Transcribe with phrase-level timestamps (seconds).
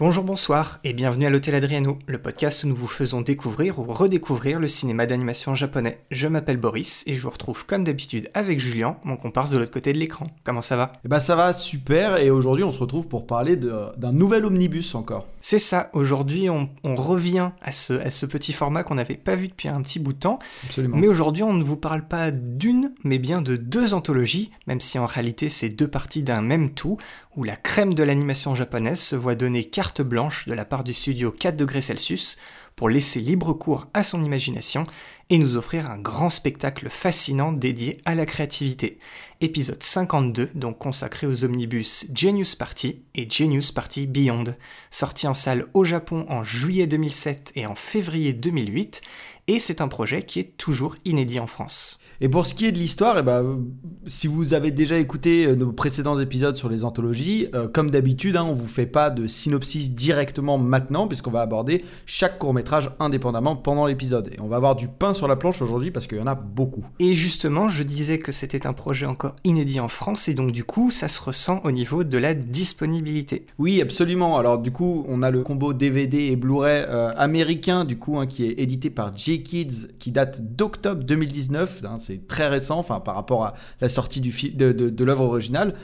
[0.00, 3.82] Bonjour, bonsoir et bienvenue à l'Hôtel Adriano, le podcast où nous vous faisons découvrir ou
[3.82, 6.04] redécouvrir le cinéma d'animation japonais.
[6.12, 9.72] Je m'appelle Boris et je vous retrouve comme d'habitude avec Julien, mon comparse de l'autre
[9.72, 10.28] côté de l'écran.
[10.44, 10.92] Comment ça va?
[11.04, 14.94] Eh ben ça va super et aujourd'hui on se retrouve pour parler d'un nouvel omnibus
[14.94, 15.26] encore.
[15.40, 19.34] C'est ça, aujourd'hui on, on revient à ce, à ce petit format qu'on n'avait pas
[19.34, 20.96] vu depuis un petit bout de temps, Absolument.
[20.96, 24.96] mais aujourd'hui on ne vous parle pas d'une, mais bien de deux anthologies, même si
[25.00, 26.98] en réalité c'est deux parties d'un même tout,
[27.34, 30.94] où la crème de l'animation japonaise se voit donner carte blanche de la part du
[30.94, 32.36] studio 4 degrés Celsius
[32.76, 34.84] pour laisser libre cours à son imagination
[35.30, 38.98] et nous offrir un grand spectacle fascinant dédié à la créativité.
[39.40, 44.54] Épisode 52, donc consacré aux omnibus Genius Party et Genius Party Beyond,
[44.90, 49.00] sorti en salle au Japon en juillet 2007 et en février 2008,
[49.48, 51.98] et c'est un projet qui est toujours inédit en France.
[52.20, 53.60] Et pour ce qui est de l'histoire, eh ben,
[54.06, 58.36] si vous avez déjà écouté euh, nos précédents épisodes sur les anthologies, euh, comme d'habitude,
[58.36, 62.90] hein, on vous fait pas de synopsis directement maintenant, puisqu'on va aborder chaque court métrage
[62.98, 64.30] indépendamment pendant l'épisode.
[64.32, 66.34] Et on va avoir du pain sur la planche aujourd'hui parce qu'il y en a
[66.34, 66.84] beaucoup.
[66.98, 70.64] Et justement, je disais que c'était un projet encore inédit en France, et donc du
[70.64, 73.46] coup, ça se ressent au niveau de la disponibilité.
[73.58, 74.38] Oui, absolument.
[74.38, 78.26] Alors du coup, on a le combo DVD et Blu-ray euh, américain, du coup, hein,
[78.26, 81.82] qui est édité par J-Kids, qui date d'octobre 2019.
[81.84, 85.74] hein, c'est très récent, par rapport à la sortie de l'œuvre originale.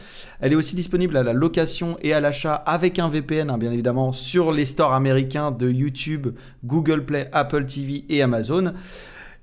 [0.41, 3.72] Elle est aussi disponible à la location et à l'achat avec un VPN, hein, bien
[3.72, 6.28] évidemment, sur les stores américains de YouTube,
[6.65, 8.72] Google Play, Apple TV et Amazon.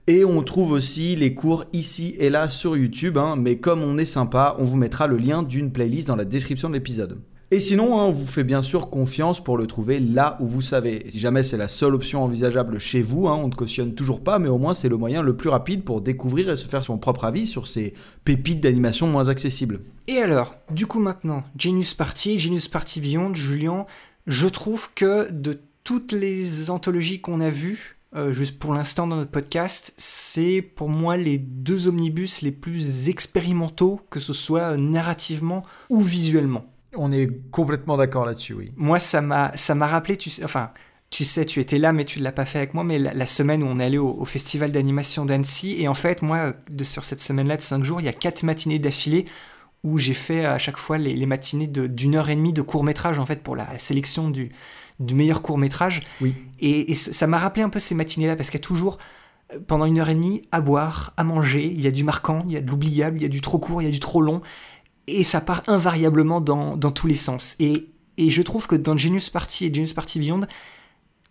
[0.08, 4.00] Et on trouve aussi les cours ici et là sur YouTube, hein, mais comme on
[4.00, 7.22] est sympa, on vous mettra le lien d'une playlist dans la description de l'épisode.
[7.54, 10.62] Et sinon, hein, on vous fait bien sûr confiance pour le trouver là où vous
[10.62, 11.06] savez.
[11.10, 14.40] Si jamais c'est la seule option envisageable chez vous, hein, on ne cautionne toujours pas,
[14.40, 16.98] mais au moins c'est le moyen le plus rapide pour découvrir et se faire son
[16.98, 19.82] propre avis sur ces pépites d'animation moins accessibles.
[20.08, 23.86] Et alors, du coup maintenant, Genius Party, Genius Party Beyond, Julien,
[24.28, 29.18] je trouve que de toutes les anthologies qu'on a vues, euh, juste pour l'instant dans
[29.18, 35.64] notre podcast, c'est pour moi les deux omnibus les plus expérimentaux, que ce soit narrativement
[35.90, 36.64] ou visuellement.
[36.96, 38.72] On est complètement d'accord là-dessus, oui.
[38.76, 40.72] Moi, ça m'a, ça m'a rappelé, tu sais, enfin,
[41.10, 43.14] tu sais, tu étais là, mais tu ne l'as pas fait avec moi, mais la,
[43.14, 46.54] la semaine où on est allé au, au festival d'animation d'Annecy, et en fait, moi,
[46.70, 49.26] de, sur cette semaine-là de 5 jours, il y a quatre matinées d'affilée
[49.84, 52.62] où j'ai fait à chaque fois les, les matinées de- d'une heure et demie de
[52.62, 54.52] court-métrage, en fait, pour la sélection du,
[55.00, 56.04] du meilleur court-métrage.
[56.22, 56.36] Oui.
[56.60, 58.98] Et, et ça m'a rappelé un peu ces matinées-là, parce qu'il y a toujours,
[59.54, 62.40] euh, pendant une heure et demie, à boire, à manger, il y a du marquant,
[62.48, 64.00] il y a de l'oubliable, il y a du trop court, il y a du
[64.00, 64.42] trop long,
[65.08, 67.56] et ça part invariablement dans, dans tous les sens.
[67.60, 70.48] Et, et je trouve que dans Genius Party et Genius Party Beyond,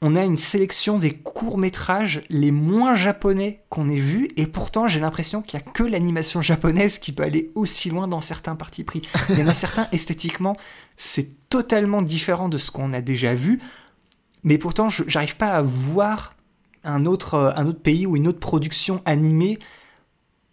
[0.03, 5.00] on a une sélection des courts-métrages les moins japonais qu'on ait vus, et pourtant j'ai
[5.00, 8.82] l'impression qu'il n'y a que l'animation japonaise qui peut aller aussi loin dans certains partis
[8.82, 9.03] pris.
[9.28, 10.56] Il y en a certains, esthétiquement,
[10.97, 13.60] c'est totalement différent de ce qu'on a déjà vu,
[14.42, 16.34] mais pourtant je j'arrive pas à voir
[16.82, 19.58] un autre, un autre pays ou une autre production animée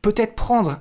[0.08, 0.80] peut-être prendre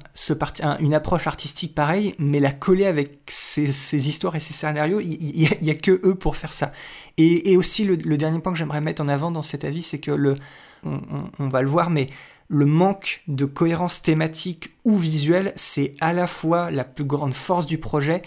[0.79, 5.71] une approche artistique pareille, mais la coller avec ces histoires et ces scénarios, il n'y
[5.71, 6.71] a, que eux pour faire ça.
[7.17, 10.13] Et, aussi, le, dernier point que j'aimerais mettre en avant dans cet avis, c'est que
[10.13, 10.37] le,
[10.85, 12.07] on, va le voir, mais
[12.47, 17.67] le manque de cohérence thématique ou visuelle, c'est à la fois la plus grande force
[17.67, 18.23] du projet,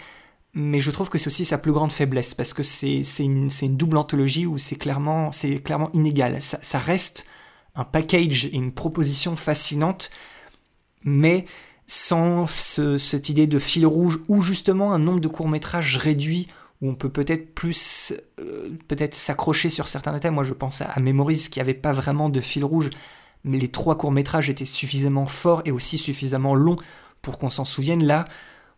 [0.52, 3.76] mais je trouve que c'est aussi sa plus grande faiblesse, parce que c'est une, une
[3.78, 5.30] double anthologie où c'est clairement,
[5.64, 6.42] clairement inégal.
[6.42, 7.26] Ça, ça reste
[7.74, 10.10] un package et une proposition fascinante,
[11.04, 11.44] mais
[11.86, 16.48] sans ce- cette idée de fil rouge ou justement un nombre de courts-métrages réduit
[16.80, 20.30] où on peut peut-être plus euh, peut-être s'accrocher sur certains détails.
[20.30, 22.90] Moi, je pense à, Memories qui avait pas vraiment de fil rouge,
[23.44, 26.76] mais les trois courts-métrages étaient suffisamment forts et aussi suffisamment longs
[27.22, 28.04] pour qu'on s'en souvienne.
[28.04, 28.24] Là,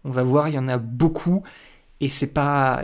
[0.05, 1.43] on va voir, il y en a beaucoup.
[2.03, 2.83] Et c'est pas.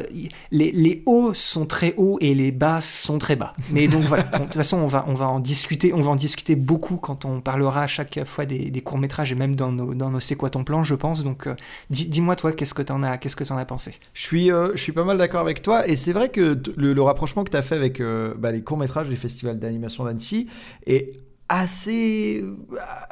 [0.53, 3.53] Les, les hauts sont très hauts et les bas sont très bas.
[3.73, 4.23] Mais donc voilà.
[4.23, 5.93] De toute façon, on va, on va en discuter.
[5.93, 9.33] On va en discuter beaucoup quand on parlera à chaque fois des, des courts métrages
[9.33, 11.25] et même dans nos, dans nos C'est quoi ton plan, je pense.
[11.25, 11.57] Donc, euh,
[11.91, 13.95] dis- dis-moi toi, qu'est-ce que t'en as, qu'est-ce que t'en as pensé?
[14.15, 17.03] Je suis, euh, je suis pas mal d'accord avec toi, et c'est vrai que le,
[17.03, 20.47] rapprochement que tu as fait avec euh, bah, les courts-métrages des festivals d'animation d'Annecy
[20.87, 21.17] est
[21.49, 22.45] assez,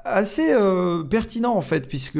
[0.04, 0.54] assez
[1.10, 2.18] pertinent en fait, puisque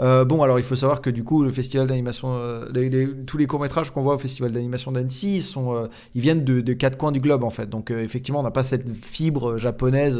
[0.00, 3.08] euh, bon, alors il faut savoir que du coup, le festival d'animation, euh, les- les-
[3.24, 6.44] tous les courts métrages qu'on voit au festival d'animation d'Annecy, ils sont, euh, ils viennent
[6.44, 7.68] de, de quatre coins du globe en fait.
[7.68, 10.16] Donc effectivement, on n'a pas cette fibre japonaise.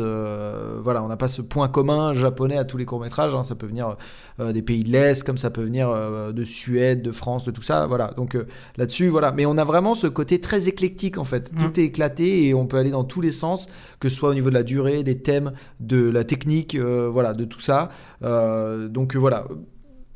[0.82, 3.32] voilà, on n'a pas ce point commun japonais à tous les courts métrages.
[3.44, 3.96] Ça peut venir
[4.38, 5.88] des pays de l'Est, comme ça peut venir
[6.32, 7.86] de Suède, de France, de tout ça.
[7.86, 8.12] Voilà.
[8.16, 8.36] Donc
[8.76, 9.32] là-dessus, voilà.
[9.32, 11.50] Mais on a vraiment ce côté très éclectique en fait.
[11.58, 13.66] Tout est éclaté et on peut aller dans tous les sens,
[14.00, 17.44] que ce soit au niveau de la durée, des thèmes, de la technique, voilà, de
[17.44, 17.90] tout ça.
[18.22, 19.46] Donc voilà.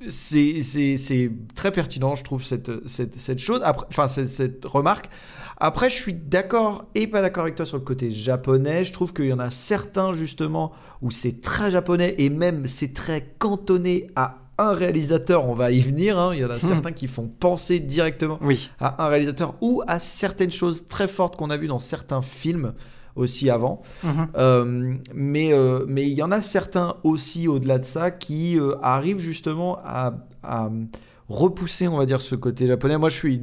[0.06, 5.08] C'est, très pertinent, je trouve, cette, cette, cette chose, Après, enfin, cette, cette remarque.
[5.56, 8.84] Après, je suis d'accord et pas d'accord avec toi sur le côté japonais.
[8.84, 10.72] Je trouve qu'il y en a certains, justement,
[11.02, 15.48] où c'est très japonais et même c'est très cantonné à un réalisateur.
[15.48, 16.16] On va y venir.
[16.18, 16.32] hein.
[16.32, 18.70] Il y en a certains qui font penser directement Oui.
[18.78, 22.72] à un réalisateur ou à certaines choses très fortes qu'on a vues dans certains films
[23.18, 23.82] aussi avant.
[24.02, 24.28] Mhm.
[24.36, 28.76] Euh, mais euh, mais il y en a certains aussi au-delà de ça qui euh,
[28.82, 30.70] arrivent justement à, à
[31.28, 32.96] repousser, on va dire, ce côté japonais.
[32.96, 33.42] Moi, je suis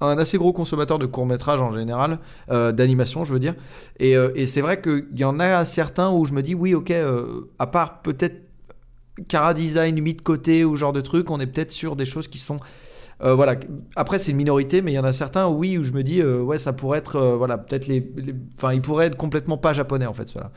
[0.00, 2.18] un assez gros consommateur de courts métrages en général,
[2.48, 3.54] d'animation, je veux dire.
[4.00, 6.92] Et, et c'est vrai qu'il y en a certains où je me dis, oui, ok,
[7.60, 8.40] à part peut-être
[9.28, 12.26] Cara Design mis de côté ou genre de truc, on est peut-être sur des choses
[12.26, 12.58] qui sont
[13.24, 13.56] euh, voilà.
[13.96, 16.20] Après, c'est une minorité, mais il y en a certains, oui, où je me dis,
[16.20, 18.04] euh, ouais, ça pourrait être, euh, voilà, peut-être les,
[18.56, 20.50] enfin, ils pourraient être complètement pas japonais en fait, cela.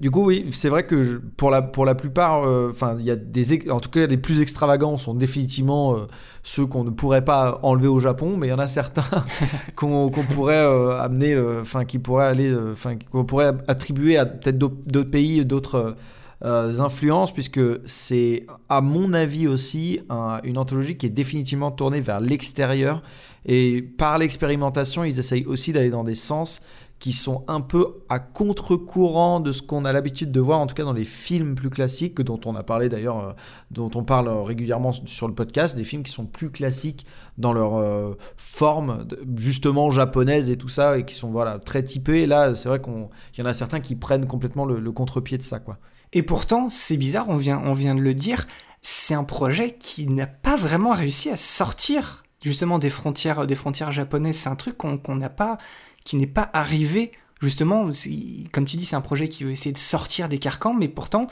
[0.00, 3.10] Du coup, oui, c'est vrai que pour la pour la plupart, euh, enfin, il y
[3.10, 5.96] a des, en tout cas, les plus extravagants sont définitivement
[6.42, 9.24] ceux qu'on ne pourrait pas enlever au Japon, mais il y en a certains
[9.74, 10.66] qu'on pourrait
[11.00, 15.96] amener, enfin, qui pourraient aller, enfin, qu'on pourrait attribuer à peut-être d'autres pays, d'autres
[16.44, 22.00] euh, influences, puisque c'est, à mon avis aussi, un- une anthologie qui est définitivement tournée
[22.00, 23.02] vers l'extérieur.
[23.46, 26.60] Et par l'expérimentation, ils essayent aussi d'aller dans des sens
[26.98, 30.74] qui sont un peu à contre-courant de ce qu'on a l'habitude de voir, en tout
[30.74, 33.32] cas dans les films plus classiques, dont on a parlé d'ailleurs, euh,
[33.70, 37.04] dont on parle régulièrement sur le podcast, des films qui sont plus classiques
[37.36, 39.06] dans leur euh, forme,
[39.36, 42.22] justement japonaise et tout ça, et qui sont voilà très typés.
[42.22, 42.92] Et là, c'est vrai qu'il
[43.38, 45.76] y en a certains qui prennent complètement le, le contre-pied de ça, quoi.
[46.12, 48.46] Et pourtant, c'est bizarre, on vient, on vient de le dire,
[48.82, 53.90] c'est un projet qui n'a pas vraiment réussi à sortir justement des frontières, des frontières
[53.90, 54.36] japonaises.
[54.36, 55.58] C'est un truc qu'on n'a pas,
[56.04, 57.90] qui n'est pas arrivé justement.
[58.52, 61.26] Comme tu dis, c'est un projet qui veut essayer de sortir des carcans, mais pourtant,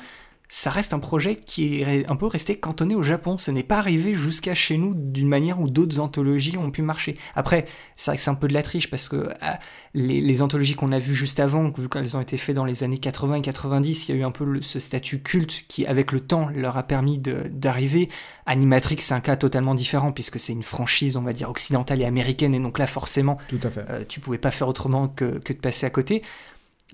[0.57, 3.39] ça reste un projet qui est un peu resté cantonné au Japon.
[3.39, 7.17] Ce n'est pas arrivé jusqu'à chez nous d'une manière où d'autres anthologies ont pu marcher.
[7.35, 7.65] Après,
[7.97, 9.59] c'est vrai que c'est un peu de la triche parce que ah,
[9.95, 12.85] les, les anthologies qu'on a vues juste avant, vu qu'elles ont été faites dans les
[12.85, 15.87] années 80 et 90, il y a eu un peu le- ce statut culte qui,
[15.87, 18.09] avec le temps, leur a permis d'arriver.
[18.47, 22.05] Animatrix, c'est un cas totalement différent puisque c'est une franchise, on va dire, occidentale et
[22.05, 23.85] américaine, et donc là, forcément, Tout à fait.
[23.91, 26.23] euh, tu pouvais pas faire autrement que, que de passer à côté.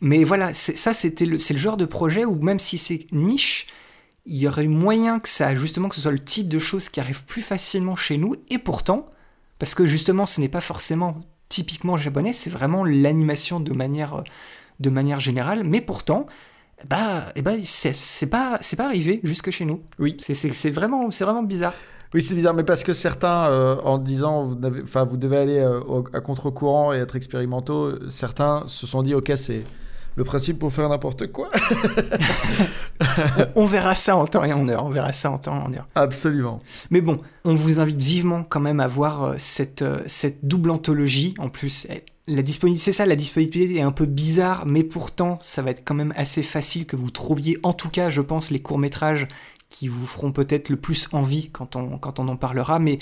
[0.01, 3.67] Mais voilà, ça, c'était le, c'est le genre de projet où même si c'est niche,
[4.27, 7.01] il y aurait moyen que ça, justement, que ce soit le type de choses qui
[7.01, 8.35] arrive plus facilement chez nous.
[8.51, 9.07] Et pourtant,
[9.59, 14.23] parce que justement, ce n'est pas forcément typiquement japonais, c'est vraiment l'animation de manière,
[14.79, 15.65] de manière générale.
[15.65, 16.27] Mais pourtant,
[16.89, 19.83] bah, eh ben, c'est c'est pas, c'est pas arrivé jusque chez nous.
[19.99, 20.17] Oui.
[20.19, 21.75] C'est- C'est c'est vraiment, c'est vraiment bizarre.
[22.15, 25.81] Oui, c'est bizarre, mais parce que certains, euh, en disant, vous, vous devez aller euh,
[25.81, 29.63] au- à contre-courant et être expérimentaux, certains se sont dit, ok, c'est
[30.17, 31.49] le principe pour faire n'importe quoi.
[33.57, 34.85] On verra ça en temps et en heure.
[34.85, 35.89] On verra ça en temps et en heure.
[35.95, 36.61] Absolument.
[36.91, 40.71] Mais bon, on vous invite vivement quand même à voir euh, cette, euh, cette double
[40.71, 41.35] anthologie.
[41.39, 45.39] En plus, elle- la disponibilité, c'est ça, la disponibilité est un peu bizarre, mais pourtant,
[45.41, 48.51] ça va être quand même assez facile que vous trouviez, en tout cas, je pense,
[48.53, 49.27] les courts-métrages
[49.69, 52.79] qui vous feront peut-être le plus envie quand on, quand on en parlera.
[52.79, 52.99] Mais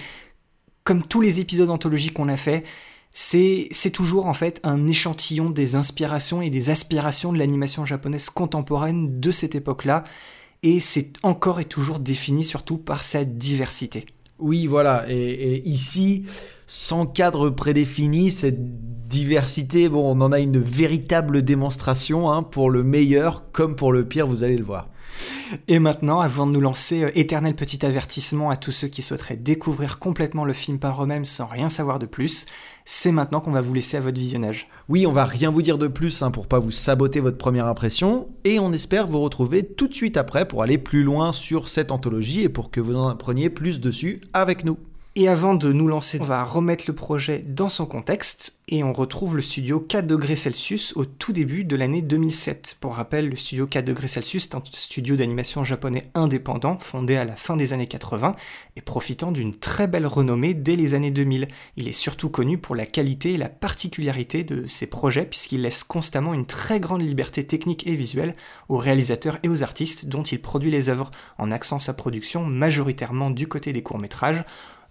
[0.85, 2.62] comme tous les épisodes anthologiques qu'on a fait,
[3.12, 9.19] c'est toujours en fait un échantillon des inspirations et des aspirations de l'animation japonaise contemporaine
[9.21, 10.05] de cette époque-là.
[10.62, 14.07] Et c'est encore et toujours défini surtout par sa diversité.
[14.38, 15.05] Oui, voilà.
[15.09, 16.25] Et, ici,
[16.67, 23.50] sans cadre prédéfini, cette diversité, on en a une véritable démonstration, hein, pour le meilleur
[23.53, 24.88] comme pour le pire, vous allez le voir.
[25.67, 29.37] Et maintenant, avant de nous lancer, euh, éternel petit avertissement à tous ceux qui souhaiteraient
[29.37, 32.47] découvrir complètement le film par eux-mêmes sans rien savoir de plus,
[32.85, 34.69] c'est maintenant qu'on va vous laisser à votre visionnage.
[34.89, 37.67] Oui, on va rien vous dire de plus hein, pour pas vous saboter votre première
[37.67, 41.69] impression, et on espère vous retrouver tout de suite après pour aller plus loin sur
[41.69, 44.79] cette anthologie et pour que vous en appreniez plus dessus avec nous.
[45.21, 48.93] Et avant de nous lancer, on va remettre le projet dans son contexte et on
[48.93, 52.77] retrouve le studio 4 degrés Celsius au tout début de l'année 2007.
[52.79, 57.25] Pour rappel, le studio 4 degrés Celsius est un studio d'animation japonais indépendant fondé à
[57.25, 58.37] la fin des années 80
[58.77, 61.49] et profitant d'une très belle renommée dès les années 2000.
[61.77, 65.83] Il est surtout connu pour la qualité et la particularité de ses projets puisqu'il laisse
[65.83, 68.37] constamment une très grande liberté technique et visuelle
[68.69, 73.31] aux réalisateurs et aux artistes dont il produit les œuvres en axant sa production majoritairement
[73.31, 74.45] du côté des courts-métrages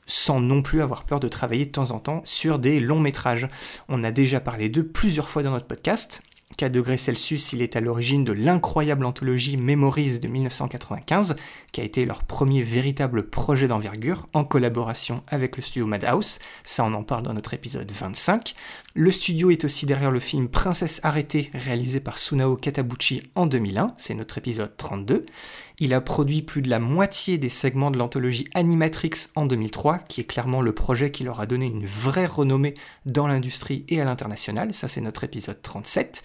[0.07, 3.47] sans non plus avoir peur de travailler de temps en temps sur des longs métrages.
[3.89, 6.23] On a déjà parlé d'eux plusieurs fois dans notre podcast.
[6.55, 11.35] 4 degrés Celsius, il est à l'origine de l'incroyable anthologie Memories de 1995,
[11.73, 16.39] qui a été leur premier véritable projet d'envergure en collaboration avec le studio Madhouse.
[16.63, 18.55] Ça, on en parle dans notre épisode 25.
[18.95, 23.93] Le studio est aussi derrière le film Princesse arrêtée, réalisé par Sunao Katabuchi en 2001,
[23.97, 25.25] c'est notre épisode 32.
[25.79, 30.21] Il a produit plus de la moitié des segments de l'anthologie Animatrix en 2003, qui
[30.21, 32.73] est clairement le projet qui leur a donné une vraie renommée
[33.05, 36.23] dans l'industrie et à l'international, ça c'est notre épisode 37.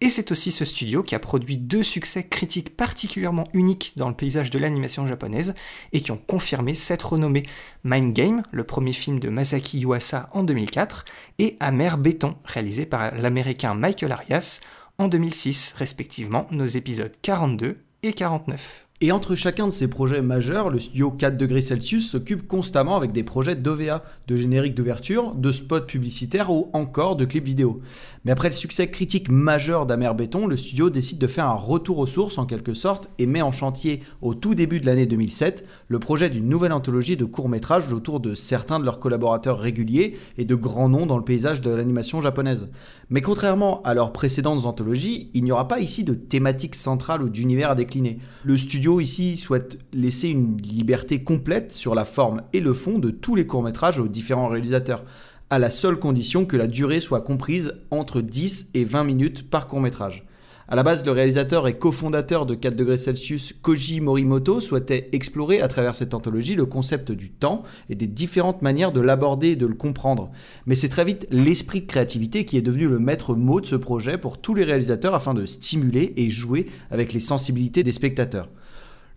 [0.00, 4.16] Et c'est aussi ce studio qui a produit deux succès critiques particulièrement uniques dans le
[4.16, 5.54] paysage de l'animation japonaise
[5.92, 7.44] et qui ont confirmé cette renommée.
[7.84, 11.04] Mind Game, le premier film de Masaki Yuasa en 2004,
[11.38, 14.58] et Amer Béton, réalisé par l'américain Michael Arias
[14.98, 18.87] en 2006, respectivement nos épisodes 42 et 49.
[19.00, 23.12] Et entre chacun de ces projets majeurs, le studio 4 degrés Celsius s'occupe constamment avec
[23.12, 27.80] des projets d'OVA, de génériques d'ouverture, de spots publicitaires ou encore de clips vidéo.
[28.24, 31.98] Mais après le succès critique majeur d'Amer Béton, le studio décide de faire un retour
[31.98, 35.64] aux sources en quelque sorte et met en chantier au tout début de l'année 2007
[35.86, 40.44] le projet d'une nouvelle anthologie de courts-métrages autour de certains de leurs collaborateurs réguliers et
[40.44, 42.68] de grands noms dans le paysage de l'animation japonaise.
[43.10, 47.28] Mais contrairement à leurs précédentes anthologies, il n'y aura pas ici de thématique centrale ou
[47.28, 48.18] d'univers à décliner.
[48.42, 53.10] Le studio ici souhaite laisser une liberté complète sur la forme et le fond de
[53.10, 55.04] tous les courts-métrages aux différents réalisateurs,
[55.50, 59.68] à la seule condition que la durée soit comprise entre 10 et 20 minutes par
[59.68, 60.24] court-métrage.
[60.70, 65.62] À la base, le réalisateur et cofondateur de 4 degrés Celsius, Koji Morimoto, souhaitait explorer
[65.62, 69.56] à travers cette anthologie le concept du temps et des différentes manières de l'aborder et
[69.56, 70.30] de le comprendre.
[70.66, 73.76] Mais c'est très vite l'esprit de créativité qui est devenu le maître mot de ce
[73.76, 78.50] projet pour tous les réalisateurs afin de stimuler et jouer avec les sensibilités des spectateurs.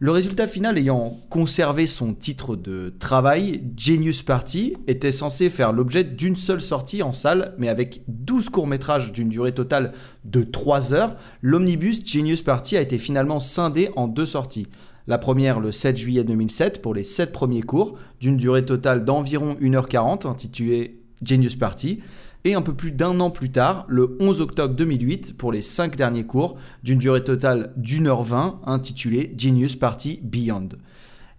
[0.03, 6.03] Le résultat final ayant conservé son titre de travail, Genius Party était censé faire l'objet
[6.03, 9.91] d'une seule sortie en salle, mais avec 12 courts-métrages d'une durée totale
[10.25, 14.65] de 3 heures, l'omnibus Genius Party a été finalement scindé en deux sorties.
[15.05, 19.55] La première le 7 juillet 2007 pour les 7 premiers cours, d'une durée totale d'environ
[19.62, 22.01] 1h40, intitulée Genius Party,
[22.43, 25.95] et un peu plus d'un an plus tard, le 11 octobre 2008, pour les 5
[25.95, 30.69] derniers cours, d'une durée totale d'une heure 20, intitulée Genius Party Beyond.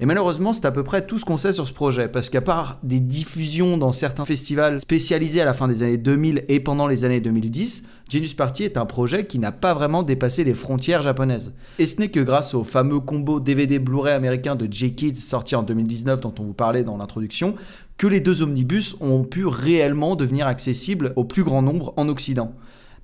[0.03, 2.41] Et malheureusement, c'est à peu près tout ce qu'on sait sur ce projet, parce qu'à
[2.41, 6.89] part des diffusions dans certains festivals spécialisés à la fin des années 2000 et pendant
[6.89, 11.03] les années 2010, Genius Party est un projet qui n'a pas vraiment dépassé les frontières
[11.03, 11.55] japonaises.
[11.79, 15.63] Et ce n'est que grâce au fameux combo DVD Blu-ray américain de J-Kids sorti en
[15.63, 17.55] 2019 dont on vous parlait dans l'introduction,
[18.03, 22.53] que les deux omnibus ont pu réellement devenir accessibles au plus grand nombre en Occident.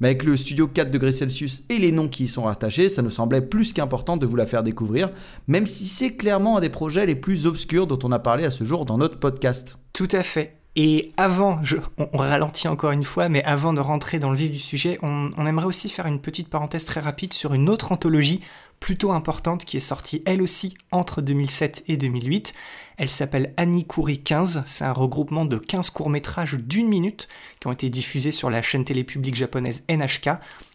[0.00, 3.00] Mais avec le studio 4 degrés Celsius et les noms qui y sont rattachés, ça
[3.00, 5.10] nous semblait plus qu'important de vous la faire découvrir,
[5.46, 8.50] même si c'est clairement un des projets les plus obscurs dont on a parlé à
[8.50, 9.78] ce jour dans notre podcast.
[9.92, 10.56] Tout à fait.
[10.74, 14.50] Et avant, je, on, ralentit encore une fois, mais avant de rentrer dans le vif
[14.50, 17.92] du sujet, on, on aimerait aussi faire une petite parenthèse très rapide sur une autre
[17.92, 18.40] anthologie
[18.80, 22.54] plutôt importante qui est sortie elle aussi entre 2007 et 2008.
[22.98, 27.28] Elle s'appelle Anikuri 15, c'est un regroupement de 15 courts-métrages d'une minute
[27.60, 30.30] qui ont été diffusés sur la chaîne télé publique japonaise NHK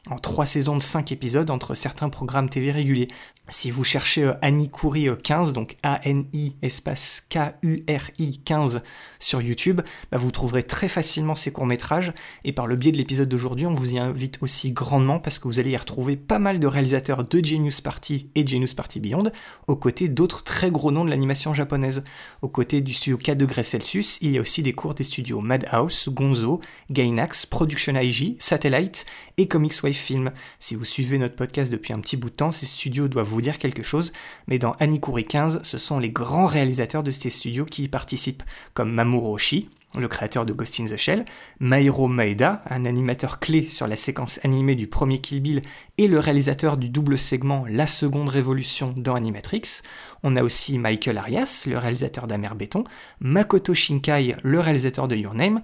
[0.09, 3.07] en trois saisons de 5 épisodes entre certains programmes TV réguliers.
[3.49, 8.83] Si vous cherchez euh, 15, euh, donc A-N-I espace K-U-R-I 15
[9.19, 12.13] sur YouTube, bah, vous trouverez très facilement ces courts-métrages.
[12.45, 15.47] Et par le biais de l'épisode d'aujourd'hui, on vous y invite aussi grandement parce que
[15.49, 19.31] vous allez y retrouver pas mal de réalisateurs de Genius Party et Genius Party Beyond,
[19.67, 22.03] aux côtés d'autres très gros noms de l'animation japonaise.
[22.41, 25.41] Aux côtés du studio 4 degrés Celsius, il y a aussi des cours des studios
[25.41, 29.05] Madhouse, Gonzo, Gainax, Production IG, Satellite
[29.37, 30.31] et Comics Wave Film.
[30.59, 33.41] Si vous suivez notre podcast depuis un petit bout de temps, ces studios doivent vous
[33.41, 34.13] dire quelque chose,
[34.47, 38.43] mais dans Anikuri 15, ce sont les grands réalisateurs de ces studios qui y participent,
[38.73, 41.25] comme Mamoru Oshii, le créateur de Ghost in the Shell,
[41.59, 45.61] Mairo Maeda, un animateur clé sur la séquence animée du premier Kill Bill
[45.97, 49.81] et le réalisateur du double segment La Seconde Révolution dans Animatrix.
[50.23, 52.83] On a aussi Michael Arias, le réalisateur d'Amer Béton,
[53.19, 55.61] Makoto Shinkai, le réalisateur de Your Name,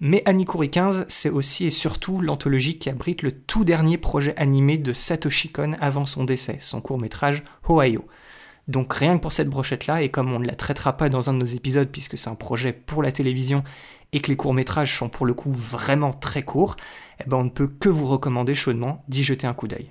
[0.00, 4.78] mais Anikuri 15, c'est aussi et surtout l'anthologie qui abrite le tout dernier projet animé
[4.78, 8.04] de Satoshi Kon avant son décès, son court métrage Ohio.
[8.68, 11.32] Donc rien que pour cette brochette-là, et comme on ne la traitera pas dans un
[11.32, 13.64] de nos épisodes puisque c'est un projet pour la télévision
[14.12, 16.76] et que les courts-métrages sont pour le coup vraiment très courts,
[17.20, 19.90] eh ben on ne peut que vous recommander chaudement d'y jeter un coup d'œil.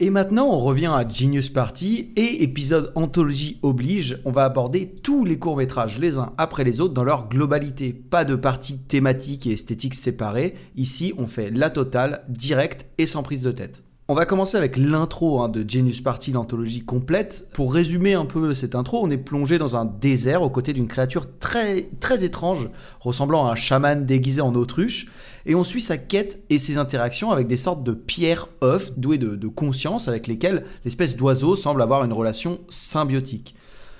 [0.00, 5.24] Et maintenant, on revient à Genius Party et épisode anthologie oblige, on va aborder tous
[5.24, 7.92] les courts-métrages les uns après les autres dans leur globalité.
[7.92, 10.54] Pas de parties thématiques et esthétiques séparées.
[10.76, 13.82] Ici, on fait la totale, directe et sans prise de tête.
[14.10, 17.46] On va commencer avec l'intro hein, de Genius Party, l'anthologie complète.
[17.52, 20.88] Pour résumer un peu cette intro, on est plongé dans un désert aux côtés d'une
[20.88, 25.08] créature très, très étrange, ressemblant à un chaman déguisé en autruche,
[25.48, 29.18] et on suit sa quête et ses interactions avec des sortes de pierres œufs douées
[29.18, 33.54] de, de conscience avec lesquelles l'espèce d'oiseau semble avoir une relation symbiotique.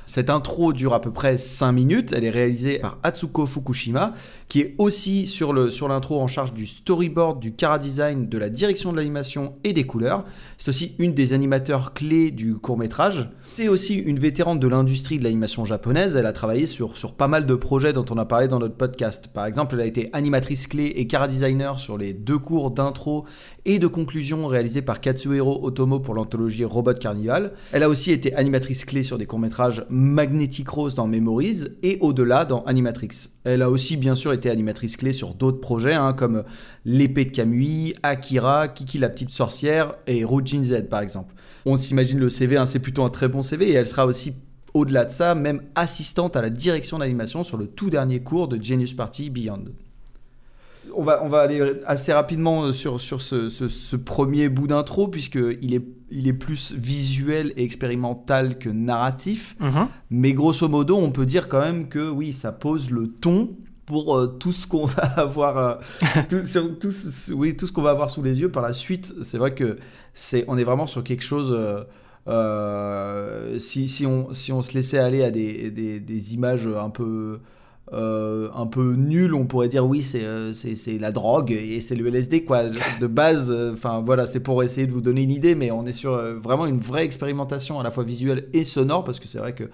[0.08, 2.12] Cette intro dure à peu près 5 minutes.
[2.16, 4.14] Elle est réalisée par Atsuko Fukushima,
[4.48, 8.48] qui est aussi sur l'intro sur en charge du storyboard, du cara design, de la
[8.48, 10.24] direction de l'animation et des couleurs.
[10.56, 13.28] C'est aussi une des animateurs clés du court métrage.
[13.52, 16.16] C'est aussi une vétérante de l'industrie de l'animation japonaise.
[16.16, 18.76] Elle a travaillé sur, sur pas mal de projets dont on a parlé dans notre
[18.76, 19.28] podcast.
[19.28, 23.26] Par exemple, elle a été animatrice clé et cara designer sur les deux cours d'intro
[23.64, 27.52] et de conclusion réalisés par Katsuhiro Otomo pour l'anthologie Robot Carnival.
[27.72, 32.44] Elle a aussi été animatrice clé sur des courts-métrages Magnetic Rose dans Memories et au-delà
[32.44, 33.28] dans Animatrix.
[33.44, 36.44] Elle a aussi bien sûr été animatrice clé sur d'autres projets hein, comme
[36.84, 41.34] L'épée de Kamui, Akira, Kiki la petite sorcière et Rujin Z par exemple.
[41.64, 44.34] On s'imagine le CV, hein, c'est plutôt un très bon CV et elle sera aussi
[44.74, 48.62] au-delà de ça, même assistante à la direction d'animation sur le tout dernier cours de
[48.62, 49.64] Genius Party Beyond
[50.94, 55.84] on va, on va aller assez rapidement sur, sur ce, premier bout d'intro, puisqu'il est,
[56.10, 59.56] il est plus visuel et expérimental que narratif.
[59.60, 59.88] Mhm.
[60.10, 63.56] Mais grosso modo, on peut dire quand même que oui, ça pose le ton
[63.86, 65.74] pour euh, tout ce qu'on va avoir euh,
[66.28, 66.90] tout,
[67.34, 69.78] oui, tout ce qu'on va avoir sous les yeux par la suite c'est vrai que
[70.12, 71.56] c'est on est vraiment sur quelque chose
[72.28, 76.90] euh, si, si, on, si on se laissait aller à des, des, des images un
[76.90, 77.40] peu
[77.92, 82.06] euh, un peu nul, on pourrait dire oui, euh, c'est la drogue et c'est le
[82.08, 82.64] LSD, quoi.
[83.00, 85.86] De base, euh, enfin voilà, c'est pour essayer de vous donner une idée, mais on
[85.86, 89.38] est sur vraiment une vraie expérimentation à la fois visuelle et sonore, parce que c'est
[89.38, 89.64] vrai que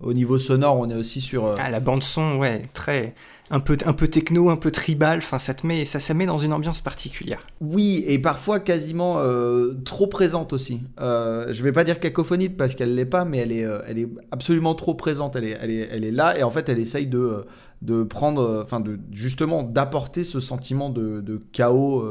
[0.00, 1.54] au niveau sonore, on est aussi sur.
[1.58, 3.14] Ah, la bande-son, ouais, très
[3.50, 6.26] un peu, un peu techno, un peu tribal, enfin ça te met, ça, ça met
[6.26, 7.40] dans une ambiance particulière.
[7.60, 10.82] Oui, et parfois quasiment euh, trop présente aussi.
[11.00, 13.98] Euh, je vais pas dire cacophonique parce qu'elle l'est pas, mais elle est, euh, elle
[13.98, 15.36] est absolument trop présente.
[15.36, 17.42] Elle est, elle est, elle est là et en fait elle essaye de, euh,
[17.80, 22.04] de prendre, enfin de justement d'apporter ce sentiment de, de chaos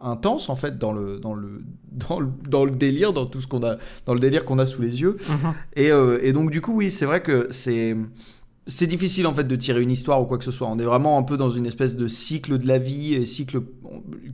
[0.00, 3.46] intense en fait dans le, dans le, dans le, dans le délire, dans tout ce
[3.46, 3.76] qu'on a,
[4.06, 5.18] dans le délire qu'on a sous les yeux.
[5.28, 5.52] Mhm.
[5.76, 5.90] et,
[6.26, 7.96] et donc du coup oui, c'est vrai que c'est
[8.66, 10.68] c'est difficile en fait de tirer une histoire ou quoi que ce soit.
[10.68, 13.60] On est vraiment un peu dans une espèce de cycle de la vie, cycle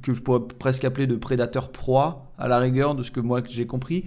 [0.02, 3.66] que je pourrais presque appeler de prédateur-proie à la rigueur de ce que moi j'ai
[3.66, 4.04] compris.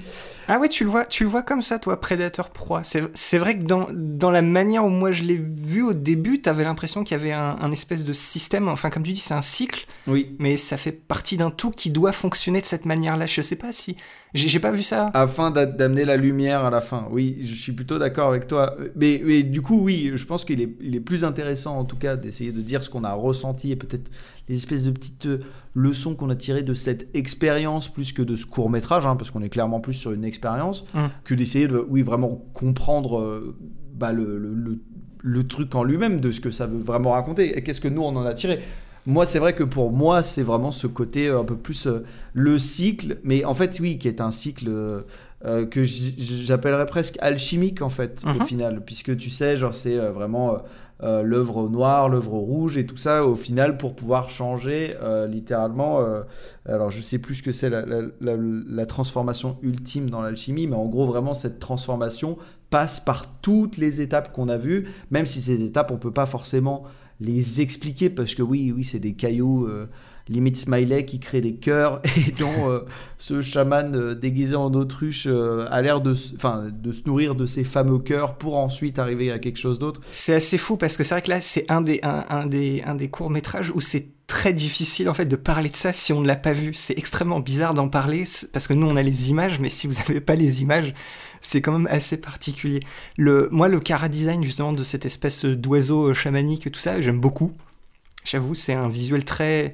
[0.48, 2.82] Ah ouais, tu le vois, tu le vois comme ça, toi, prédateur proie.
[2.84, 6.50] C'est vrai que dans, dans la manière où moi je l'ai vu au début, tu
[6.50, 8.68] avais l'impression qu'il y avait un, espèce de système.
[8.68, 9.86] Enfin, comme tu dis, c'est un cycle.
[10.08, 10.36] Oui.
[10.40, 13.26] Mais ça fait partie d'un tout qui doit fonctionner de cette manière-là.
[13.26, 13.96] Je sais pas si
[14.36, 15.10] j'ai pas vu ça.
[15.14, 17.08] Afin d'amener la lumière à la fin.
[17.12, 18.76] Oui, je suis plutôt d'accord avec toi.
[18.96, 21.96] Mais, mais, du coup, oui, je pense qu'il est, il est plus intéressant en tout
[21.96, 24.12] cas d'essayer de dire ce qu'on a ressenti et peut-être
[24.50, 25.40] les espèces de petites euh,
[25.76, 29.32] leçons qu'on a tirées de cette expérience plus que de ce court métrage, hein, parce
[29.32, 31.06] qu'on est clairement plus sur une expérience, mmh.
[31.24, 33.56] que d'essayer de, oui, vraiment comprendre euh,
[33.94, 34.80] bah, le, le,
[35.20, 38.02] le, truc en lui-même, de ce que ça veut vraiment raconter, et qu'est-ce que nous
[38.02, 38.60] on en a tiré.
[39.06, 41.88] Moi, c'est vrai que pour moi, c'est vraiment ce côté euh, un peu plus
[42.34, 45.06] le cycle, mais en fait, oui, qui est un cycle
[45.72, 48.46] que j'appellerais presque alchimique, en fait, au mmh.
[48.46, 50.58] final, puisque tu sais, genre, c'est vraiment
[51.02, 56.02] euh, l'œuvre noire, l'œuvre rouge et tout ça au final pour pouvoir changer euh, littéralement.
[56.02, 56.24] Euh,
[56.66, 61.06] alors je sais plus ce que c'est la, transformation ultime dans l'alchimie, mais en gros
[61.06, 62.38] vraiment cette transformation
[62.70, 66.26] passe par toutes les étapes qu'on a vues, même si ces étapes on peut pas
[66.26, 66.84] forcément
[67.22, 69.70] les expliquer parce que oui, oui c'est des cailloux
[70.30, 72.82] limite smiley qui crée des cœurs et dont euh,
[73.18, 77.64] ce chaman euh, déguisé en autruche euh, a l'air de, de se nourrir de ces
[77.64, 80.02] fameux cœurs pour ensuite arriver à quelque chose d'autre.
[80.12, 82.96] C'est assez fou parce que c'est vrai que là c'est un des, un, des, un
[82.96, 86.22] des courts métrages où c'est très difficile en fait de parler de ça si on
[86.22, 86.74] ne l'a pas vu.
[86.74, 89.94] C'est extrêmement bizarre d'en parler parce que nous on a les images, mais si vous
[89.94, 90.94] n'avez pas les images,
[91.42, 92.80] c'est quand même assez particulier.
[93.18, 97.54] Le, moi, le cara design justement de cette espèce d'oiseau chamanique, tout ça, j'aime beaucoup.
[98.26, 99.74] J'avoue, c'est un visuel très,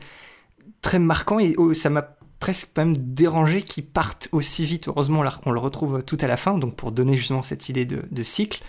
[0.85, 2.03] très marquant et oh, ça m'a
[2.39, 4.87] presque même dérangé qu'il parte aussi vite.
[4.87, 8.23] Heureusement, on le retrouve tout à la fin, donc pour donner justement cette idée de,
[8.23, 8.61] cycle.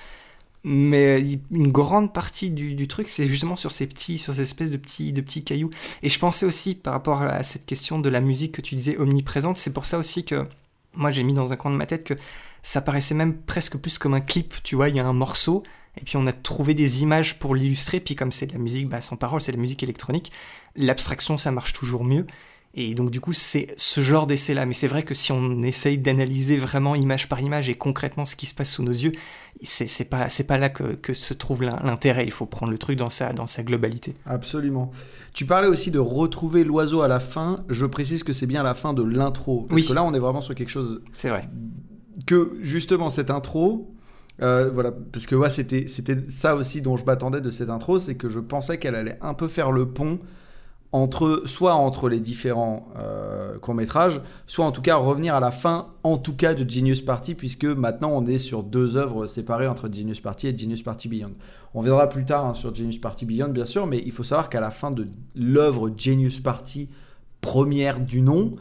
[0.65, 4.79] Mais une grande partie du, truc, c'est justement sur ces petits, sur ces espèces de
[4.79, 5.69] petits, de petits cailloux.
[6.03, 8.97] Et je pensais aussi, par rapport à cette question de la musique que tu disais
[8.97, 10.49] omniprésente, c'est pour ça aussi que
[10.95, 12.15] moi j'ai mis dans un coin de ma tête que
[12.63, 14.55] ça paraissait même presque plus comme un clip.
[14.63, 15.65] Tu vois, il y a un morceau,
[16.01, 18.89] et puis on a trouvé des images pour l'illustrer, puis comme c'est de la musique
[18.89, 20.33] bah, sans parole, c'est de la musique électronique,
[20.77, 22.27] l'abstraction ça marche toujours mieux.
[22.79, 24.67] Et donc du coup, c'est ce genre d'essai-là.
[24.67, 28.37] Mais c'est vrai que si on essaye d'analyser vraiment image par image et concrètement ce
[28.37, 29.13] qui se passe sous nos yeux,
[29.63, 32.27] c'est pas, pas là que, que se trouve l'intérêt.
[32.27, 34.15] Il faut prendre le truc dans sa, dans sa globalité.
[34.27, 34.91] Absolument.
[35.33, 37.65] Tu parlais aussi de retrouver l'oiseau à la fin.
[37.71, 39.63] Je précise que c'est bien la fin de l'intro.
[39.71, 39.89] Parce oui.
[39.89, 41.01] que là, on est vraiment sur quelque chose...
[41.15, 41.49] C'est vrai.
[42.27, 43.96] Que justement, cette intro...
[44.43, 45.87] Euh, voilà, parce que ouais, c'était
[46.29, 49.35] ça aussi dont je m'attendais de cette intro, c'est que je pensais qu'elle allait un
[49.35, 50.19] peu faire le pont
[50.93, 55.89] entre, soit entre les différents euh, courts-métrages, soit en tout cas revenir à la fin,
[56.05, 59.93] en tout cas de Genius Party, puisque maintenant on est sur deux œuvres séparées entre
[59.93, 61.33] Genius Party et Genius Party Beyond.
[61.75, 64.49] On viendra plus tard hein, sur Genius Party Beyond, bien sûr, mais il faut savoir
[64.49, 66.89] qu'à la fin de l'œuvre Genius Party
[67.41, 68.57] première du nom,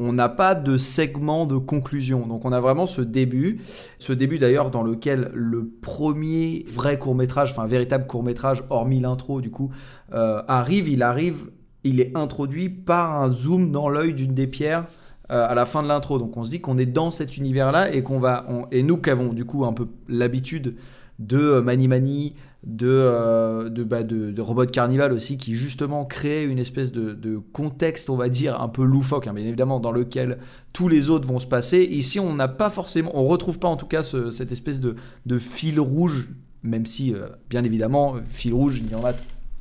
[0.00, 2.26] on n'a pas de segment de conclusion.
[2.26, 3.60] Donc on a vraiment ce début,
[3.98, 8.98] ce début d'ailleurs dans lequel le premier vrai court métrage, enfin véritable court métrage, hormis
[8.98, 9.70] l'intro du coup,
[10.12, 10.88] euh, arrive.
[10.88, 11.50] Il arrive
[11.84, 14.86] il est introduit par un zoom dans l'œil d'une des pierres
[15.30, 16.18] euh, à la fin de l'intro.
[16.18, 19.10] Donc on se dit qu'on est dans cet univers-là et qu'on va et nous qui
[19.10, 20.76] avons du coup un peu l'habitude
[21.18, 26.44] de euh, Mani Mani, de, euh, de, bah, de, Robot Carnival aussi, qui justement crée
[26.44, 30.38] une espèce de, contexte, on va dire, un peu loufoque, hein, bien évidemment, dans lequel
[30.72, 31.82] tous les autres vont se passer.
[31.82, 35.80] Ici, on n'a pas forcément, on retrouve pas en tout cas cette espèce de, fil
[35.80, 36.30] rouge,
[36.62, 37.14] même si,
[37.48, 39.12] bien évidemment, fil rouge, il n'y en a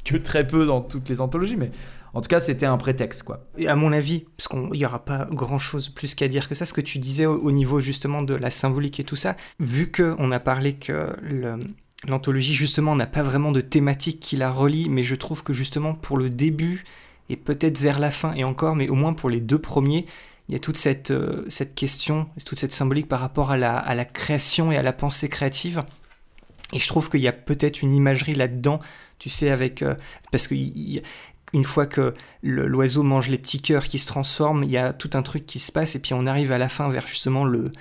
[0.04, 1.72] que très peu dans toutes les anthologies, mais
[2.14, 3.46] en tout cas, c'était un prétexte, quoi.
[3.58, 6.66] Et à mon avis, parce qu'il n'y aura pas grand-chose plus qu'à dire que ça,
[6.66, 10.32] ce que tu disais au, niveau justement de la symbolique et tout ça, vu qu'on
[10.32, 11.16] a parlé que
[12.08, 15.94] l'anthologie, justement, n'a pas vraiment de thématique qui la relie, mais je trouve que justement,
[15.94, 16.84] pour le début,
[17.30, 20.06] et peut-être vers la fin, et encore, mais au moins pour les deux premiers,
[20.48, 24.06] il y a toute cette, euh, cette question, toute cette symbolique par rapport à la,
[24.06, 25.84] création et à la pensée créative.
[26.74, 28.80] Et je trouve qu'il y a peut-être une imagerie là-dedans,
[29.20, 29.84] tu sais, avec...
[29.84, 29.96] Euh,
[30.32, 30.56] parce que
[31.54, 35.10] une fois que l'oiseau mange les petits cœurs qui se transforment, il y a tout
[35.14, 37.72] un truc qui se passe et puis on arrive à la fin vers justement le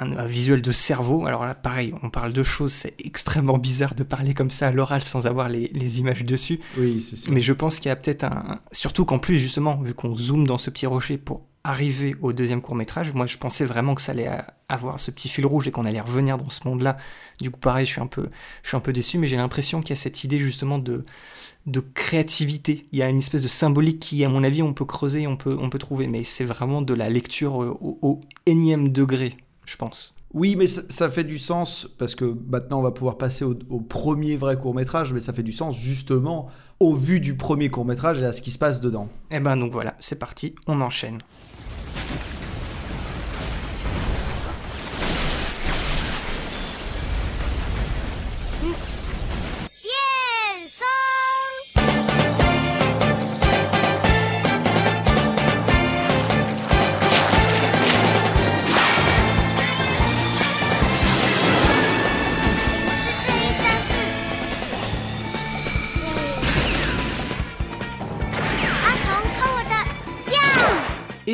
[0.00, 1.26] un, visuel de cerveau.
[1.26, 4.70] Alors là, pareil, on parle de choses, c'est extrêmement bizarre de parler comme ça à
[4.70, 6.60] l'oral sans avoir les, images dessus.
[6.76, 7.32] Oui, c'est sûr.
[7.32, 10.46] Mais je pense qu'il y a peut-être un, surtout qu'en plus justement, vu qu'on zoome
[10.46, 14.02] dans ce petit rocher pour arriver au deuxième court métrage, moi je pensais vraiment que
[14.02, 14.28] ça allait
[14.68, 16.98] avoir ce petit fil rouge et qu'on allait revenir dans ce monde-là.
[17.40, 18.28] Du coup, pareil, je suis un peu,
[18.62, 21.04] je suis un peu déçu, mais j'ai l'impression qu'il y a cette idée justement de
[21.66, 22.86] de créativité.
[22.92, 25.36] Il y a une espèce de symbolique qui, à mon avis, on peut creuser, on
[25.36, 30.14] peut, on peut trouver, mais c'est vraiment de la lecture au, énième degré, je pense.
[30.32, 33.80] Oui, mais ça, fait du sens, parce que maintenant on va pouvoir passer au, au
[33.80, 36.48] premier vrai court métrage, mais ça fait du sens justement
[36.80, 39.08] au vu du premier court métrage et à ce qui se passe dedans.
[39.30, 41.20] Et eh ben donc voilà, c'est parti, on enchaîne.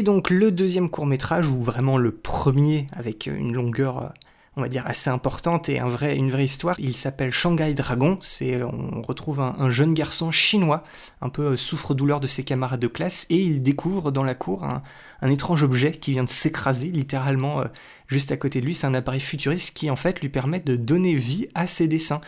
[0.00, 4.08] Et donc le deuxième court métrage, ou vraiment le premier avec une longueur, euh,
[4.56, 8.16] on va dire, assez importante et un vrai, une vraie histoire, il s'appelle Shanghai Dragon.
[8.22, 10.84] C'est, on retrouve un, jeune garçon chinois,
[11.20, 14.64] un peu euh, souffre-douleur de ses camarades de classe, et il découvre dans la cour
[14.64, 14.82] un,
[15.28, 17.66] étrange objet qui vient de s'écraser littéralement euh,
[18.06, 18.74] juste à côté de lui.
[18.74, 22.22] C'est un appareil futuriste qui en fait lui permet de donner vie à ses dessins.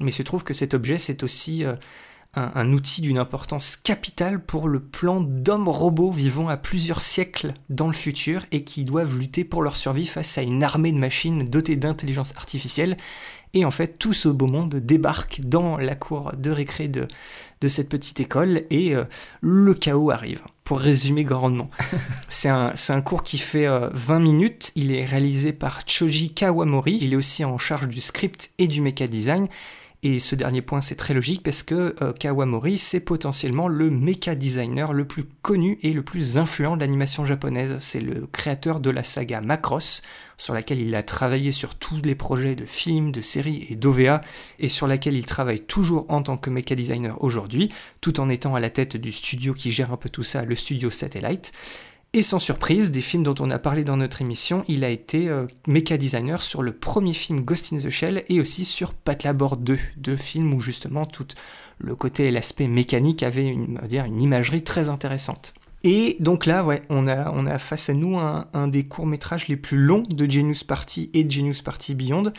[0.00, 1.64] Mais il se trouve que cet objet, c'est aussi
[2.54, 7.86] un, outil d'une importance capitale pour le plan d'hommes robots vivant à plusieurs siècles dans
[7.86, 11.44] le futur et qui doivent lutter pour leur survie face à une armée de machines
[11.44, 12.96] dotées d'intelligence artificielle.
[13.54, 17.08] Et en fait, tout ce beau monde débarque dans la cour de récré de,
[17.60, 19.04] de cette petite école et euh,
[19.40, 21.70] le chaos arrive, pour résumer grandement.
[22.28, 26.98] c'est un, un, cours qui fait 20 euh, minutes, il est réalisé par Choji Kawamori,
[27.00, 29.48] il est aussi en charge du script et du mecha design,
[30.04, 34.36] Et ce dernier point, c'est très logique parce que euh, Kawamori, c'est potentiellement le mecha
[34.36, 37.76] designer le plus connu et le plus influent de l'animation japonaise.
[37.80, 40.02] C'est le créateur de la saga Macross,
[40.36, 44.20] sur laquelle il a travaillé sur tous les projets de films, de séries et d'OVA,
[44.60, 47.68] et sur laquelle il travaille toujours en tant que mecha designer aujourd'hui,
[48.00, 50.54] tout en étant à la tête du studio qui gère un peu tout ça, le
[50.54, 51.50] studio Satellite.
[52.14, 55.28] Et sans surprise, des films dont on a parlé dans notre émission, il a été
[55.28, 59.58] euh, mecha designer sur le premier film Ghost in the Shell et aussi sur Patlabor
[59.58, 61.26] 2, deux films où justement tout
[61.78, 65.52] le côté et l'aspect mécanique avaient une, dire, une imagerie très intéressante.
[65.84, 69.56] Et donc là, ouais, on a, on a face à nous un, des courts-métrages les
[69.56, 72.32] plus longs de Genius Party et de Genius Party Beyond.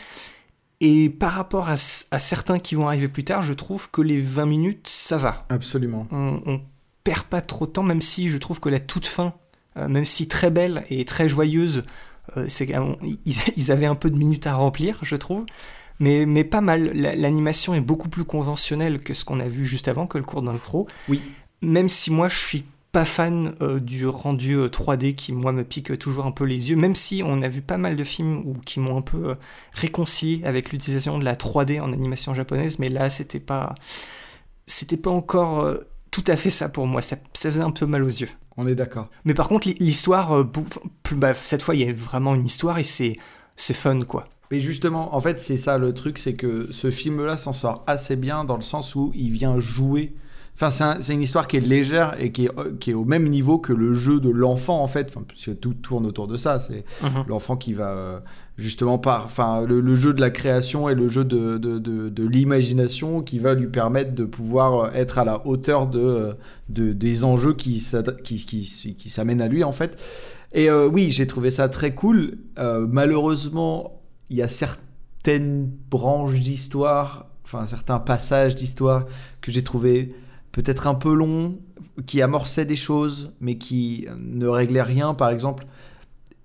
[0.80, 4.46] Et par rapport à, certains qui vont arriver plus tard, je trouve que les 20
[4.46, 5.46] minutes, ça va.
[5.48, 6.08] Absolument.
[6.10, 6.60] On, on
[7.04, 9.34] perd pas trop de temps, même si je trouve que la toute fin
[9.76, 11.84] même si très belle et très joyeuse,
[12.36, 12.46] euh,
[13.56, 15.44] ils, avaient un peu de minutes à remplir, je trouve.
[15.98, 16.92] Mais, mais pas mal.
[16.94, 20.42] L'animation est beaucoup plus conventionnelle que ce qu'on a vu juste avant, que le cours
[20.42, 20.86] d'intro.
[21.08, 21.20] Oui.
[21.62, 25.96] Même si moi, je suis pas fan euh, du rendu 3D qui, moi, me pique
[25.98, 28.54] toujours un peu les yeux, même si on a vu pas mal de films où,
[28.64, 29.36] qui m'ont un peu
[29.72, 33.74] réconcilié avec l'utilisation de la 3D en animation japonaise, mais là, c'était pas,
[34.66, 35.78] c'était pas encore
[36.10, 37.02] tout à fait ça pour moi.
[37.02, 38.30] Ça, ça faisait un peu mal aux yeux.
[38.60, 39.08] On est d'accord.
[39.24, 40.44] Mais par contre, l'histoire, euh,
[41.12, 43.16] bah, cette fois, il y a vraiment une histoire et c'est
[43.56, 44.26] fun, quoi.
[44.50, 48.16] Mais justement, en fait, c'est ça le truc, c'est que ce film-là s'en sort assez
[48.16, 50.14] bien dans le sens où il vient jouer.
[50.54, 53.58] Enfin, c'est une histoire qui est légère et qui est, qui est, au même niveau
[53.58, 55.08] que le jeu de l'enfant, en fait.
[55.08, 56.60] Enfin, puisque tout tourne autour de ça.
[56.60, 57.24] C'est mhm.
[57.28, 58.20] l'enfant qui va euh,
[58.60, 63.22] justement par, enfin, le, jeu de la création et le jeu de, de, de, l'imagination
[63.22, 66.36] qui va lui permettre de pouvoir être à la hauteur de,
[66.68, 67.84] de des enjeux qui,
[68.22, 69.98] qui, qui, qui s'amènent à lui en fait.
[70.52, 72.38] Et euh, oui, j'ai trouvé ça très cool.
[72.58, 79.06] Euh, malheureusement, il y a certaines branches d'histoire, enfin certains passages d'histoire
[79.40, 80.14] que j'ai trouvé
[80.52, 81.58] peut-être un peu longs,
[82.06, 85.14] qui amorçaient des choses, mais qui ne réglaient rien.
[85.14, 85.66] Par exemple,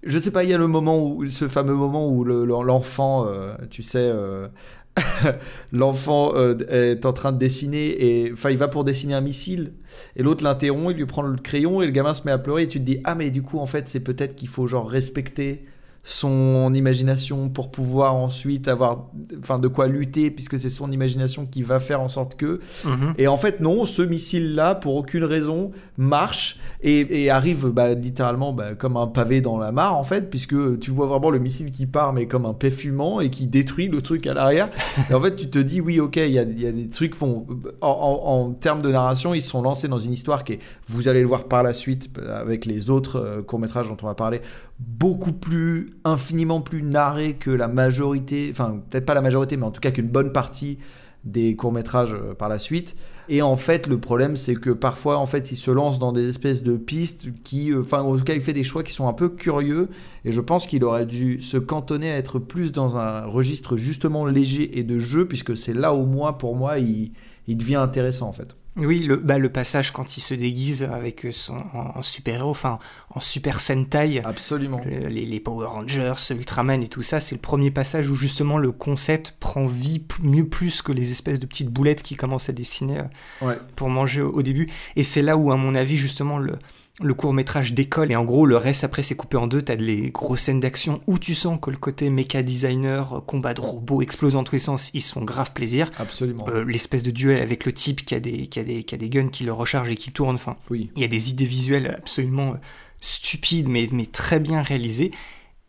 [0.05, 3.55] je sais pas, il y a le moment où, ce fameux moment où l'enfant, euh,
[3.69, 4.47] tu sais, euh,
[5.73, 9.73] l'enfant euh, est en train de dessiner et enfin il va pour dessiner un missile
[10.15, 12.63] et l'autre l'interrompt, il lui prend le crayon et le gamin se met à pleurer
[12.63, 14.89] et tu te dis ah mais du coup en fait c'est peut-être qu'il faut genre
[14.89, 15.65] respecter
[16.07, 19.07] son imagination pour pouvoir ensuite avoir
[19.39, 23.15] enfin de quoi lutter puisque c'est son imagination qui va faire en sorte que mhm.
[23.17, 28.53] et en fait non ce missile là pour aucune raison marche et, arrive bah, littéralement
[28.53, 31.71] bah, comme un pavé dans la mare en fait puisque tu vois vraiment le missile
[31.71, 34.69] qui part mais comme un paix fumant et qui détruit le truc à l'arrière
[35.09, 37.15] et en fait tu te dis oui ok il y a, y a, des trucs
[37.15, 37.47] font
[37.81, 41.21] en, en, termes de narration ils sont lancés dans une histoire qui est vous allez
[41.21, 44.41] le voir par la suite avec les autres euh, courts métrages dont on va parler
[44.79, 49.71] beaucoup plus infiniment plus narré que la majorité, enfin peut-être pas la majorité, mais en
[49.71, 50.77] tout cas qu'une bonne partie
[51.25, 52.95] des courts-métrages euh, par la suite.
[53.27, 56.29] Et en fait, le problème, c'est que parfois, en fait, il se lance dans des
[56.29, 59.07] espèces de pistes qui, euh, enfin, en tout cas, il fait des choix qui sont
[59.07, 59.89] un peu curieux.
[60.23, 64.25] Et je pense qu'il aurait dû se cantonner à être plus dans un registre justement
[64.25, 67.13] léger et de jeu, puisque c'est là où moi, pour moi, il,
[67.47, 68.55] il devient intéressant, en fait.
[68.77, 73.21] Oui, le, bah, le passage quand il se déguise avec son en, super-héros, enfin en
[73.21, 74.21] super Sentai.
[74.23, 74.81] Absolument.
[74.85, 78.73] les, les, Power Rangers, Ultraman et tout ça, c'est le premier passage où justement le
[78.73, 83.03] concept prend vie mieux plus que les espèces de petites boulettes qui commencent à dessiner
[83.41, 84.67] euh, pour manger au, début.
[84.95, 86.57] Et c'est là où, à mon avis, justement, le,
[87.01, 89.61] le court métrage décolle et en gros le reste après c'est coupé en deux.
[89.61, 93.61] T'as les grosses scènes d'action où tu sens que le côté méca designer combat de
[93.61, 94.91] robots explose dans tous les sens.
[94.93, 95.91] Ils sont grave plaisir.
[95.99, 96.47] Absolument.
[96.47, 98.97] Euh, l'espèce de duel avec le type qui a des qui a des qui a
[98.97, 100.89] des guns qui le rechargent et qui enfin oui.
[100.95, 102.57] il y a des idées visuelles absolument euh,
[103.01, 105.11] stupides mais mais très bien réalisées.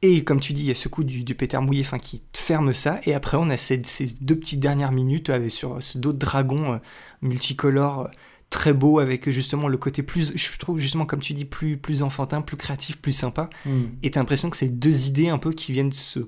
[0.02, 2.22] Et comme tu dis, il y a ce coup du, du pétard mouillé fin, qui
[2.34, 3.00] ferme ça.
[3.04, 6.18] Et après, on a ces, ces deux petites dernières minutes avec sur ce dos de
[6.18, 6.78] dragon euh,
[7.22, 8.10] multicolore
[8.50, 12.02] très beau avec justement le côté plus, je trouve justement comme tu dis, plus, plus
[12.02, 13.50] enfantin, plus créatif, plus sympa.
[13.64, 13.82] Mm.
[14.02, 16.20] Et t'as l'impression que c'est deux idées un peu qui viennent se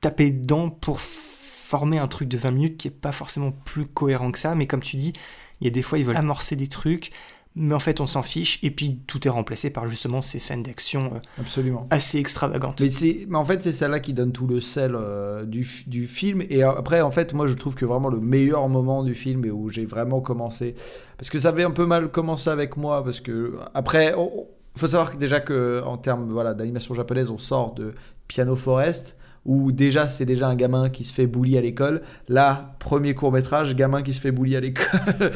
[0.00, 4.30] taper dedans pour former un truc de 20 minutes qui est pas forcément plus cohérent
[4.30, 4.54] que ça.
[4.54, 5.12] Mais comme tu dis,
[5.60, 7.10] il y a des fois ils veulent amorcer des trucs,
[7.56, 8.58] mais en fait on s'en fiche.
[8.62, 11.86] Et puis tout est remplacé par justement ces scènes d'action euh, absolument.
[11.90, 12.80] assez extravagantes.
[12.80, 16.06] Mais c'est mais en fait c'est celle-là qui donne tout le sel euh, du, du,
[16.06, 16.42] film.
[16.50, 19.50] Et après en fait moi je trouve que vraiment le meilleur moment du film et
[19.50, 20.74] où j'ai vraiment commencé
[21.16, 24.88] parce que ça avait un peu mal commencé avec moi parce que après il faut
[24.88, 27.94] savoir que déjà que en termes voilà d'animation japonaise on sort de
[28.26, 32.02] Piano Forest où déjà c'est déjà un gamin qui se fait bully à l'école.
[32.28, 34.84] Là, premier court métrage, gamin qui se fait bully à l'école.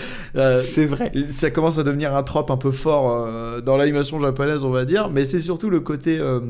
[0.37, 1.12] Euh, C'est vrai.
[1.31, 4.85] ça commence à devenir un trope un peu fort euh, dans l'animation japonaise, on va
[4.85, 6.18] dire, mais c'est surtout le côté.
[6.18, 6.40] euh,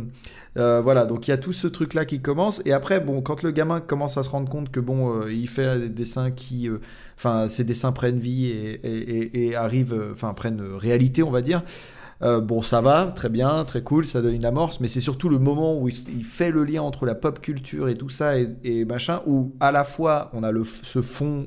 [0.83, 3.51] voilà, donc il y a tout ce truc-là qui commence, et après, bon, quand le
[3.53, 6.69] gamin commence à se rendre compte que bon, il fait des dessins qui.
[7.17, 9.97] Enfin, ces dessins prennent vie et, et- et- et arrivent.
[10.13, 11.63] Enfin, prennent réalité, on va dire.
[12.23, 15.29] Euh, bon, ça va, très bien, très cool, ça donne une amorce, mais c'est surtout
[15.29, 18.49] le moment où il, fait le lien entre la pop culture et tout ça et,
[18.65, 21.47] et machin, où à la fois on a le, ce fond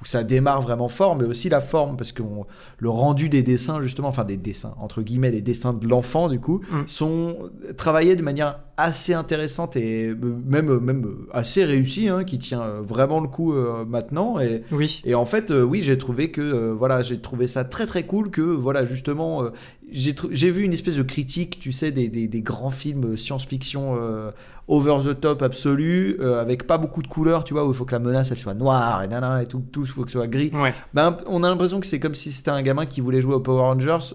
[0.00, 2.44] où ça démarre vraiment fort, mais aussi la forme, parce que on-
[2.78, 6.40] le rendu des dessins, justement, enfin des dessins, entre guillemets, les dessins de l'enfant, du
[6.40, 6.82] coup, Mm.
[6.88, 7.36] sont
[7.76, 12.80] travaillés de manière assez intéressante et euh, même, même euh, assez réussie, hein, qui tient
[12.80, 14.40] vraiment le coup euh, maintenant.
[14.40, 15.02] Et, Oui.
[15.04, 18.02] et en fait, euh, oui, j'ai trouvé que euh, voilà, j'ai trouvé ça très très
[18.04, 19.44] cool que voilà justement,
[19.92, 24.30] j'ai vu une espèce de critique, tu sais, des, des, des grands films science-fiction euh,
[24.68, 27.84] over the top absolu, euh, avec pas beaucoup de couleurs, tu vois, où il faut
[27.84, 30.18] que la menace elle soit noire et nana et tout, tout, il faut que ce
[30.18, 30.50] soit gris.
[30.54, 30.72] Ouais.
[30.94, 33.40] Ben, on a l'impression que c'est comme si c'était un gamin qui voulait jouer aux
[33.40, 34.14] Power Rangers.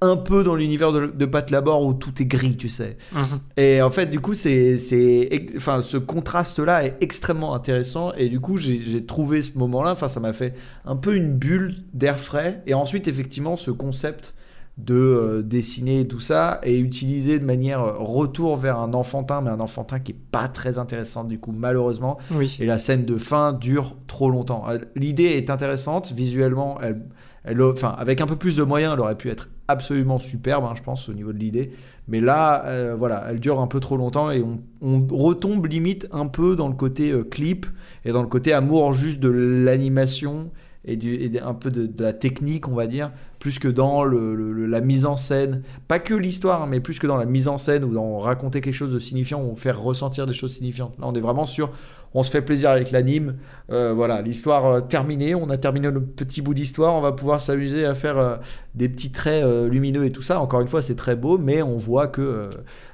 [0.00, 2.98] Un peu dans l'univers de, de Pat Labor où tout est gris, tu sais.
[3.14, 3.40] Mhm.
[3.56, 4.76] Et en fait, du coup, c'est,
[5.56, 8.12] enfin, ce contraste-là est extrêmement intéressant.
[8.14, 9.92] Et du coup, j'ai, j'ai trouvé ce moment-là.
[9.92, 12.62] Enfin, ça m'a fait un peu une bulle d'air frais.
[12.66, 14.34] Et ensuite, effectivement, ce concept
[14.76, 19.50] de euh, dessiner tout ça et utiliser de manière euh, retour vers un enfantin, mais
[19.50, 22.18] un enfantin qui est pas très intéressant du coup, malheureusement.
[22.32, 22.56] Oui.
[22.60, 24.64] Et la scène de fin dure trop longtemps.
[24.68, 27.02] Elle- L'idée est intéressante, visuellement, elle,
[27.44, 30.74] elle, enfin, avec un peu plus de moyens, elle aurait pu être absolument superbe, hein,
[30.76, 31.70] je pense, au niveau de l'idée.
[32.08, 36.08] Mais là, euh, voilà, elle dure un peu trop longtemps et on, on retombe limite
[36.12, 37.64] un peu dans le côté euh, clip
[38.04, 40.50] et dans le côté amour juste de l'animation
[40.84, 43.10] et, du, et un peu de, de la technique, on va dire,
[43.44, 45.64] plus que dans la mise en scène.
[45.86, 48.62] Pas que l'histoire, hein, mais plus que dans la mise en scène ou dans raconter
[48.62, 50.98] quelque chose de signifiant ou faire ressentir des choses signifiantes.
[50.98, 51.70] Là, on est vraiment sur
[52.14, 53.36] on se fait plaisir avec l'anime.
[53.70, 55.34] Euh, voilà, l'histoire euh, terminée.
[55.34, 56.94] On a terminé le petit bout d'histoire.
[56.94, 58.36] On va pouvoir s'amuser à faire euh,
[58.74, 60.40] des petits traits lumineux et tout ça.
[60.40, 62.50] Encore une fois, c'est très beau, mais on voit que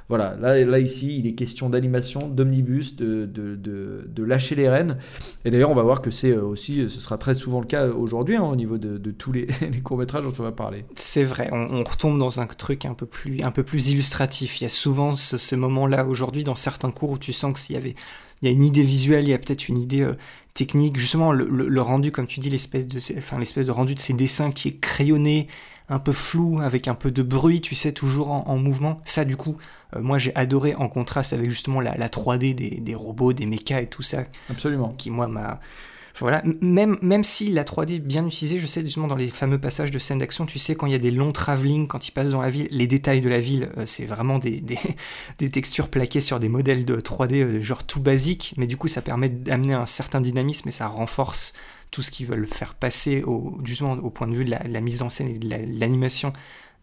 [0.09, 4.99] voilà, là, ici, il est question d'animation, d'omnibus, de, de, de, lâcher les rênes.
[5.45, 8.35] Et d'ailleurs, on va voir que c'est aussi, ce sera très souvent le cas aujourd'hui
[8.35, 9.47] hein, au niveau de, tous les,
[9.85, 10.85] courts métrages dont on va parler.
[10.97, 14.61] C'est vrai, on, on retombe dans un truc un peu plus, un peu plus illustratif.
[14.61, 17.61] Il y a souvent ce, ce moment-là aujourd'hui dans certains cours où tu sens que
[17.61, 17.95] s'il y avait,
[18.43, 20.15] il y a une idée visuelle, il y a peut-être une idée euh,
[20.55, 20.99] technique.
[20.99, 24.01] Justement, le, le- le rendu, comme tu dis, l'espèce de, enfin l'espèce de rendu de
[24.01, 25.47] ces dessins qui est crayonné,
[25.89, 29.01] un peu flou, avec un peu de bruit, tu sais, toujours en, en mouvement.
[29.05, 29.57] Ça, du coup,
[29.97, 33.47] euh, moi j'ai adoré en contraste avec justement la, la 3D des, des robots, des
[33.47, 34.99] mechas et tout ça, Absolument.
[34.99, 35.61] qui moi m'a
[36.21, 36.43] voilà.
[36.61, 39.99] Même si la 3D est bien utilisée je sais justement dans les fameux passages de
[39.99, 42.43] scènes d'action tu sais quand il y a des longs travelling quand ils passent dans
[42.43, 44.63] la ville les détails de la ville euh, c'est vraiment des,
[45.51, 48.55] textures plaquées sur des modèles de 3D euh, genre tout basique.
[48.57, 51.53] Mais du coup ça permet d'amener un certain dynamisme et ça renforce
[51.91, 55.03] tout ce qu'ils veulent faire passer au, justement au point de vue de la, mise
[55.03, 56.33] en scène et de la- l'animation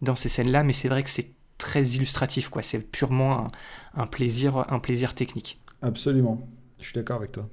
[0.02, 2.62] dans ces scènes là mais c'est vrai que c'est très illustratif quoi.
[2.62, 3.48] C'est purement
[3.94, 5.60] un plaisir un plaisir technique.
[5.82, 6.48] Absolument.
[6.78, 7.48] Je suis d'accord avec toi.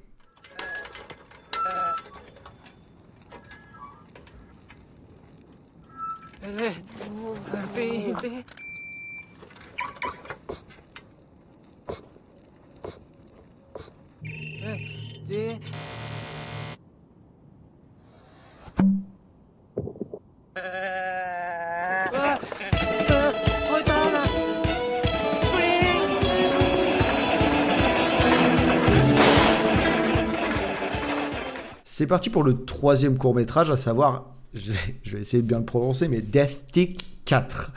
[31.84, 35.64] C'est parti pour le troisième court métrage, à savoir, je vais, essayer de bien le
[35.64, 37.72] prononcer, mais Death Tick 4.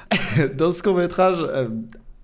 [0.56, 1.68] Dans ce court métrage euh,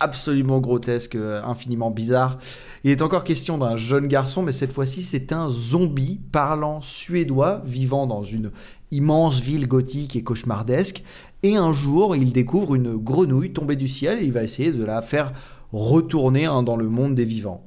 [0.00, 2.38] absolument grotesque, euh, infiniment bizarre,
[2.83, 7.62] il est encore question d'un jeune garçon, mais cette fois-ci c'est un zombie parlant suédois
[7.64, 8.50] vivant dans une
[8.90, 11.02] immense ville gothique et cauchemardesque.
[11.42, 14.85] Et un jour, il découvre une grenouille tombée du ciel et il va essayer de
[14.85, 15.33] la faire
[15.72, 17.64] retourner hein, dans le monde des vivants.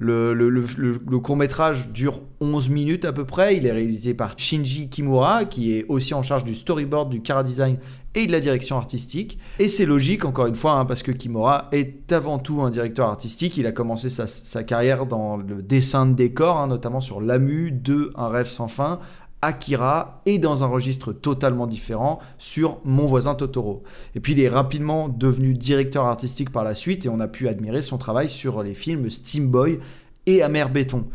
[0.00, 3.56] Le, court-métrage dure 11 minutes à peu près.
[3.56, 7.78] Il est réalisé par Shinji Kimura, qui est aussi en charge du storyboard, du chara-design
[8.14, 9.38] et de la direction artistique.
[9.58, 13.08] Et c'est logique, encore une fois, hein, parce que Kimura est avant tout un directeur
[13.08, 13.56] artistique.
[13.56, 17.72] Il a commencé sa, sa carrière dans le dessin de décor, hein, notamment sur Lamu,
[17.72, 19.00] 2, Un rêve sans fin,
[19.42, 23.82] Akira et dans un registre totalement différent sur Mon voisin Totoro.
[24.14, 27.48] Et puis il est rapidement devenu directeur artistique par la suite et on a pu
[27.48, 29.78] admirer son travail sur les films Steam Boy
[30.26, 31.06] et Amer Béton.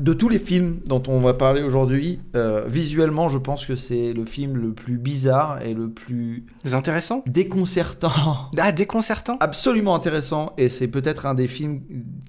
[0.00, 4.12] De tous les films dont on va parler aujourd'hui, euh, visuellement, je pense que c'est
[4.12, 8.10] le film le plus bizarre et le plus intéressant, déconcertant.
[8.58, 9.36] Ah, déconcertant.
[9.40, 10.52] Absolument intéressant.
[10.56, 11.82] Et c'est peut-être un des films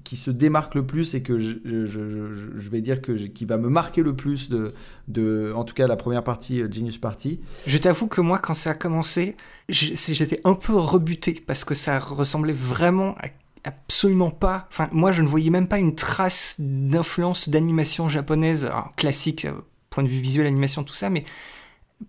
[0.04, 3.44] qui se démarque le plus et que je, je, je, je vais dire que qui
[3.44, 4.74] va me marquer le plus de,
[5.08, 7.40] de, en tout cas, la première partie euh, Genius Party.
[7.66, 9.36] Je t'avoue que moi, quand ça a commencé,
[9.68, 13.28] j'étais un peu rebuté parce que ça ressemblait vraiment à
[13.64, 14.66] absolument pas.
[14.70, 19.52] Enfin, moi, je ne voyais même pas une trace d'influence d'animation japonaise, classique, euh,
[19.90, 21.24] point de vue visuel, animation, tout ça, mais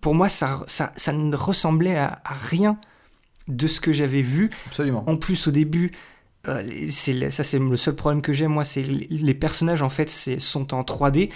[0.01, 2.77] pour moi, ça, ça, ça ne ressemblait à, rien
[3.47, 4.49] de ce que j'avais vu.
[4.67, 5.03] Absolument.
[5.07, 5.91] En plus, au début,
[6.47, 10.09] euh, c'est ça, c'est le seul problème que j'ai, moi, c'est les personnages, en fait,
[10.09, 11.31] sont en 3D,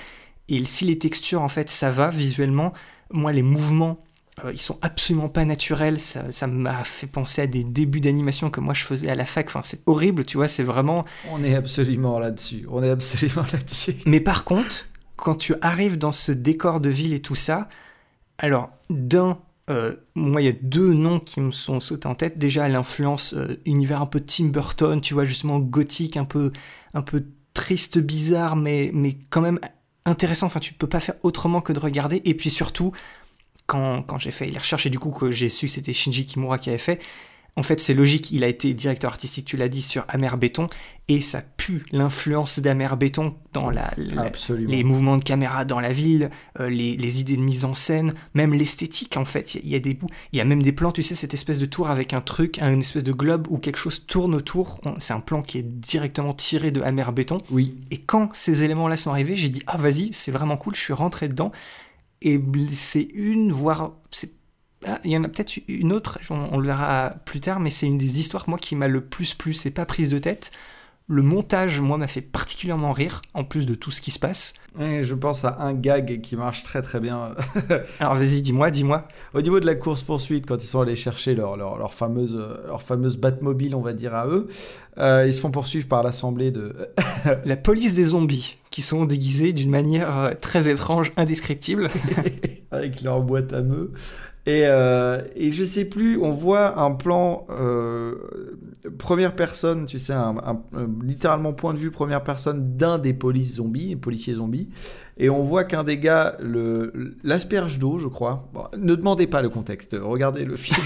[0.49, 2.73] et si les textures, en fait, ça va visuellement,
[3.11, 4.03] moi, les mouvements
[4.51, 8.73] ils sont absolument pas naturels, ça, m'a fait penser à des débuts d'animation que moi
[8.73, 11.05] je faisais à la fac, enfin c'est horrible, tu vois, c'est vraiment...
[11.31, 13.95] On est absolument là-dessus, on est absolument là-dessus.
[14.05, 17.67] Mais par contre, quand tu arrives dans ce décor de ville et tout ça,
[18.39, 19.37] alors d'un,
[19.69, 23.35] euh, moi il y a deux noms qui me sont sautés en tête, déjà l'influence
[23.35, 26.51] euh, univers un peu Tim Burton, tu vois, justement gothique, un peu,
[26.95, 27.23] un peu
[27.53, 29.59] triste, bizarre, mais, mais quand même
[30.05, 32.91] intéressant, enfin tu peux pas faire autrement que de regarder, et puis surtout
[33.65, 36.57] quand, j'ai fait les recherches et du coup que j'ai su que c'était Shinji Kimura
[36.57, 36.99] qui avait fait,
[37.55, 40.67] en fait, c'est logique, il a été directeur artistique, tu l'as dit, sur Amer Béton,
[41.07, 43.91] et ça pue l'influence d'Amer Béton dans la,
[44.57, 48.55] les mouvements de caméra dans la ville, euh, les, idées de mise en scène, même
[48.55, 49.53] l'esthétique, en fait.
[49.53, 51.59] Il y, a des bouts, il y a même des plans, tu sais, cette espèce
[51.59, 54.81] de tour avec un truc, une espèce de globe où quelque chose tourne autour.
[54.97, 57.43] C'est un plan qui est directement tiré de Amer Béton.
[57.51, 57.75] Oui.
[57.91, 60.93] Et quand ces éléments-là sont arrivés, j'ai dit, ah, vas-y, c'est vraiment cool, je suis
[60.93, 61.51] rentré dedans
[62.23, 63.91] et c'est une, voire
[64.85, 67.85] ah, il y en a peut-être une autre, on, le verra plus tard, mais c'est
[67.85, 70.51] une des histoires moi qui m'a le plus plu, c'est pas prise de tête.
[71.09, 74.53] Le montage, moi, m'a fait particulièrement rire, en plus de tout ce qui se passe.
[74.79, 77.35] Et je pense à un gag qui marche très très bien.
[77.99, 79.07] Alors vas-y, dis-moi, dis-moi.
[79.33, 82.81] Au niveau de la course-poursuite, quand ils sont allés chercher leur, leur, leur fameuse, leur
[82.81, 84.47] fameuse Batmobile, on va dire, à eux,
[84.97, 86.73] euh, ils se font poursuivre par l'assemblée de...
[87.45, 91.89] la police des zombies, qui sont déguisés d'une manière euh, très étrange, indescriptible.
[92.71, 93.91] Avec leur boîte à meux.
[94.45, 98.15] Et, euh, et je sais plus, on voit un plan euh,
[98.97, 100.13] première personne, tu sais,
[101.01, 104.67] littéralement point de vue première personne d'un des polices zombies, policiers zombies,
[105.17, 106.35] et on voit qu'un des gars
[107.23, 108.51] l'asperge d'eau, je crois.
[108.77, 110.81] ne demandez pas le contexte, regardez le film.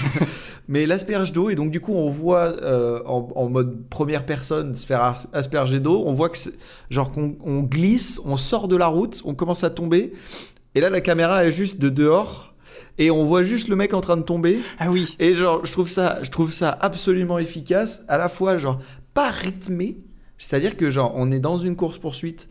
[0.68, 4.76] Mais l'asperge d'eau, et donc du coup on voit euh, en, en, mode première personne
[4.76, 6.38] se faire asperger d'eau, on voit que
[6.90, 10.12] genre qu'on on glisse, on sort de la route, on commence à tomber,
[10.76, 12.54] et là la caméra est juste de dehors
[12.98, 14.58] et on voit juste le mec en train de tomber.
[14.78, 15.16] Ah oui.
[15.18, 18.80] Et genre, je trouve ça, je trouve ça absolument efficace, à la fois genre
[19.14, 19.98] pas rythmé,
[20.38, 22.48] c'est-à-dire que genre on est dans une course poursuite,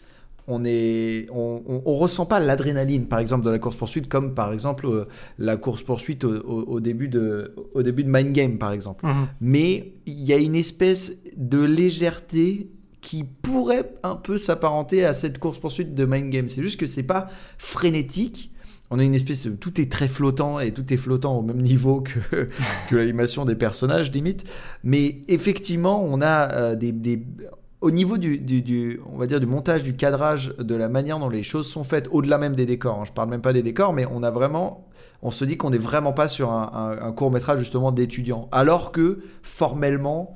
[0.47, 4.53] on est, on, on, ressent pas l'adrénaline, par exemple, de la course poursuite, comme par
[4.53, 5.05] exemple euh,
[5.37, 9.05] la course poursuite au, début de, au début de Mind Game, par exemple.
[9.05, 9.27] Mhm.
[9.41, 12.69] Mais il y a une espèce de légèreté
[13.01, 16.47] qui pourrait un peu s'apparenter à cette course poursuite de Mind Game.
[16.47, 18.51] C'est juste que c'est pas frénétique
[18.89, 21.61] on a une espèce de, tout est très flottant et tout est flottant au même
[21.61, 22.47] niveau que,
[22.95, 24.45] l'animation des personnages limite
[24.83, 27.23] mais effectivement on a euh, des,
[27.81, 31.29] au niveau du, du, on va dire du montage du cadrage de la manière dont
[31.29, 33.05] les choses sont faites au-delà même des décors hein.
[33.05, 34.87] je parle même pas des décors mais on a vraiment
[35.23, 38.91] on se dit qu'on n'est vraiment pas sur un, un court métrage justement d'étudiants alors
[38.91, 40.35] que formellement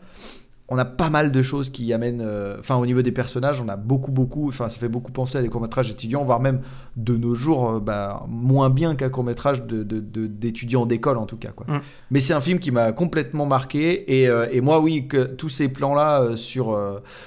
[0.71, 2.21] on a pas mal de choses qui amènent.
[2.21, 4.47] Euh, enfin, au niveau des personnages, on a beaucoup, beaucoup.
[4.47, 6.61] Enfin, ça fait beaucoup penser à des courts-métrages étudiants, voire même
[6.95, 11.49] de nos jours, euh, bah, moins bien qu'un court-métrage d'étudiants de, d'école, en tout cas.
[11.49, 11.67] Quoi.
[11.67, 11.81] Mm.
[12.11, 14.21] Mais c'est un film qui m'a complètement marqué.
[14.21, 16.79] Et, euh, et, moi, oui, que tous ces plans-là sur,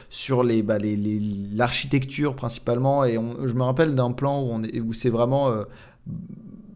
[0.08, 1.20] sur bah, les,
[1.54, 3.04] l'architecture principalement.
[3.04, 5.52] Et je me rappelle d'un plan où, où c'est vraiment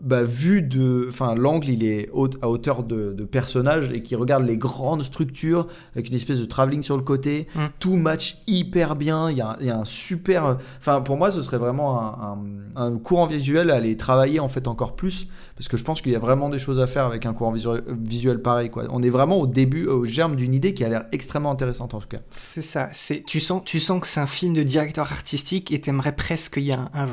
[0.00, 1.06] bah, vu de.
[1.08, 2.10] Enfin, l'angle, il est
[2.42, 6.82] à hauteur de, personnage et qui regarde les grandes structures avec une espèce de travelling
[6.82, 7.46] sur le côté.
[7.54, 7.60] Mm.
[7.78, 9.30] Tout match hyper bien.
[9.30, 10.58] Il y, a, un super.
[10.78, 12.38] Enfin, pour moi, ce serait vraiment un,
[12.76, 15.28] un, courant visuel à aller travailler en fait encore plus
[15.58, 17.50] parce que je pense qu'il y a vraiment des choses à faire avec un courant
[17.52, 18.70] visuel, pareil.
[18.70, 18.84] Quoi.
[18.90, 21.98] On est vraiment au début, au germe d'une idée qui a l'air extrêmement intéressante en
[21.98, 22.20] tout cas.
[22.30, 22.88] C'est ça.
[22.92, 26.54] C'est, tu, sens, tu sens que c'est un film de directeur artistique et t'aimerais presque
[26.54, 27.08] qu'il y ait un,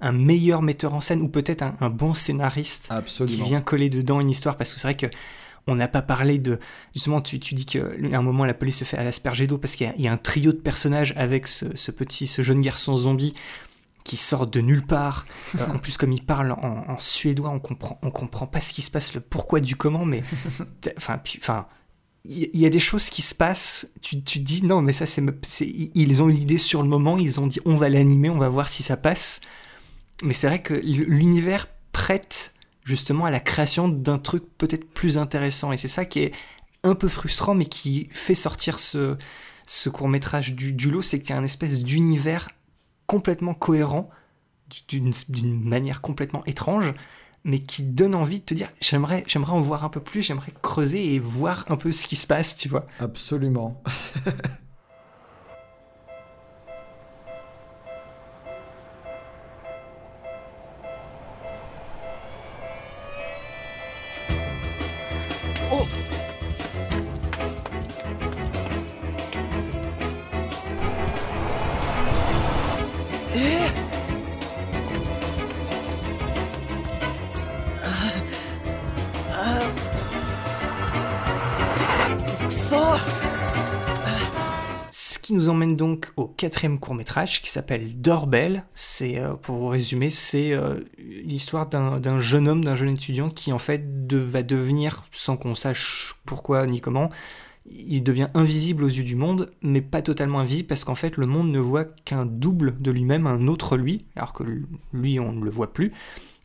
[0.00, 2.92] un, meilleur metteur en scène ou peut-être un, bon scénariste
[3.26, 5.06] qui vient coller dedans une histoire parce que c'est vrai que
[5.68, 6.60] on n'a pas parlé de
[6.94, 9.92] justement tu, tu dis qu'à un moment la police se fait asperger d'eau parce qu'il
[9.96, 13.34] y, a un trio de personnages avec ce, ce, petit ce jeune garçon zombie
[14.06, 15.26] qui sortent de nulle part.
[15.58, 18.80] Euh, en plus, comme ils parlent en, suédois, on comprend, on comprend pas ce qui
[18.80, 20.22] se passe, le pourquoi du comment, mais
[20.96, 21.66] enfin, enfin,
[22.24, 25.22] il y, a des choses qui se passent, tu, tu dis non, mais ça, c'est,
[25.60, 28.48] ils ont eu l'idée sur le moment, ils ont dit on va l'animer, on va
[28.48, 29.40] voir si ça passe.
[30.22, 32.52] Mais c'est vrai que l'univers prête
[32.84, 35.72] justement à la création d'un truc peut-être plus intéressant.
[35.72, 36.32] Et c'est ça qui est
[36.82, 39.16] un peu frustrant, mais qui fait sortir ce,
[39.66, 42.48] ce court métrage du, du lot, c'est qu'il y a un espèce d'univers
[43.06, 44.10] complètement cohérent,
[44.88, 45.10] d'une
[45.64, 46.92] manière complètement étrange,
[47.44, 50.52] mais qui donne envie de te dire j'aimerais j'aimerais en voir un peu plus, j'aimerais
[50.60, 52.86] creuser et voir un peu ce qui se passe, tu vois.
[53.00, 53.82] Absolument.
[85.26, 88.64] qui nous emmène donc au quatrième court métrage qui s'appelle Doorbell.
[88.74, 93.52] C'est, euh, pour vous résumer, c'est euh, l'histoire d'un jeune homme, d'un jeune étudiant qui
[93.52, 97.10] en fait va devenir, sans qu'on sache pourquoi ni comment,
[97.68, 101.26] il devient invisible aux yeux du monde, mais pas totalement invisible parce qu'en fait le
[101.26, 104.44] monde ne voit qu'un double de lui-même, un autre lui, alors que
[104.92, 105.92] lui on ne le voit plus.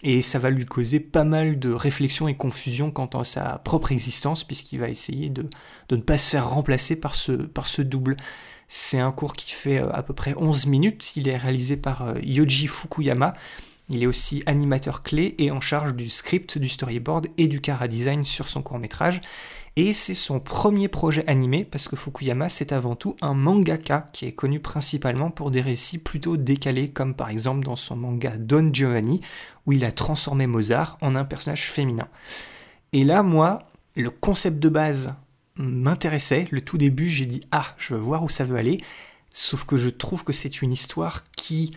[0.04, 3.92] Et ça va lui causer pas mal de réflexions et confusion quant à sa propre
[3.92, 5.46] existence, puisqu'il va essayer de,
[5.90, 8.18] de, ne pas se faire remplacer par ce, par ce double.
[8.74, 11.18] C'est un cours qui fait euh, à peu près 11 minutes.
[11.18, 13.34] Il est réalisé par euh, Yoji Fukuyama.
[13.90, 17.90] Il est aussi animateur clé et en charge du script, du storyboard et du cara
[17.90, 19.20] design sur son court métrage.
[19.76, 24.26] Et c'est son premier projet animé parce que Fukuyama c'est avant tout un mangaka qui
[24.26, 28.70] est connu principalement pour des récits plutôt décalés comme par exemple dans son manga Don
[28.72, 29.20] Giovanni
[29.66, 32.08] où il a transformé Mozart en un personnage féminin.
[32.94, 33.60] Et là moi,
[33.98, 35.14] le concept de base
[35.62, 36.48] m'intéressait.
[36.52, 38.80] Le tout début, j'ai dit ah, je veux voir où ça veut aller.
[39.30, 41.76] Sauf que je trouve que c'est une histoire qui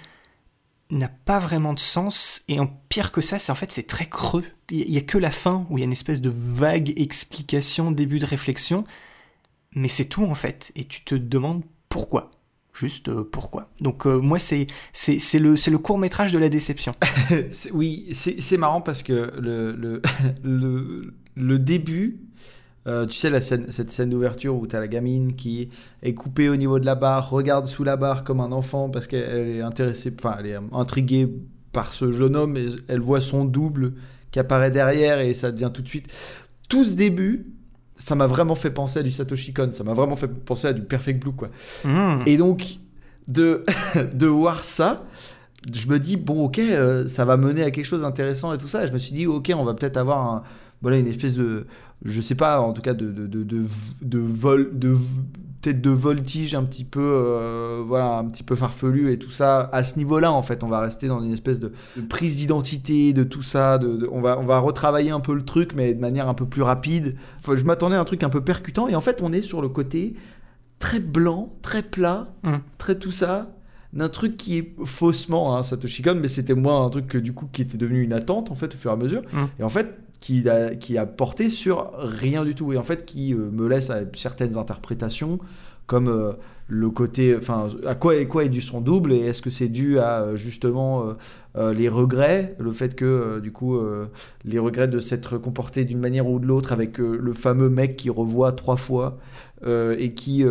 [0.90, 4.06] n'a pas vraiment de sens et en pire que ça, c'est en fait c'est très
[4.06, 4.44] creux.
[4.70, 7.90] Il y a que la fin où il y a une espèce de vague explication,
[7.90, 8.84] début de réflexion,
[9.72, 10.72] mais c'est tout en fait.
[10.76, 12.30] Et tu te demandes pourquoi.
[12.72, 13.70] Juste euh, pourquoi.
[13.80, 16.94] Donc euh, moi c'est c'est le c'est le court métrage de la déception.
[17.72, 20.02] oui, c'est marrant parce que le le,
[20.42, 22.18] le, le début
[22.86, 25.70] euh, tu sais, la scène, cette scène d'ouverture où tu as la gamine qui
[26.02, 29.06] est coupée au niveau de la barre, regarde sous la barre comme un enfant parce
[29.06, 31.28] qu'elle est intéressée, enfin, elle est intriguée
[31.72, 33.94] par ce jeune homme et elle voit son double
[34.30, 36.12] qui apparaît derrière et ça devient tout de suite.
[36.68, 37.46] Tout ce début,
[37.96, 40.72] ça m'a vraiment fait penser à du Satoshi Kon, ça m'a vraiment fait penser à
[40.72, 41.48] du Perfect Blue, quoi.
[41.84, 42.22] Mmh.
[42.26, 42.78] Et donc,
[43.28, 43.64] de,
[44.14, 45.04] de voir ça,
[45.72, 48.68] je me dis, bon, ok, euh, ça va mener à quelque chose d'intéressant et tout
[48.68, 48.84] ça.
[48.84, 50.42] Et je me suis dit, ok, on va peut-être avoir un,
[50.82, 51.66] voilà, une espèce de,
[52.04, 53.64] je sais pas, en tout cas de, de, de,
[54.02, 54.94] de, vol, de
[55.62, 59.70] peut-être de voltige un petit peu, euh, voilà, un petit peu farfelu et tout ça.
[59.72, 61.72] À ce niveau-là, en fait, on va rester dans une espèce de,
[62.08, 63.78] prise d'identité, de tout ça.
[63.78, 66.44] De, on, va, on va retravailler un peu le truc, mais de manière un peu
[66.44, 67.16] plus rapide.
[67.42, 69.70] je m'attendais à un truc un peu percutant, et en fait, on est sur le
[69.70, 70.14] côté
[70.78, 72.56] très blanc, très plat, mmh.
[72.76, 73.50] très tout ça
[73.94, 77.32] d'un truc qui est faussement hein, Satoshi Kon, mais c'était moi un truc que, du
[77.32, 79.22] coup qui était devenu une attente en fait au fur et à mesure.
[79.32, 79.44] Mmh.
[79.60, 82.72] Et en fait, qui a, qui a porté sur rien du tout.
[82.72, 85.38] Et en fait qui euh, me laisse à certaines interprétations
[85.86, 86.32] comme euh,
[86.66, 89.68] le côté enfin à quoi est quoi est dû son double et est-ce que c'est
[89.68, 91.14] dû à euh, justement
[91.56, 93.78] les regrets le fait que du coup
[94.44, 98.08] les regrets de s'être comporté d'une manière ou de l'autre avec le fameux mec qui
[98.08, 99.18] revoit trois fois
[99.64, 100.44] et qui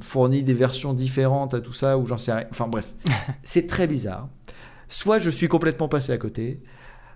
[0.00, 2.46] fournit des versions différentes à tout ça ou j'en sais rien.
[2.50, 2.92] Enfin bref.
[3.42, 4.28] C'est très bizarre.
[4.88, 6.60] Soit je suis complètement passé à côté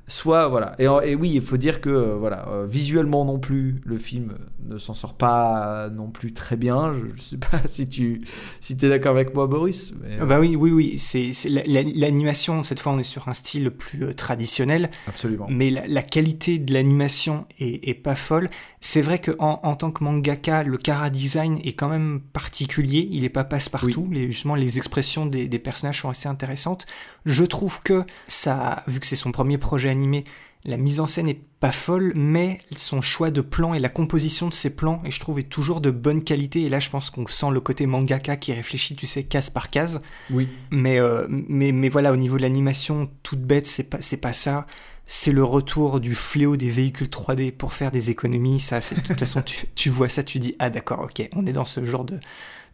[0.08, 0.74] soit voilà.
[0.78, 4.34] Et, oui il faut dire que euh, voilà euh, visuellement non plus le film
[4.64, 6.94] ne s'en sort pas non plus très bien.
[6.94, 8.22] Je, ne sais pas si tu
[8.60, 10.98] si es d'accord avec moi Boris ah bah oui oui oui.
[10.98, 14.90] C'est l'animation cette fois on est sur un style plus euh, traditionnel.
[15.06, 15.46] Absolument.
[15.48, 18.50] Mais la, qualité de l'animation est, pas folle.
[18.80, 23.08] C'est vrai que en, tant que mangaka le cara design est quand même particulier.
[23.12, 26.86] Il est pas passe partout les, justement les expressions des, des personnages sont assez intéressantes.
[27.24, 30.24] Je trouve que ça vu que c'est son premier projet animé,
[30.64, 34.48] la mise en scène est pas folle, mais son choix de plan et la composition
[34.48, 36.62] de ses plans, et je trouve, est toujours de bonne qualité.
[36.62, 39.70] Et là, je pense qu'on sent le côté mangaka qui réfléchit, tu sais, case par
[39.70, 40.00] case.
[40.30, 40.48] Oui.
[40.70, 44.32] Mais, euh, mais, mais voilà, au niveau de l'animation, toute bête, c'est pas, c'est pas
[44.32, 44.66] ça.
[45.04, 48.60] C'est le retour du fléau des véhicules 3D pour faire des économies.
[48.60, 49.42] Ça, c'est, de toute façon,
[49.74, 52.20] tu, vois ça, tu dis, ah d'accord, ok, on est dans ce genre de,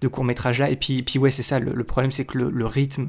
[0.03, 0.69] de court-métrage-là.
[0.69, 3.09] Et puis, puis ouais, c'est ça, le, problème, c'est que le, rythme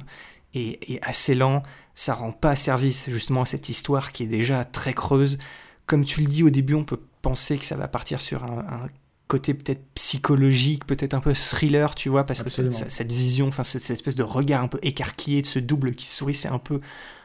[0.53, 1.63] est, est assez lent
[1.99, 5.37] ça rend pas service justement à cette histoire qui est déjà très creuse.
[5.85, 8.87] Comme tu le dis au début, on peut penser que ça va partir sur un,
[9.27, 12.71] côté peut-être psychologique, peut-être un peu thriller, tu vois, parce Absolument.
[12.71, 15.59] que c'est- cette vision, enfin ce- cette espèce de regard un peu écarquillé de ce
[15.59, 16.79] double qui sourit, c'est un peu,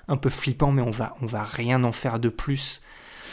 [0.09, 2.83] un peu flippant, mais on va, on va rien en faire de plus.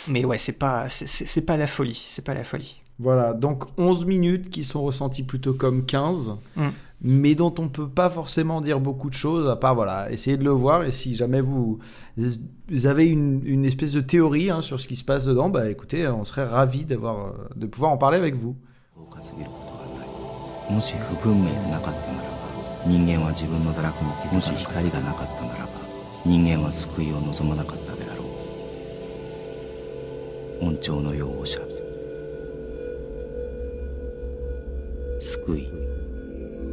[0.08, 2.82] Mais ouais, c'est pas, c'est- pas la folie, c'est pas la folie.
[3.00, 6.70] Voilà, donc 11 minutes qui sont ressenties plutôt comme 15, Mm.
[7.04, 10.44] Mais dont on peut pas forcément dire beaucoup de choses, à part, voilà, essayer de
[10.44, 11.80] le voir, et si jamais vous,
[12.84, 16.26] avez une, espèce de théorie hein, sur ce qui se passe dedans, bah écoutez, on
[16.26, 18.56] serait ravis d'avoir, euh, de pouvoir en parler avec vous.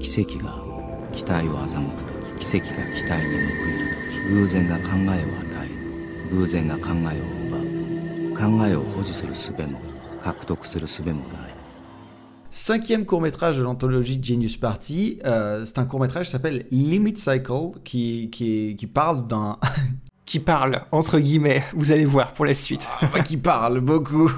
[0.01, 0.55] 奇跡が
[1.13, 5.19] 期待を欺く時奇跡が期待に報いる時偶然が考えを与
[5.65, 9.79] え偶然が考えを奪う考えを保持する術も
[10.21, 11.53] 獲得する術もない
[12.51, 18.29] Cinquième court-métrage de l'anthologie Genius Party, euh, c'est un court-métrage qui s'appelle Limit Cycle, qui,
[18.31, 19.57] qui, est- qui parle d'un...
[20.23, 22.88] Qui parle, entre guillemets, vous allez voir pour la suite.
[23.25, 24.29] qui parle beaucoup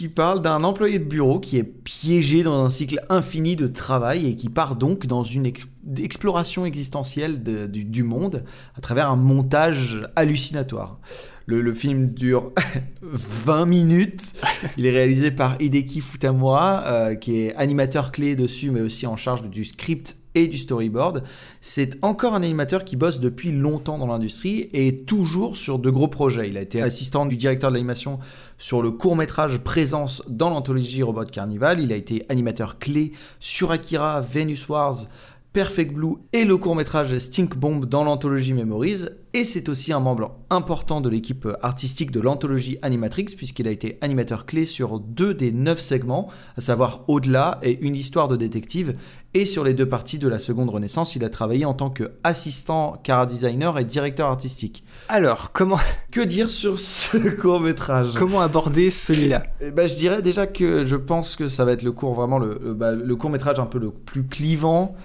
[0.00, 4.28] qui parle d'un employé de bureau qui est piégé dans un cycle infini de travail
[4.28, 5.66] et qui part donc dans une ex-
[5.98, 8.42] exploration existentielle du, monde
[8.78, 10.98] à travers un montage hallucinatoire.
[11.44, 12.52] Le, le film dure
[13.02, 14.32] 20 minutes.
[14.78, 19.16] Il est réalisé par Hideki Futamura, euh, qui est animateur clé dessus, mais aussi en
[19.16, 21.24] charge du script et du storyboard.
[21.60, 26.08] C'est encore un animateur qui bosse depuis longtemps dans l'industrie et toujours sur de gros
[26.08, 26.48] projets.
[26.48, 28.18] Il a été assistant du directeur de l'animation
[28.58, 31.80] sur le court métrage Présence dans l'anthologie Robot Carnival.
[31.80, 35.06] Il a été animateur clé sur Akira, Venus Wars,
[35.52, 39.06] Perfect Blue et le court métrage Stink Bomb dans l'anthologie Memories.
[39.32, 43.98] Et c'est aussi un membre important de l'équipe artistique de l'anthologie Animatrix, puisqu'il a été
[44.00, 48.94] animateur clé sur deux des neuf segments, à savoir Au-delà et Une histoire de détective.
[49.34, 53.00] Et sur les deux parties de la seconde Renaissance, il a travaillé en tant qu'assistant
[53.02, 54.84] cara designer et directeur artistique.
[55.08, 55.78] Alors, comment,
[56.12, 59.42] Que dire sur ce court métrage comment aborder celui-là?
[59.74, 62.60] Ben, je dirais déjà que je pense que ça va être le court vraiment le,
[62.62, 64.96] le, bah, le court métrage un peu le plus clivant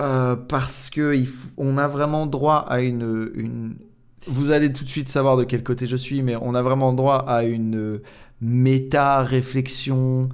[0.00, 3.76] euh, parce que il f- on a vraiment droit à une, une
[4.26, 6.92] vous allez tout de suite savoir de quel côté je suis mais on a vraiment
[6.92, 8.00] droit à une
[8.40, 10.28] méta réflexion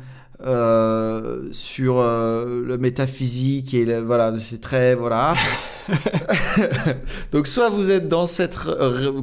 [0.45, 5.35] euh, sur euh, le métaphysique et le- voilà c'est très voilà.
[7.33, 8.57] Donc soit vous êtes dans cette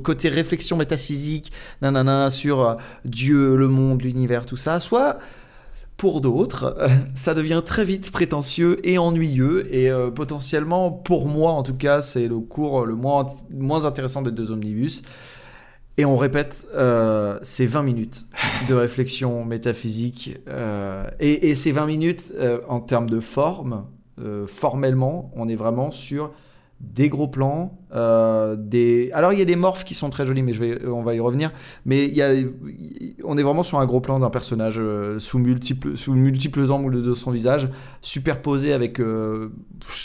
[0.04, 2.76] côté réflexion métaphysique nanana sur euh,
[3.06, 5.18] Dieu, le monde, l'univers, tout ça, soit
[6.00, 11.52] pour d'autres, euh, ça devient très vite prétentieux et ennuyeux et euh, potentiellement, pour moi
[11.52, 13.28] en tout cas, c'est le cours le moins,
[13.86, 15.04] intéressant des deux omnibus.
[15.98, 18.26] Et on répète, euh, c'est 20 minutes
[18.70, 20.38] de réflexion métaphysique.
[20.48, 22.34] euh, et, ces 20 minutes,
[22.70, 23.84] en termes de forme,
[24.48, 26.32] formellement, on est vraiment sur
[26.82, 29.12] des gros plans, euh, des.
[29.14, 31.14] Alors il y a des morphes qui sont très jolis, mais je vais, on va
[31.14, 31.52] y revenir.
[31.86, 32.30] Mais il y a,
[33.26, 37.04] on est vraiment sur un gros plan d'un personnage euh, sous multiples, sous multiples angles
[37.04, 37.68] de son visage,
[38.02, 39.50] superposé avec euh,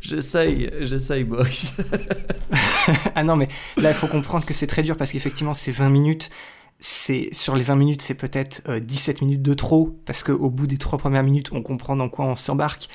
[0.00, 1.44] J'essaye, j'essaye, boys.
[3.14, 5.88] ah non, mais là, il faut comprendre que c'est très dur parce qu'effectivement, c'est 20
[5.88, 6.30] minutes.
[6.78, 10.66] C'est sur les 20 minutes, c'est peut-être euh, 17 minutes de trop parce qu'au bout
[10.66, 12.88] des trois premières minutes, on comprend dans quoi on s'embarque.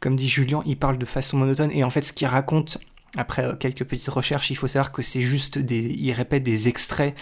[0.00, 2.78] Comme dit Julien, il parle de façon monotone et en fait, ce qu'il raconte,
[3.16, 6.68] après euh, quelques petites recherches, il faut savoir que c'est juste des, il répète des
[6.68, 7.14] extraits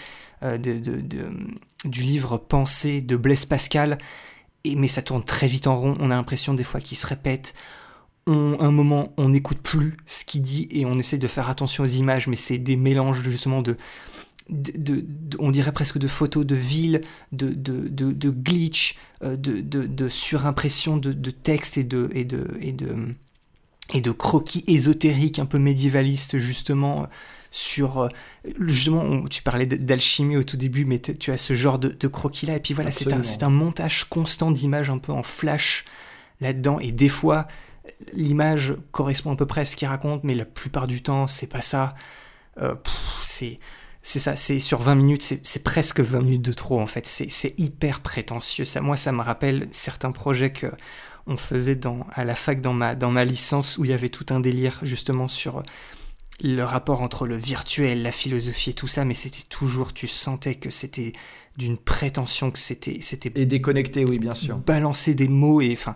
[0.43, 1.29] euh, de, de- de-
[1.85, 3.97] du livre Pensée de Blaise Pascal.
[4.63, 5.95] Et, mais ça tourne très vite en rond.
[5.99, 7.53] On a l'impression des fois qu'il se répète
[8.27, 11.83] on, un moment, on n'écoute plus ce qu'il dit et on essaie de faire attention
[11.83, 13.75] aux images, mais c'est des mélanges justement de,
[14.49, 17.01] de, de- de- on dirait presque de photos de villes,
[17.31, 22.47] de, de, glitch, euh, de, de, de surimpression de, de textes et de, et, de,
[22.61, 22.95] et, de,
[23.93, 27.07] et de croquis ésotériques un peu médiévalistes justement
[27.51, 28.07] sur euh,
[28.67, 32.07] justement on- tu parlais d'alchimie au tout début mais tu as ce genre de, de
[32.07, 35.85] croquis là et puis voilà c'est un, un montage constant d'images un peu en flash
[36.41, 36.79] là-dedans.
[36.79, 37.47] Et des fois
[38.13, 41.47] l'image correspond à peu près à ce qu'il raconte mais la plupart du temps c'est
[41.47, 41.95] pas ça
[42.61, 42.75] Euh,
[43.21, 43.59] c'est
[44.01, 47.05] c'est ça, c'est sur 20 minutes, c'est presque 20 minutes de trop en fait.
[47.07, 48.65] C'est hyper prétentieux.
[48.65, 50.67] Ça, moi, ça me rappelle certains projets que
[51.25, 54.09] on faisait dans, à la fac dans ma, dans ma licence où il y avait
[54.09, 55.63] tout un délire justement sur
[56.43, 60.55] le rapport entre le virtuel, la philosophie et tout ça, mais c'était toujours, tu sentais
[60.55, 61.13] que c'était
[61.57, 64.57] d'une prétention, que c'était, c'était Et déconnecté, oui, bien sûr.
[64.57, 65.95] balancer des mots et enfin,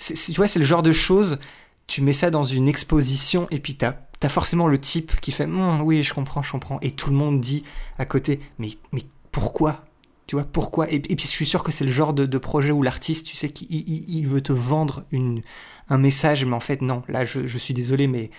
[0.00, 1.38] tu vois, c'est le genre de choses.
[1.86, 5.44] Tu mets ça dans une exposition et puis t'as as forcément le type qui fait
[5.44, 7.64] Hum, oui, je comprends, je comprends, et tout le monde dit
[7.98, 9.84] à côté mais mais pourquoi?
[10.26, 10.88] Tu vois pourquoi?
[10.92, 13.26] Et, et puis je suis sûr que c'est le genre de, de projet où l'artiste,
[13.26, 15.42] tu sais, qu'il il- il veut te vendre une,
[15.88, 17.02] un message, mais en fait non.
[17.08, 18.30] Là, je, je suis désolé, mais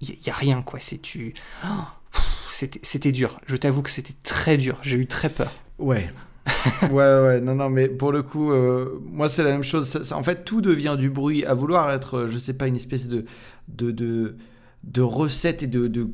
[0.00, 0.78] il y, y a rien quoi.
[0.78, 1.34] C'est tu,
[1.64, 1.68] Oh,
[2.12, 3.40] pff, c'était c'était dur.
[3.48, 4.78] Je t'avoue que c'était très dur.
[4.82, 5.50] J'ai eu très peur.
[5.80, 6.12] Ouais.
[6.82, 10.12] ouais, ouais, non, non, mais pour le coup, euh, moi c'est la même chose.
[10.12, 11.44] En fait, tout devient du bruit.
[11.44, 13.24] À vouloir être, euh, je sais pas, une espèce de,
[13.68, 14.36] de,
[14.82, 16.08] de, recette et de, de,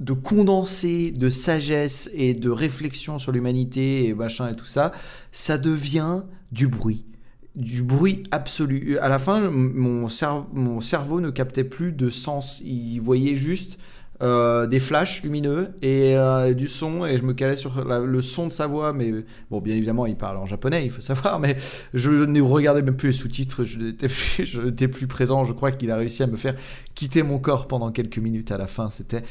[0.00, 4.92] de condensé de sagesse et de réflexion sur l'humanité et machin et tout ça,
[5.32, 7.04] ça devient du bruit.
[7.56, 8.98] Du bruit absolu.
[8.98, 10.08] À la fin, mon,
[10.52, 12.62] mon cerveau ne captait plus de sens.
[12.64, 13.78] Il voyait juste
[14.22, 18.20] euh, des flashs lumineux et euh, du son et je me calais sur la- le
[18.22, 19.12] son de sa voix mais
[19.50, 21.56] bon bien évidemment il parle en japonais il faut savoir mais
[21.94, 25.96] je ne regardais même plus les sous-titres je n'étais plus, présent je crois qu'il a
[25.96, 26.54] réussi à me faire
[26.94, 29.22] quitter mon corps pendant quelques minutes à la fin c'était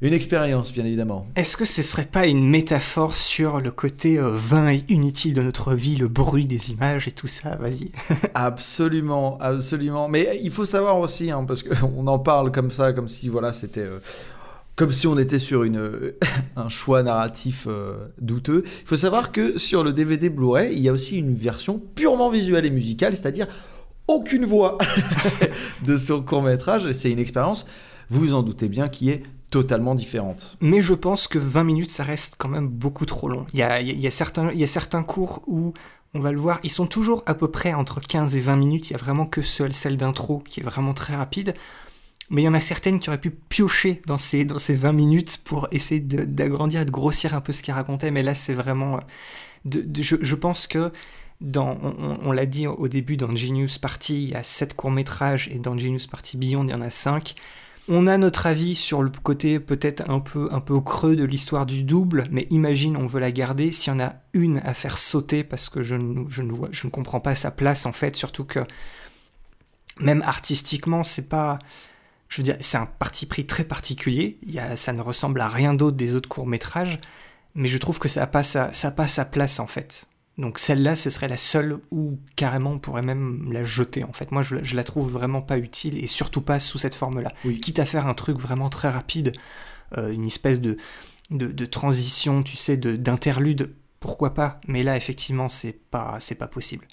[0.00, 4.30] une expérience bien évidemment Est-ce que ce serait pas une métaphore sur le côté euh,
[4.34, 7.54] vain et inutile de notre vie, le bruit des images et tout ça?
[7.54, 7.92] Vas-y.
[8.34, 10.08] Absolument, absolument.
[10.08, 13.52] Mais il faut savoir aussi, hein, parce qu'on en parle comme ça, comme si voilà,
[13.52, 14.00] c'était euh,
[14.76, 16.14] comme si on était sur une,
[16.56, 18.62] un choix narratif euh, douteux.
[18.64, 22.30] Il faut savoir que sur le DVD Blu-ray, il y a aussi une version purement
[22.30, 23.46] visuelle et musicale, c'est-à-dire
[24.08, 24.78] aucune voix
[25.86, 26.90] de ce court métrage.
[26.92, 27.66] C'est une expérience,
[28.10, 30.56] vous vous en doutez bien, qui est totalement différente.
[30.60, 33.46] Mais je pense que 20 minutes, ça reste quand même beaucoup trop long.
[33.52, 35.74] Il y a, y a certains, il y a certains cours où,
[36.14, 38.90] on va le voir, ils sont toujours à peu près entre 15 et 20 minutes.
[38.90, 41.54] Il y a vraiment que seule celle d'intro qui est vraiment très rapide.
[42.30, 44.92] Mais il y en a certaines qui auraient pu piocher dans ces, dans ces 20
[44.92, 48.10] minutes pour essayer d'agrandir et de grossir un peu ce qu'ils racontaient.
[48.10, 48.96] Mais là, c'est vraiment...
[48.96, 48.98] euh,
[49.64, 50.92] de- je, je pense que
[51.40, 51.76] dans,
[52.22, 55.76] on, l'a dit au début, dans Genius Party, il y a 7 courts-métrages et dans
[55.76, 57.34] Genius Party Beyond, il y en a 5.
[57.88, 61.66] On a notre avis sur le côté peut-être un peu, un peu creux de l'histoire
[61.66, 64.98] du double, mais imagine on veut la garder, s'il y en a une à faire
[64.98, 65.96] sauter parce que je
[66.28, 68.60] je ne, je ne comprends pas sa place en fait, surtout que
[70.00, 71.58] même artistiquement, c'est pas.
[72.32, 75.38] Je veux dire, c'est un parti pris très particulier, il y a, ça ne ressemble
[75.42, 76.98] à rien d'autre des autres courts-métrages,
[77.54, 80.06] mais je trouve que ça n'a pas, sa- ça a pas sa place en fait.
[80.38, 84.32] Donc celle-là, ce serait la seule où carrément on pourrait même la jeter en fait.
[84.32, 87.30] Moi, je, la- je la trouve vraiment pas utile et surtout pas sous cette forme-là.
[87.44, 87.60] Oui.
[87.60, 89.34] Quitte à faire un truc vraiment très rapide,
[89.98, 90.78] euh, une espèce de,
[91.28, 94.56] de, de transition, tu sais, de- d'interlude, pourquoi pas.
[94.66, 96.86] Mais là, effectivement, c'est pas, c'est pas possible.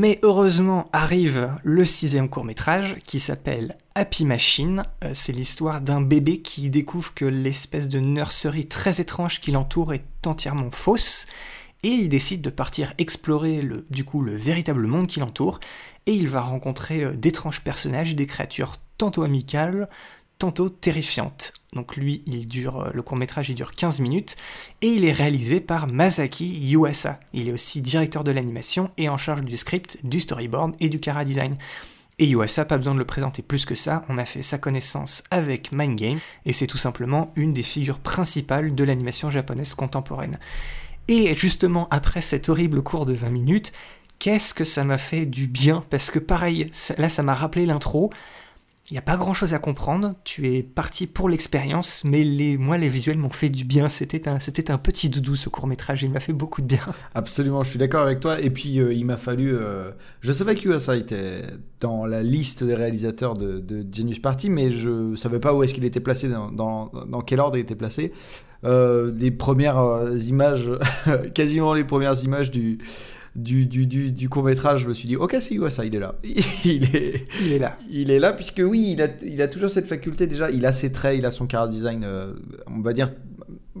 [0.00, 4.82] Mais heureusement arrive le sixième court métrage qui s'appelle Happy Machine.
[5.04, 9.92] Euh, C'est l'histoire d'un bébé qui découvre que l'espèce de nurserie très étrange qui l'entoure
[9.92, 11.26] est entièrement fausse
[11.82, 15.60] et il décide de partir explorer le, du coup le véritable monde qui l'entoure
[16.06, 19.86] et il va rencontrer euh, d'étranges personnages et des créatures tantôt amicales,
[20.38, 21.52] tantôt terrifiantes.
[21.74, 24.36] Donc lui, il dure, euh, le court métrage il dure 15 minutes
[24.82, 27.20] et il est réalisé par Masaki Yuasa.
[27.32, 31.00] Il est aussi directeur de l'animation et en charge du script, du storyboard et du
[31.02, 31.56] chara design.
[32.18, 35.22] Et Yuasa, pas besoin de le présenter plus que ça, on a fait sa connaissance
[35.30, 40.38] avec Mind Game, et c'est tout simplement une des figures principales de l'animation japonaise contemporaine.
[41.08, 43.72] Et justement, après cet horrible cours de 20 minutes,
[44.18, 45.82] qu'est-ce que ça m'a fait du bien?
[45.88, 48.10] Parce que pareil, là ça m'a rappelé l'intro,
[48.90, 52.56] il n'y a pas grand chose à comprendre, tu es parti pour l'expérience, mais les,
[52.56, 55.66] moi les visuels m'ont fait du bien, c'était un, c'était un petit doudou ce court
[55.68, 56.80] métrage, il m'a fait beaucoup de bien.
[57.14, 58.40] Absolument, je suis d'accord avec toi.
[58.40, 59.54] Et puis, euh, il m'a fallu.
[59.54, 61.44] euh, Je savais que USA était
[61.80, 65.84] dans la liste des réalisateurs de, Genius Party, mais je savais pas où est-ce qu'il
[65.84, 68.12] était placé, dans, dans, dans quel ordre il était placé.
[68.64, 70.70] Euh, les premières euh, images,
[71.34, 72.78] quasiment les premières images du.
[73.36, 76.00] Du, du, du, du court métrage, je me suis dit, ok, c'est USA, il est
[76.00, 76.16] là.
[76.64, 77.78] il est, Il est là.
[77.88, 80.50] il est là puisque oui, il a, il a toujours cette faculté déjà.
[80.50, 82.32] Il a ses traits, il a son chara design, euh,
[82.66, 83.12] on va dire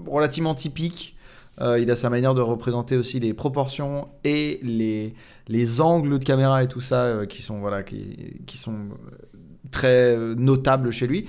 [0.06, 1.16] relativement typique.
[1.60, 5.14] Euh, il a sa manière de représenter aussi les proportions et les,
[5.48, 8.76] les angles de caméra et tout ça euh, qui sont voilà qui, qui sont
[9.70, 11.26] très notables chez lui.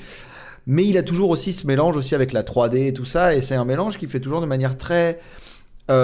[0.68, 3.42] mais il a toujours aussi ce mélange aussi avec la 3D et tout ça, et
[3.42, 5.20] c'est un mélange qui fait toujours de manière très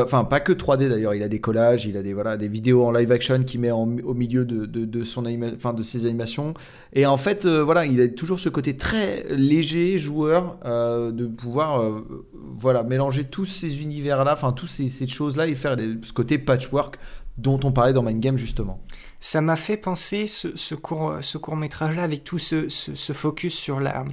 [0.03, 1.13] Enfin, pas que 3D d'ailleurs.
[1.15, 3.71] Il a des collages, il a des voilà des vidéos en live action qu'il met
[3.71, 6.53] en- au milieu de, de, son anima- enfin, de ses animations.
[6.93, 11.27] Et en fait, euh, voilà, il a toujours ce côté très léger, joueur, euh, de
[11.27, 15.95] pouvoir euh, voilà mélanger tous ces univers-là, enfin tous ces, ces choses-là et faire des-
[16.03, 16.97] ce côté patchwork
[17.37, 18.81] dont on parlait dans Mind Game justement.
[19.19, 22.95] Ça m'a fait penser ce, ce court, ce court métrage là avec tout ce, ce,
[22.95, 24.03] ce focus sur la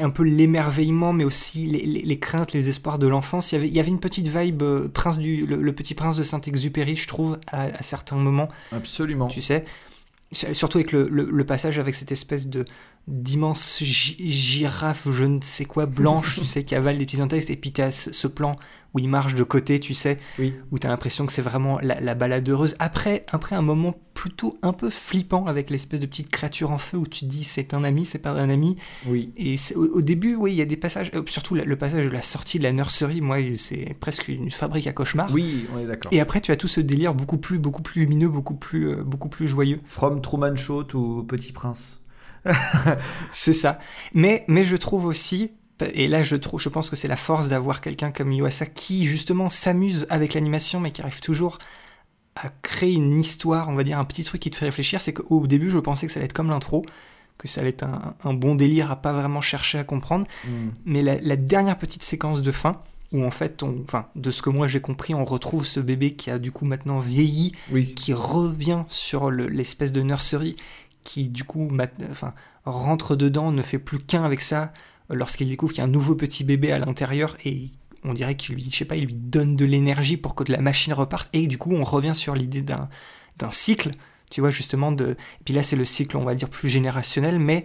[0.00, 3.58] un peu l'émerveillement mais aussi les, les- les craintes les espoirs de l'enfance il y
[3.58, 6.24] avait il y avait une petite vibe euh, prince du le, le petit prince de
[6.24, 9.28] Saint-Exupéry je trouve à, à certains moments Absolument.
[9.28, 9.64] tu sais
[10.32, 12.64] surtout avec le, le- le passage avec cette espèce de
[13.06, 17.48] d'immense gi- girafe je ne sais quoi blanche tu sais qui avale des petits intestes
[17.50, 18.56] et puis tu as ce, ce plan
[18.98, 20.52] où il marche de côté tu sais Oui.
[20.72, 23.94] où tu as l'impression que c'est vraiment la, la balade heureuse après après un moment
[24.14, 27.44] plutôt un peu flippant avec l'espèce de petite créature en feu où tu te dis
[27.44, 28.76] c'est un ami c'est pas un ami
[29.06, 29.30] Oui.
[29.36, 32.10] et au, au début oui il y a des passages euh, surtout le passage de
[32.10, 35.86] la sortie de la nurserie moi c'est presque une fabrique à cauchemars Oui, on est
[35.86, 36.12] d'accord.
[36.12, 39.02] et après tu as tout ce délire beaucoup plus beaucoup plus lumineux beaucoup plus euh,
[39.04, 42.02] beaucoup plus joyeux From Truman Show to Petit Prince.
[43.30, 43.78] C'est ça.
[44.14, 45.52] Mais, mais je trouve aussi,
[45.94, 49.06] et là je, trouve, je pense que c'est la force d'avoir quelqu'un comme Yuasa qui
[49.06, 51.58] justement s'amuse avec l'animation, mais qui arrive toujours
[52.36, 55.00] à créer une histoire, on va dire un petit truc qui te fait réfléchir.
[55.00, 56.84] C'est qu'au début je pensais que ça allait être comme l'intro,
[57.36, 60.26] que ça allait être un, un bon délire à pas vraiment chercher à comprendre.
[60.44, 60.68] Hmm.
[60.84, 62.72] Mais la, la dernière petite séquence de fin,
[63.12, 66.12] où en fait, on, enfin, de ce que moi j'ai compris, on retrouve ce bébé
[66.14, 67.94] qui a du coup maintenant vieilli, Oui.
[67.94, 70.56] qui revient sur le- l'espèce de nurserie
[71.04, 71.68] qui du coup
[72.10, 72.34] enfin,
[72.66, 74.72] rentre dedans, ne fait plus qu'un avec ça
[75.10, 77.70] lorsqu'il découvre qu'il y a un nouveau petit bébé à l'intérieur et
[78.04, 80.60] on dirait qu'il lui, je sais pas, il lui donne de l'énergie pour que la
[80.60, 82.88] machine reparte et du coup on revient sur l'idée d'un
[83.38, 83.90] d'un cycle,
[84.30, 85.10] tu vois justement de.
[85.12, 87.64] Et puis là c'est le cycle on va dire plus générationnel, mais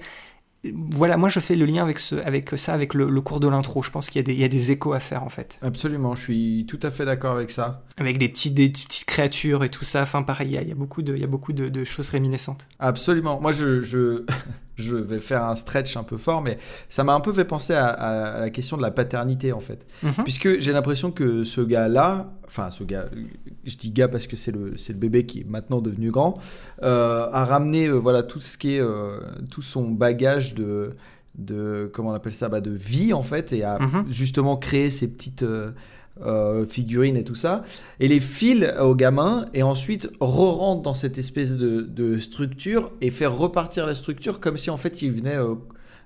[0.65, 3.39] euh, voilà, moi je fais le lien avec, ce, avec ça, avec le, le cours
[3.39, 3.83] de l'intro.
[3.83, 5.59] Je pense qu'il y, a des- il y a des échos à faire en fait.
[5.61, 7.83] Absolument, je suis tout à fait d'accord avec ça.
[7.97, 10.03] Avec des, petits, des petites créatures et tout ça.
[10.03, 11.67] Enfin, pareil, il y a, il y a beaucoup, de, il y a beaucoup de,
[11.69, 12.67] de choses réminiscentes.
[12.79, 13.39] Absolument.
[13.41, 14.25] Moi, je, je,
[14.75, 16.57] je vais faire un stretch un peu fort, mais
[16.89, 19.59] ça m'a un peu fait penser à, à- à la question de la paternité, en
[19.59, 19.85] fait.
[20.01, 20.23] Mhm.
[20.23, 23.05] Puisque j'ai l'impression que ce gars-là, enfin, ce gars,
[23.65, 26.39] je dis gars parce que c'est le, le bébé qui est maintenant devenu grand,
[26.81, 29.19] euh, a ramené, euh, voilà, tout ce qui est, euh,
[29.51, 30.91] tout son bagage de,
[31.35, 34.05] de, comment on appelle ça, bah, de vie, en fait, et a Mhm.
[34.09, 35.45] justement créé ces petites.
[36.21, 37.63] Euh, euh, figurines et tout ça,
[37.99, 43.09] et les file au gamin, et ensuite re-rentre dans cette espèce de, de structure et
[43.09, 45.55] faire repartir la structure comme si en fait il venait euh,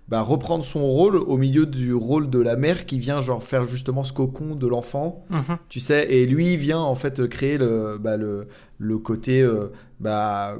[0.07, 3.65] bah, reprendre son rôle au milieu du rôle de la mère qui vient genre faire
[3.65, 5.57] justement ce cocon de l'enfant, Mhm.
[5.67, 8.47] tu sais, et lui vient en fait créer le, bah, le,
[8.77, 9.67] le côté, euh,
[9.99, 10.55] bah,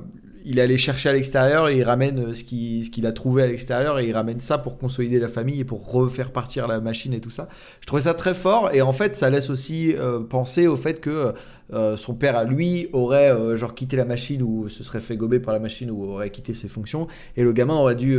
[0.50, 4.00] il allait chercher à l'extérieur et il ramène euh, ce qu'il a trouvé à l'extérieur
[4.00, 7.20] et il ramène ça pour consolider la famille et pour refaire partir la machine et
[7.20, 7.50] tout ça.
[7.82, 11.02] Je trouvais ça très fort et en fait ça laisse aussi euh, penser au fait
[11.02, 11.34] que
[11.74, 15.54] euh, son père lui aurait genre quitté la machine ou se serait fait gober par
[15.54, 18.18] la machine ou aurait quitté ses fonctions et le gamin aurait dû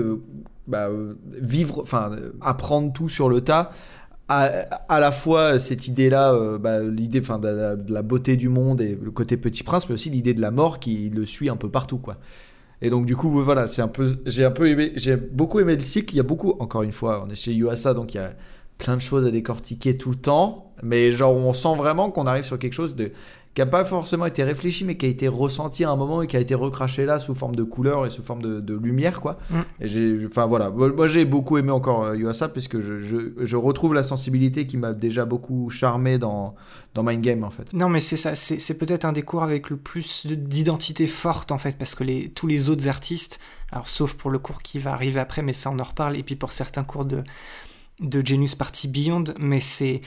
[0.67, 0.91] bah,
[1.41, 2.11] vivre, enfin
[2.43, 3.71] apprendre tout sur le tas.
[4.29, 4.45] À,
[4.89, 8.51] à la fois cette idée-là, euh, bah, l'idée enfin, de, la, de la beauté du
[8.51, 11.49] monde et le côté petit prince, mais aussi l'idée de la mort qui le suit
[11.49, 12.19] un peu partout, quoi.
[12.83, 15.75] Et donc du coup, voilà, c'est un peu, j'ai un peu aimé, j'ai beaucoup aimé
[15.75, 16.15] le cycle.
[16.15, 18.35] Il y a beaucoup, encore une fois, on est chez Yuasa, donc il y a
[18.77, 22.45] plein de choses à décortiquer tout le temps, mais genre on sent vraiment qu'on arrive
[22.45, 23.11] sur quelque chose de
[23.59, 26.29] qui a pas forcément été réfléchi, mais qui a été ressenti à un moment et
[26.29, 29.21] qui a été recraché là sous forme de couleur et sous forme de, de lumière,
[29.21, 29.37] quoi.
[29.51, 29.57] Mm.
[29.81, 33.57] Et j'ai, enfin voilà, moi j'ai beaucoup aimé encore euh, Yuasa puisque je, je, je
[33.57, 36.55] retrouve la sensibilité qui m'a déjà beaucoup charmé dans
[36.95, 37.73] dans Mind Game en fait.
[37.73, 41.09] Non, mais c'est ça, c'est c'est peut-être un des cours avec le plus de- d'identité
[41.09, 43.41] forte en fait, parce que les, tous les autres artistes,
[43.73, 46.23] alors sauf pour le cours qui va arriver après, mais ça on en reparle, et
[46.23, 47.25] puis pour certains cours de,
[47.99, 50.01] de Genius Party Beyond, mais c'est.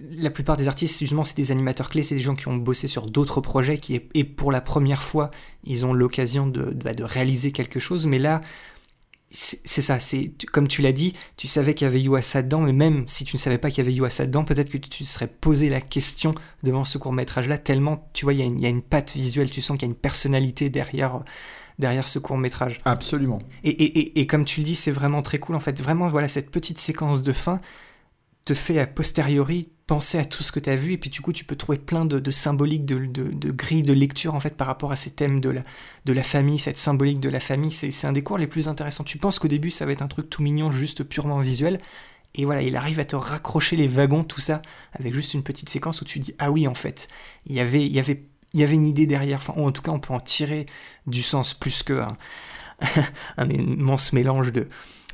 [0.00, 2.88] La plupart des artistes, justement, c'est des animateurs clés, c'est des gens qui ont bossé
[2.88, 5.30] sur d'autres projets, qui, et pour la première fois,
[5.62, 8.40] ils ont l'occasion de, de, bah, de réaliser quelque chose, mais là,
[9.30, 12.72] c'est ça, c'est comme tu l'as dit, tu savais qu'il y avait Yuasa dedans, mais
[12.72, 15.04] même si tu ne savais pas qu'il y avait Yuasa dedans, peut-être que tu te
[15.04, 18.46] serais posé la question devant ce court métrage là, tellement tu vois, il y, a
[18.46, 21.24] une- il y a une patte visuelle, tu sens qu'il y a une personnalité derrière,
[21.80, 22.80] derrière ce court métrage.
[22.84, 23.40] Absolument.
[23.64, 25.80] Et, et, et, et comme tu le dis, c'est vraiment très cool en fait.
[25.82, 27.60] Vraiment, voilà, cette petite séquence de fin
[28.44, 31.20] te fait a posteriori penser à tout ce que tu as vu et puis du
[31.20, 34.56] coup tu peux trouver plein de, symboliques, de, de, de grilles de lecture en fait
[34.56, 38.12] par rapport à ces thèmes de la, famille, cette symbolique de la famille, c'est un
[38.12, 39.04] des cours les plus intéressants.
[39.04, 41.78] Tu penses qu'au début ça va être un truc tout mignon, juste purement visuel,
[42.34, 44.60] et voilà, il arrive à te raccrocher les wagons, tout ça,
[44.92, 47.08] avec juste une petite séquence où tu dis ah oui en fait,
[47.46, 48.24] il y avait, il y avait,
[48.54, 49.38] il y avait une idée derrière.
[49.38, 50.66] Enfin, en tout cas, on peut en tirer
[51.06, 52.02] du sens plus que
[53.36, 54.68] un, immense mélange de-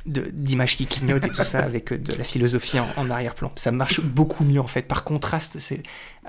[0.05, 3.51] d'images qui clignotent et tout ça avec euh, de la philosophie en, en arrière-plan.
[3.55, 4.83] Ça marche beaucoup mieux en fait.
[4.83, 5.83] Par contraste, c'est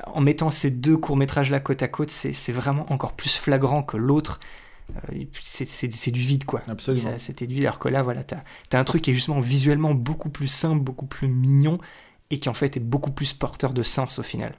[0.07, 3.83] en mettant ces deux courts métrages là côte à côte, c'est vraiment encore plus flagrant
[3.83, 4.41] que l'autre.
[5.11, 6.63] Euh, c'est- du vide quoi.
[6.69, 7.13] Absolument.
[7.17, 8.43] C'était du vide alors que là voilà, t'as
[8.73, 11.79] as un truc qui est justement visuellement beaucoup plus simple, beaucoup plus mignon
[12.31, 14.55] et qui en fait est beaucoup plus porteur de sens au final.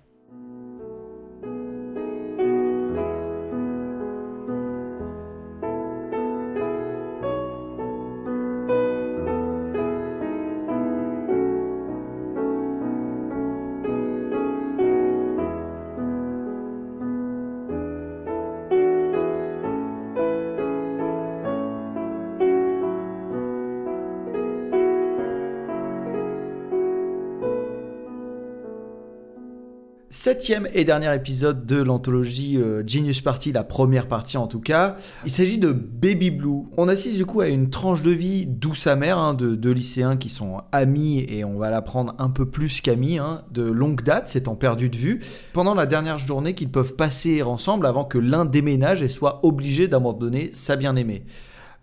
[30.23, 34.95] Septième et dernier épisode de l'anthologie euh, Genius Party, la première partie en tout cas.
[35.25, 36.61] Il s'agit de Baby Blue.
[36.77, 40.15] On assiste du coup à une tranche de vie douce amère hein, de deux lycéens
[40.15, 44.29] qui sont amis et on va l'apprendre un peu plus qu'amis, hein, de longue date,
[44.29, 45.19] s'étant perdus de vue,
[45.51, 49.89] pendant la dernière journée qu'ils peuvent passer ensemble avant que l'un déménage et soit obligé
[49.89, 51.25] d'abandonner sa bien-aimée.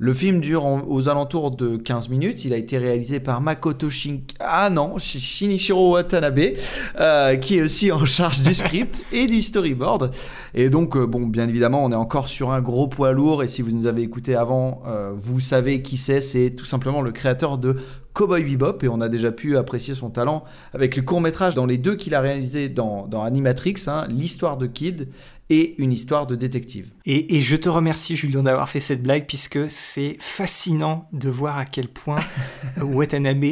[0.02, 2.46] Le film dure en- aux alentours de 15 minutes.
[2.46, 4.20] Il a été réalisé par Makoto Shin...
[4.40, 6.54] Ah non, Sh- Shinichiro Watanabe,
[6.98, 10.10] euh, qui est aussi en charge du script et du storyboard.
[10.54, 13.42] Et donc, euh, bon, bien évidemment, on est encore sur un gros poids lourd.
[13.42, 16.22] Et si vous nous avez écouté avant, euh, vous savez qui c'est.
[16.22, 17.76] C'est tout simplement le créateur de
[18.14, 18.78] Cowboy Bebop.
[18.82, 21.94] Et on a déjà pu apprécier son talent avec le court métrage dans les deux
[21.96, 25.08] qu'il a réalisé dans, dans Animatrix, hein, l'histoire de Kid
[25.50, 26.90] et une histoire de détective.
[27.04, 31.58] Et, et je te remercie, Julien, d'avoir fait cette blague, puisque c'est fascinant de voir
[31.58, 32.20] à quel point
[32.80, 33.44] Watanabe,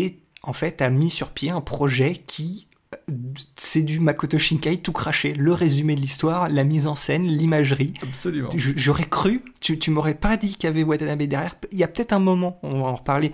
[0.43, 2.69] en fait, a mis sur pied un projet qui.
[2.95, 3.13] euh,
[3.57, 5.35] C'est du Makoto Shinkai tout craché.
[5.35, 7.95] Le résumé de l'histoire, la mise en scène, l'imagerie.
[8.03, 8.51] Absolument.
[8.57, 11.57] J'aurais cru, tu, tu m'aurais pas dit qu'il y avait Watanabe derrière.
[11.73, 13.33] Il y a peut-être un moment, on va en reparler,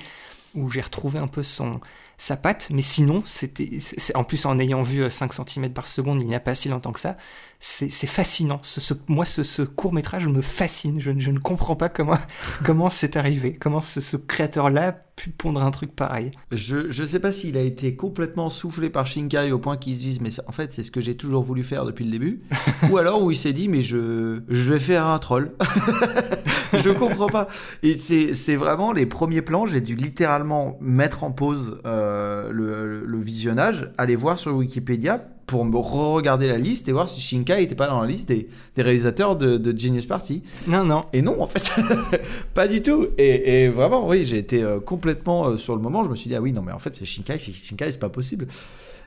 [0.54, 1.80] où j'ai retrouvé un peu son,
[2.24, 3.68] sa patte, mais sinon, c'était,
[4.14, 6.68] en plus en ayant vu euh, 5 cm par seconde il n'y a pas si
[6.68, 7.16] longtemps que ça,
[7.60, 8.60] c'est fascinant.
[8.62, 11.00] Ce, ce- moi, ce, ce court métrage me fascine.
[11.00, 12.18] Je, ne- je ne comprends pas comment
[12.64, 16.30] comment c'est arrivé, comment ce, ce créateur-là a pu pondre un truc pareil.
[16.50, 20.00] Je, je sais pas s'il a été complètement soufflé par Shinkai au point qu'il se
[20.00, 22.42] dise mais en fait c'est ce que j'ai toujours voulu faire depuis le début
[22.90, 25.52] ou alors où il s'est dit mais je, je vais faire un troll
[26.84, 27.48] je comprends pas
[27.82, 33.04] et c'est c'est vraiment les premiers plans j'ai dû littéralement mettre en pause euh, le,
[33.04, 37.62] le visionnage aller voir sur Wikipédia pour me re-regarder la liste et voir si Shinkai
[37.62, 41.02] était pas dans la liste des, des réalisateurs de, de Genius Party Non, non.
[41.12, 41.70] et non, en fait,
[42.54, 43.06] pas du tout.
[43.18, 46.04] Et, et vraiment, oui, j'ai été euh, complètement euh, sur le moment.
[46.04, 47.98] Je me suis dit, ah oui, non, mais en fait, c'est Shinkai, c'est Shinkai, c'est
[47.98, 48.46] pas possible.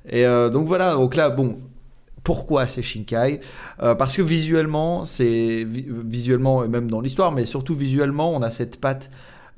[0.09, 1.57] Et euh, donc voilà, donc là, bon.
[2.27, 3.39] Pourquoi c'est Shinkai
[3.81, 8.41] Euh, Parce que visuellement, c'est vi- visuellement et même dans l'histoire, mais surtout visuellement, on
[8.41, 9.09] a cette patte.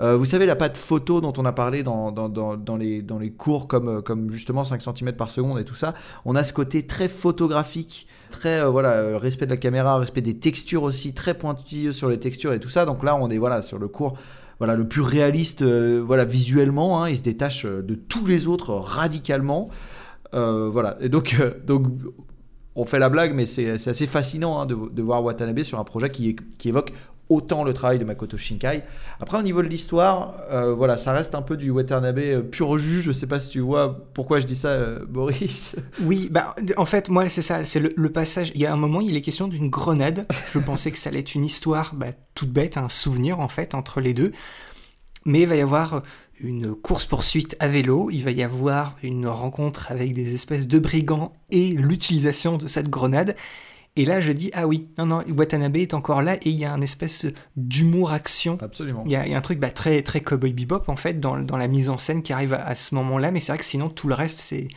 [0.02, 3.32] euh, vous savez la patte photo dont on a parlé dans, dans, les, dans les
[3.32, 5.94] cours comme, euh, comme justement 5 cm par seconde et tout ça,
[6.26, 10.84] on a ce côté très photographique, très voilà, respect de la caméra, respect des textures
[10.84, 12.86] aussi, très pointilleux sur les textures et tout ça.
[12.86, 14.14] Donc là, on est voilà sur le cours
[14.60, 19.70] voilà le plus réaliste voilà visuellement, hein, il se détache de tous les autres radicalement.
[20.34, 20.98] Voilà.
[21.02, 21.86] Et donc donc
[22.80, 26.10] on fait la blague, mais c'est assez fascinant hein, de, voir Watanabe sur un projet
[26.10, 26.94] qui, évoque
[27.28, 28.84] autant le travail de Makoto Shinkai.
[29.20, 32.78] Après, au niveau de l'histoire, euh, voilà, ça reste un peu du Watanabe euh, pur
[32.80, 33.02] jus.
[33.02, 35.76] Je sais pas si tu vois pourquoi je dis ça, euh, Boris.
[36.02, 38.52] Oui, bah, en fait, moi, c'est ça, c'est le, le passage.
[38.56, 40.26] Il y a un moment, il est question d'une grenade.
[40.50, 43.76] Je pensais que ça allait être une histoire bah, toute bête, un souvenir, en fait,
[43.76, 44.32] entre les deux.
[45.26, 46.02] Mais il va y avoir
[46.40, 51.34] une course-poursuite à vélo, il va y avoir une rencontre avec des espèces de brigands
[51.52, 53.36] et l'utilisation de cette grenade.
[53.96, 56.64] Et là, je dis, ah oui, non, non, Watanabe est encore là et il y
[56.64, 57.26] a un espèce
[57.58, 59.04] d'humour-action Absolument.
[59.06, 61.20] il y a, il y a un truc bah, très, très cowboy bebop en fait
[61.20, 63.60] dans, dans la mise en scène qui arrive à, à ce moment-là, mais c'est vrai
[63.60, 64.68] que sinon tout le reste c'est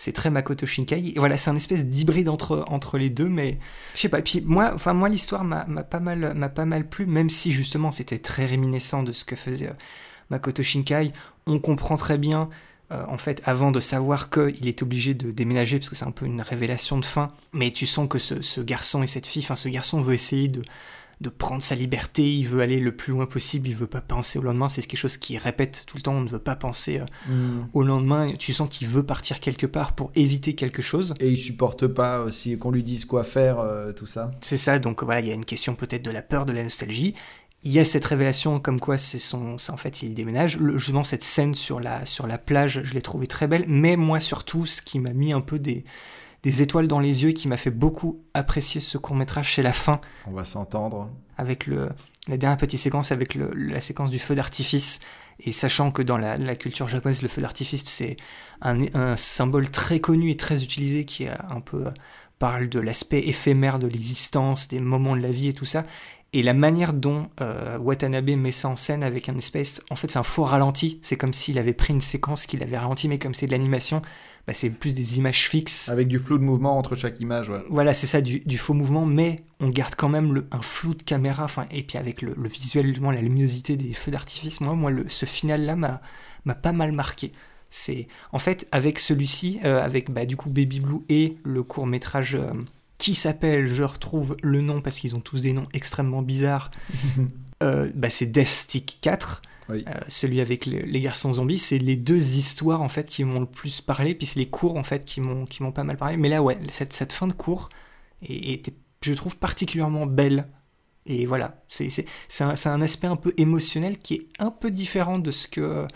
[0.00, 1.12] c'est très Makoto Shinkai.
[1.14, 3.58] Et voilà, c'est un espèce d'hybride entre, entre les deux, mais
[3.94, 4.20] je sais pas.
[4.20, 7.28] Et puis moi, enfin moi l'histoire m'a m'a pas mal m'a pas mal plu, même
[7.28, 9.74] si justement c'était très réminiscent de ce que faisait euh,
[10.30, 11.12] Makoto Shinkai.
[11.46, 12.48] On comprend très bien.
[12.92, 16.10] euh, en fait, avant de savoir qu'il est obligé de déménager, parce que c'est un
[16.10, 19.42] peu une révélation de fin, mais tu sens que ce, ce garçon et cette fille,
[19.44, 20.60] enfin ce garçon veut essayer de,
[21.20, 24.40] de prendre sa liberté, il veut aller le plus loin possible, il veut pas penser
[24.40, 26.98] au lendemain, c'est quelque chose qu'il répète tout le temps, on ne veut pas penser
[26.98, 27.66] euh, Mm.
[27.74, 31.14] au lendemain, tu sens qu'il veut partir quelque part pour éviter quelque chose.
[31.20, 34.32] Et il supporte pas aussi qu'on lui dise quoi faire, euh, tout ça.
[34.40, 36.64] C'est ça, donc voilà, il y a une question peut-être de la peur, de la
[36.64, 37.14] nostalgie.
[37.62, 40.56] Il y a cette révélation comme quoi c'est son, c'est en fait il déménage.
[40.56, 43.64] Le, justement cette scène sur la sur la plage, je l'ai trouvée très belle.
[43.68, 45.84] Mais moi surtout, ce qui m'a mis un peu des
[46.42, 49.74] des étoiles dans les yeux qui m'a fait beaucoup apprécier ce court métrage, c'est la
[49.74, 50.00] fin.
[50.26, 51.10] On va s'entendre.
[51.36, 51.90] Avec le,
[52.28, 55.00] la dernière petite séquence, avec le, la séquence du feu d'artifice.
[55.40, 58.16] Et sachant que dans la, la culture japonaise, le feu d'artifice, c'est
[58.60, 61.84] un, un, symbole très connu et très utilisé qui est un peu
[62.38, 65.84] parle de l'aspect éphémère de l'existence, des moments de la vie et tout ça.
[66.32, 69.82] Et la manière dont euh, Watanabe met ça en scène avec un espèce.
[69.90, 71.00] En fait, c'est un faux ralenti.
[71.02, 74.00] C'est comme s'il avait pris une séquence qu'il avait ralenti, mais comme c'est de l'animation,
[74.46, 75.88] bah, c'est plus des images fixes.
[75.88, 77.62] Avec du flou de mouvement entre chaque image, ouais.
[77.68, 80.94] Voilà, c'est ça, du, du, faux mouvement, mais on garde quand même le, un flou
[80.94, 81.48] de caméra.
[81.72, 85.26] Et puis avec le, le visuel, la luminosité des feux d'artifice, moi, moi le, ce
[85.26, 87.32] final-là m'a pas mal marqué.
[87.70, 91.86] C'est en fait avec celui-ci, euh, avec bah, du coup Baby Blue et le court
[91.86, 92.52] métrage euh,
[93.00, 96.70] qui s'appelle, je retrouve le nom parce qu'ils ont tous des noms extrêmement bizarres.
[97.62, 99.42] euh, bah, c'est Death Stick 4.
[99.70, 99.84] Oui.
[99.88, 103.40] Euh, celui avec les, les garçons zombies, c'est les deux histoires en fait qui m'ont
[103.40, 105.96] le plus parlé, puis c'est les cours en fait qui m'ont qui m'ont pas mal
[105.96, 106.16] parlé.
[106.16, 107.68] Mais là ouais, cette, cette fin de cours
[108.22, 110.46] était, je trouve particulièrement belle.
[111.06, 112.04] Et voilà, c'est
[112.40, 115.86] un, un aspect un peu émotionnel qui est un peu différent de ce que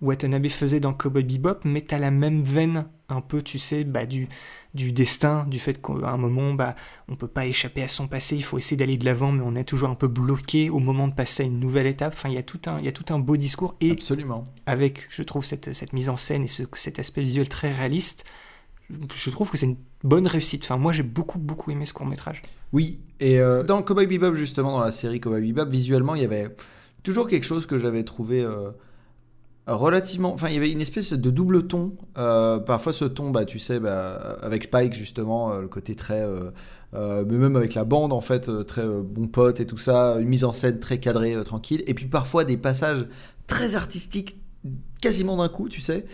[0.00, 4.06] Watanabe faisait dans Cowboy Bebop, mais t'as la même veine un peu, tu sais, bah,
[4.06, 4.28] du,
[4.74, 6.74] du destin, du fait qu'à un moment, bah,
[7.08, 9.54] on peut pas échapper à son passé, il faut essayer d'aller de l'avant, mais on
[9.56, 12.14] est toujours un peu bloqué au moment de passer à une nouvelle étape.
[12.14, 14.44] Enfin, il y a tout un, il y a tout un beau discours et Absolument.
[14.66, 18.24] avec, je trouve, cette, cette mise en scène et ce, cet aspect visuel très réaliste.
[19.14, 20.64] Je trouve que c'est une bonne réussite.
[20.64, 22.42] Enfin, moi, j'ai beaucoup, beaucoup aimé ce court métrage.
[22.72, 26.24] Oui, et euh, dans Cowboy Bebop, justement, dans la série Cowboy Bebop, visuellement, il y
[26.24, 26.56] avait
[27.02, 28.70] toujours quelque chose que j'avais trouvé euh,
[29.74, 30.32] relativement.
[30.32, 31.96] Enfin, il y avait une espèce de double ton.
[32.18, 36.24] Euh, parfois, ce ton, bah, tu sais, bah, avec Spike, justement, le côté très.
[36.92, 40.16] Euh, mais même avec la bande en fait très euh, bon pote et tout ça
[40.18, 43.06] une mise en scène très cadrée euh, tranquille et puis parfois des passages
[43.46, 44.40] très artistiques
[45.00, 46.04] quasiment d'un coup tu sais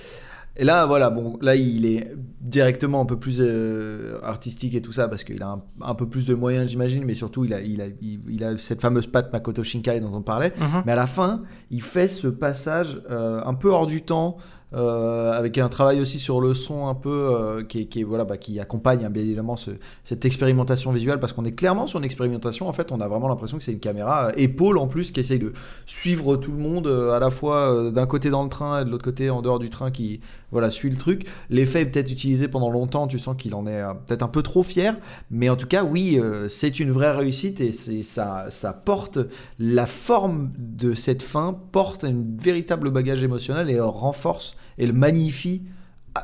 [0.57, 4.93] et là voilà bon là il est directement un peu plus euh, artistique et tout
[4.93, 7.61] ça parce qu'il a un, un, peu plus de moyens j'imagine mais surtout il a,
[7.61, 10.83] il, a, il, il a cette fameuse patte Makoto Shinkai dont on parlait Mhm.
[10.87, 14.37] mais à la fin il fait ce passage euh, un peu hors du temps
[14.75, 18.59] euh, avec un travail aussi sur le son un peu euh, qui, voilà, bah, qui
[18.59, 19.71] accompagne hein, bien évidemment ce,
[20.05, 22.69] cette expérimentation visuelle parce qu'on est clairement sur une expérimentation.
[22.69, 25.21] En fait on a vraiment l'impression que c'est une caméra euh, épaule en plus qui
[25.21, 25.53] essaye de
[25.87, 29.05] suivre tout le monde à la fois d'un côté dans le train et de l'autre
[29.05, 31.27] côté en dehors du train qui voilà suit le truc.
[31.49, 34.64] L'effet est peut-être utilisé pendant longtemps tu sens qu'il en est peut-être un peu trop
[34.64, 34.97] fier.
[35.31, 39.21] Mais en tout cas oui c'est une vraie réussite et ça, ça porte
[39.61, 45.63] la forme de cette fin porte un véritable bagage émotionnel et renforce et le magnifie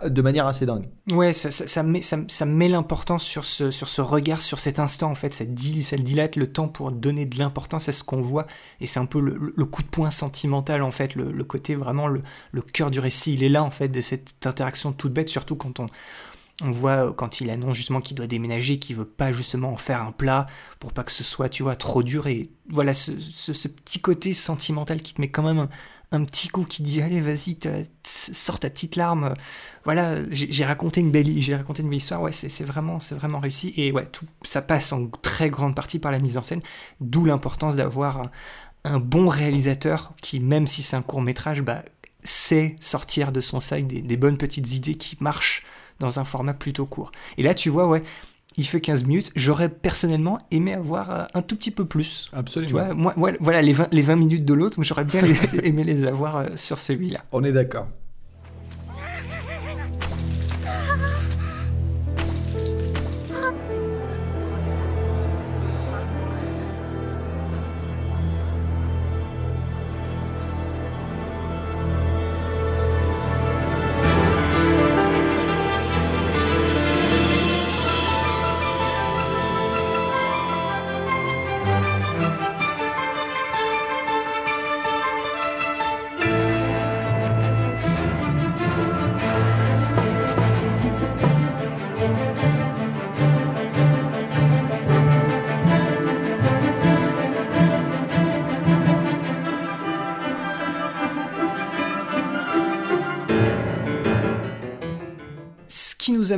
[0.05, 0.89] de manière assez dingue.
[1.11, 5.11] Ouais, ça, ça, met, ça, met l'importance sur ce, sur ce regard, sur cet instant,
[5.11, 5.35] en fait.
[5.35, 8.47] Ça, dilate le temps pour donner de l'importance à ce qu'on voit.
[8.81, 11.15] Et c'est un peu le, coup de poing sentimental, en fait.
[11.15, 12.23] Le, côté vraiment, le,
[12.73, 15.81] cœur du récit, il est là, en fait, de cette interaction toute bête, surtout quand
[15.81, 15.87] on,
[16.63, 20.03] on voit quand il annonce justement qu'il doit déménager, qu'il veut pas justement en faire
[20.03, 20.47] un plat
[20.79, 22.27] pour pas que ce soit, tu vois, trop dur.
[22.27, 25.69] Et voilà, ce, ce, ce petit côté sentimental qui te met quand même un,
[26.13, 27.59] un petit coup qui dit allez vas-y
[28.05, 29.33] sors ta petite larme.
[29.85, 32.23] Voilà j'ai raconté une belle j'ai raconté une belle histoire.
[32.23, 33.73] Ouais c'est vraiment c'est vraiment réussi.
[33.77, 36.61] Et ouais tout ça passe en très grande partie par la mise en scène
[37.01, 38.31] d'où l'importance d'avoir
[38.85, 41.83] un, bon réalisateur qui même si c'est un court métrage bah
[42.23, 45.65] sait sortir de son sac des, des bonnes petites idées qui marchent
[45.99, 47.11] dans un format plutôt court.
[47.39, 48.03] Et là tu vois ouais
[48.57, 49.33] il fait 15 minutes.
[49.37, 52.31] J'aurais personnellement aimé avoir un tout petit peu plus.
[52.33, 52.69] Absolument.
[52.69, 55.23] Tu vois, moi, voilà, les 20, les 20 minutes de l'autre, j'aurais bien
[55.63, 57.21] aimé les avoir sur celui-là.
[57.33, 57.89] On est d'accord.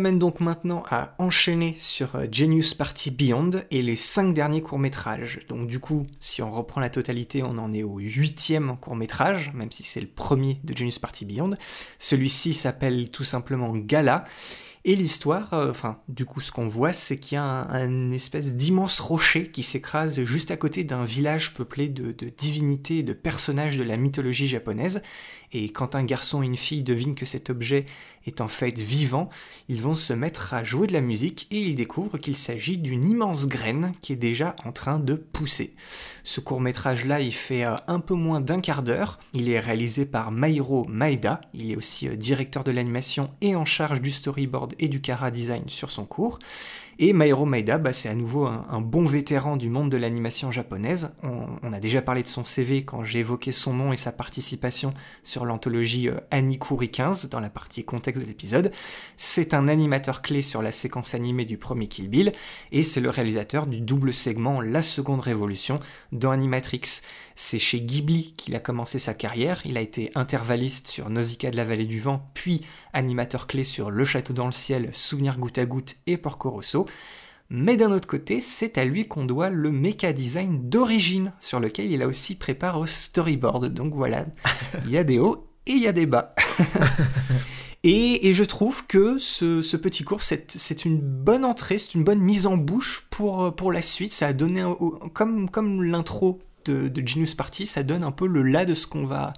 [0.05, 5.41] Nous amène donc maintenant à enchaîner sur Genius Party Beyond et les cinq derniers courts-métrages.
[5.49, 9.73] Donc du coup, si on reprend la totalité, on en est au huitième court-métrage, même
[9.73, 11.55] si c'est le premier de Genius Party Beyond.
[11.99, 14.27] Celui-ci s'appelle tout simplement Gala.
[14.87, 18.11] Et l'histoire, euh, enfin, du coup, ce qu'on voit, c'est qu'il y a un, un
[18.11, 23.03] espèce d'immense rocher qui s'écrase juste à côté d'un village peuplé de, de divinités et
[23.03, 25.01] de personnages de la mythologie japonaise.
[25.55, 27.87] Et quand un garçon et une fille devinent que cet objet
[28.27, 29.31] est en fait vivant,
[29.69, 33.09] ils vont se mettre à jouer de la musique et ils découvrent qu'il s'agit d'une
[33.09, 35.75] immense graine qui est déjà en train de pousser.
[36.25, 39.21] Ce court métrage-là, il fait euh, un peu moins d'un quart d'heure.
[39.33, 41.41] Il est réalisé par Mairo Maeda.
[41.55, 45.31] Il est aussi euh, directeur de l'animation et en charge du storyboard et du cara
[45.31, 46.41] design sur son cours.
[46.99, 50.51] Et Mairo Maeda, bah, c'est à nouveau un, un, bon vétéran du monde de l'animation
[50.51, 51.13] japonaise.
[51.23, 54.13] On, on, a déjà parlé de son CV quand j'ai évoqué son nom et sa
[54.13, 58.73] participation sur l'anthologie euh, Anikuri 15 dans la partie contexte de l'épisode.
[59.17, 62.33] C'est un animateur clé sur la séquence animée du premier Kill Bill
[62.71, 65.81] et c'est le réalisateur du double segment La Seconde Révolution
[66.13, 67.01] dans Animatrix.
[67.37, 69.61] C'est chez Ghibli qu'il a commencé sa carrière.
[69.65, 72.61] Il a été intervalliste sur Nausicaa de la vallée du vent, puis
[72.93, 76.84] animateur clé sur Le château dans le ciel, Souvenir goutte à goutte et Porco Rosso.
[77.51, 81.91] Mais d'un autre côté, c'est à lui qu'on doit le mecha design d'origine, sur lequel
[81.93, 83.73] il a aussi préparé au storyboard.
[83.73, 84.27] Donc voilà,
[84.85, 86.31] il y a des hauts et il y a des bas.
[87.85, 92.05] et, et, je trouve que ce, ce petit cours, c'est une bonne entrée, c'est une
[92.05, 94.13] bonne mise en bouche pour, pour la suite.
[94.13, 94.77] Ça a donné, un,
[95.13, 98.87] comme, comme l'intro de, de, Genius Party, ça donne un peu le là de ce
[98.87, 99.35] qu'on va,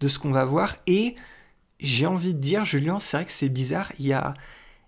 [0.00, 0.74] de ce qu'on va voir.
[0.88, 1.14] Et
[1.78, 4.34] j'ai envie de dire, Julien, c'est vrai que c'est bizarre, il y a,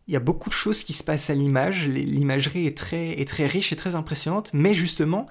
[0.09, 3.29] il y a beaucoup de choses qui se passent à l'image, l'imagerie est très, est
[3.29, 5.27] très riche et très impressionnante, mais justement,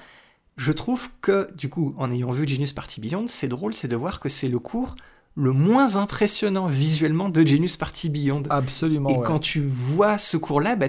[0.56, 3.96] je trouve que, du coup, en ayant vu Genius Party Beyond, c'est drôle, c'est de
[3.96, 4.96] voir que c'est le cours
[5.36, 8.44] le moins impressionnant visuellement de Genius Party Beyond.
[8.50, 9.10] Absolument.
[9.10, 9.24] Et ouais.
[9.24, 10.88] quand tu vois ce cours-là, bah,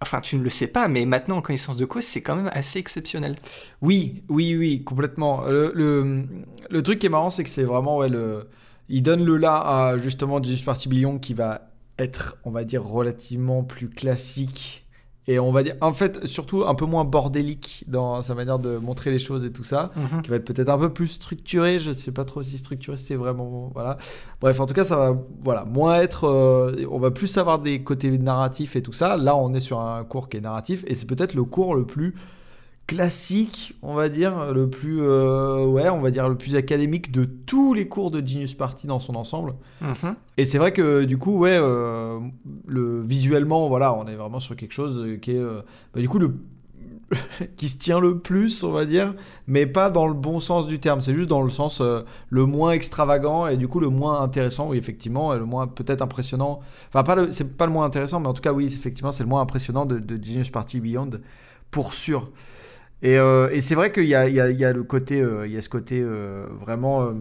[0.00, 2.50] enfin tu ne le sais pas, mais maintenant en connaissance de cause, c'est quand même
[2.52, 3.34] assez exceptionnel.
[3.80, 5.44] Oui, oui, oui, complètement.
[5.46, 6.26] Le, le,
[6.70, 8.48] le truc qui est marrant, c'est que c'est vraiment, ouais, le...
[8.88, 12.84] il donne le là à justement Genius Party Beyond qui va être, on va dire,
[12.84, 14.78] relativement plus classique
[15.28, 18.76] et on va dire, en fait, surtout un peu moins bordélique dans sa manière de
[18.78, 20.22] montrer les choses et tout ça, Mhm.
[20.22, 21.78] qui va être peut-être un peu plus structuré.
[21.78, 23.98] Je sais pas trop si structuré c'est vraiment, voilà.
[24.40, 27.84] Bref, en tout cas, ça va, voilà, moins être, euh, on va plus avoir des
[27.84, 29.16] côtés narratifs et tout ça.
[29.16, 31.86] Là, on est sur un cours qui est narratif et c'est peut-être le cours le
[31.86, 32.16] plus
[32.86, 37.24] classique, on va dire, le plus, euh, ouais, on va dire le plus académique de
[37.24, 39.54] tous les cours de Genius Party dans son ensemble.
[39.80, 40.14] Mhm.
[40.36, 42.18] Et c'est vrai que du coup, ouais, euh,
[42.66, 45.62] le visuellement, voilà, on est vraiment sur quelque chose qui est, euh,
[45.94, 46.34] bah, du coup, le
[47.56, 49.14] qui se tient le plus, on va dire,
[49.46, 51.00] mais pas dans le bon sens du terme.
[51.00, 54.68] C'est juste dans le sens euh, le moins extravagant et du coup le moins intéressant,
[54.70, 56.60] oui, effectivement, et le moins peut-être impressionnant.
[56.88, 59.22] Enfin, pas le, c'est pas le moins intéressant, mais en tout cas, oui, effectivement, c'est
[59.22, 61.10] le moins impressionnant de, de Genius Party Beyond,
[61.70, 62.30] pour sûr.
[63.02, 65.56] Et, euh, et c'est vrai qu'il y y, y a le côté, euh, il y
[65.56, 67.14] a ce côté euh, vraiment, euh,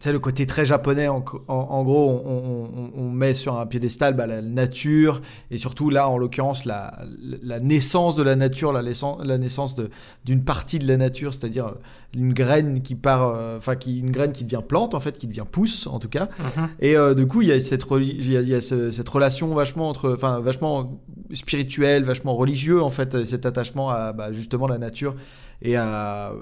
[0.00, 1.08] sais, le côté très japonais.
[1.08, 5.20] En, en, en gros, on, on, on, met sur un piédestal bah, la nature
[5.50, 6.98] et surtout là, en l'occurrence, la,
[7.42, 9.76] la, naissance de la nature, la, naissance, la naissance
[10.24, 11.74] d'une partie de la nature, c'est-à-dire
[12.14, 15.44] une graine qui part, enfin, qui une graine qui devient plante en fait, qui devient
[15.50, 16.28] pousse en tout cas.
[16.38, 16.68] Mhm.
[16.80, 18.90] Et euh, du coup, il y a cette, il y a, il y a ce,
[18.90, 21.00] cette relation vachement entre, enfin, vachement
[21.32, 25.14] spirituel, vachement religieux en fait, cet attachement à bah, justement la nature
[25.62, 26.32] et à,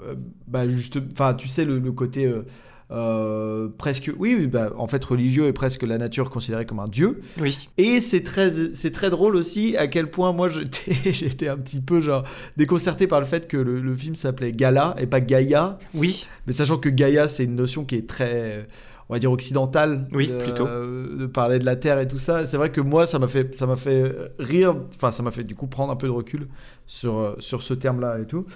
[0.47, 2.45] bah, juste, enfin, tu sais le, le côté euh,
[2.91, 7.21] euh, presque, oui, bah, en fait religieux et presque la nature considérée comme un dieu.
[7.39, 7.69] Oui.
[7.77, 11.81] Et c'est très, c'est très drôle aussi à quel point moi j'étais, j'étais un petit
[11.81, 12.23] peu genre
[12.57, 15.79] déconcerté par le fait que le, le film s'appelait Gala et pas Gaïa.
[15.93, 16.27] Oui.
[16.45, 18.67] Mais sachant que Gaïa c'est une notion qui est très
[19.07, 20.65] on va dire occidental oui, de, plutôt.
[20.65, 23.53] de parler de la terre et tout ça c'est vrai que moi ça m'a fait
[23.53, 26.47] ça m'a fait rire enfin ça m'a fait du coup prendre un peu de recul
[26.87, 28.47] sur sur ce terme là et tout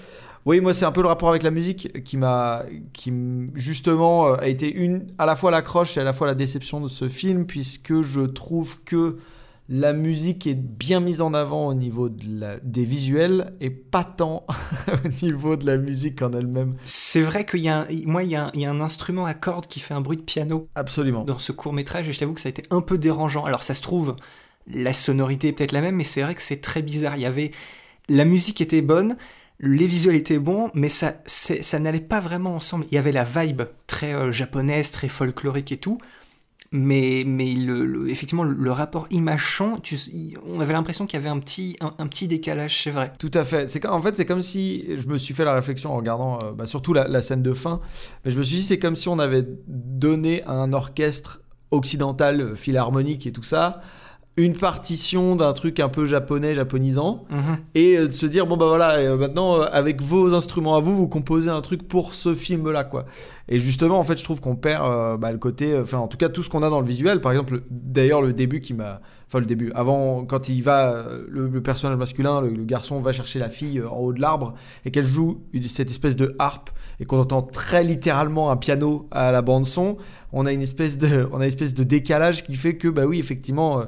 [0.49, 2.63] oui moi c'est un peu le rapport avec la musique qui m'a
[2.93, 3.13] qui
[3.53, 6.88] justement a été une à la fois l'accroche et à la fois la déception de
[6.88, 9.17] ce film puisque je trouve que
[9.69, 14.03] la musique est bien mise en avant au niveau de la, des visuels et pas
[14.03, 14.47] tant
[15.05, 16.76] au niveau de la musique en elle-même.
[16.84, 18.81] C'est vrai qu'il y a, un, moi, il y, a un, il y a un
[18.81, 20.67] instrument à cordes qui fait un bruit de piano.
[20.73, 21.23] Absolument.
[21.23, 23.45] Dans ce court métrage, et je t'avoue que ça a été un peu dérangeant.
[23.45, 24.15] Alors, ça se trouve,
[24.65, 27.15] la sonorité est peut-être la même, mais c'est vrai que c'est très bizarre.
[27.15, 27.51] Il y avait,
[28.07, 29.17] la musique était bonne,
[29.60, 32.86] les visuels étaient bons, mais ça, ça n'allait pas vraiment ensemble.
[32.91, 35.98] Il y avait la vibe très euh, japonaise, très folklorique et tout
[36.72, 37.52] mais, mais
[38.07, 39.81] effectivement, le rapport image-son,
[40.45, 43.11] on avait l'impression qu'il y avait un petit, un, petit décalage, c'est vrai.
[43.18, 43.68] Tout à fait.
[43.69, 46.52] C'est en fait, c'est comme si je me suis fait la réflexion en regardant euh,
[46.52, 47.81] bah, surtout la, la, scène de fin,
[48.23, 51.41] mais je me suis dit, c'est comme si on avait donné à un orchestre
[51.72, 53.81] occidental, euh, philharmonique et tout ça,
[54.40, 57.26] une partition d'un truc un peu japonais, japonisant.
[57.30, 57.57] Mhm.
[57.76, 60.80] et euh, de se dire bon bah voilà, euh, maintenant euh, avec vos instruments à
[60.80, 63.06] vous, vous composez un truc pour ce film là quoi.
[63.49, 66.18] Et justement en fait je trouve qu'on perd euh, bah, le côté, enfin en tout
[66.18, 69.02] cas tout ce qu'on a dans le visuel, par exemple d'ailleurs le début qui m'a
[69.30, 69.72] Enfin, le début.
[69.76, 73.88] Avant, quand il va, euh, le, personnage masculin, le, garçon, va chercher la fille euh,
[73.88, 77.84] en haut de l'arbre et qu'elle joue cette espèce de harpe et qu'on entend très
[77.84, 79.97] littéralement un piano à la bande son,
[80.34, 83.06] on a une espèce de, on a une espèce de décalage qui fait que, bah
[83.06, 83.81] oui, effectivement.
[83.81, 83.85] euh,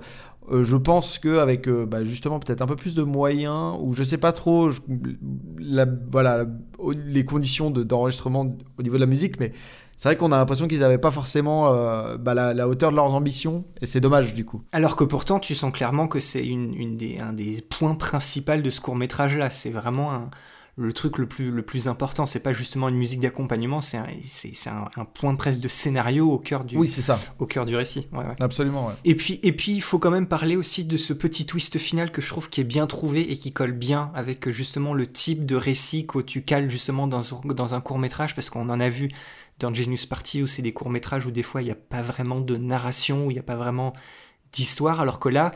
[0.64, 4.18] je pense qu'avec avec bah, justement peut-être un peu plus de moyens ou je sais
[4.18, 4.72] pas trop
[6.10, 6.46] voilà
[7.06, 9.54] les conditions de- d'enregistrement au niveau de la musique mais
[10.02, 12.96] c'est vrai qu'on a l'impression qu'ils n'avaient pas forcément euh, bah, la, la hauteur de
[12.96, 16.44] leurs ambitions et c'est dommage du coup Alors que pourtant, tu sens clairement que c'est
[16.44, 19.52] une, une des, un des points principaux de ce court métrage là.
[19.52, 20.30] C'est vraiment un-
[20.78, 22.26] le truc le plus, le plus important.
[22.26, 26.32] C'est pas justement une musique d'accompagnement, c'est un, c'est- un, un point presque de scénario
[26.32, 28.08] au cœur du, oui c'est ça au cœur du récit.
[28.12, 28.34] Ouais, ouais.
[28.40, 28.94] absolument ouais.
[29.06, 32.12] Et puis, et puis, il faut quand même parler aussi de ce petit twist final
[32.12, 35.46] que je trouve qui est bien trouvé et qui colle bien avec justement le type
[35.46, 38.90] de récit que tu cales justement dans, dans un court métrage, parce qu'on en a
[38.90, 39.10] vu
[39.62, 42.02] dans Genius Party où c'est des courts métrages où des fois il n'y a pas
[42.02, 43.94] vraiment de narration, où il n'y a pas vraiment
[44.52, 45.52] d'histoire, alors que là,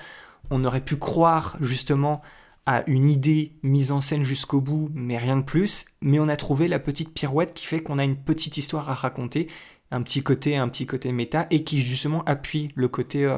[0.50, 2.22] on aurait pu croire justement
[2.66, 5.86] à une idée mise en scène jusqu'au bout, mais rien de plus.
[6.02, 8.96] Mais on a trouvé la petite pirouette qui fait qu'on a une petite histoire à
[8.96, 9.48] raconter,
[9.92, 13.38] un petit côté, un petit côté méta, et qui justement appuie le côté euh,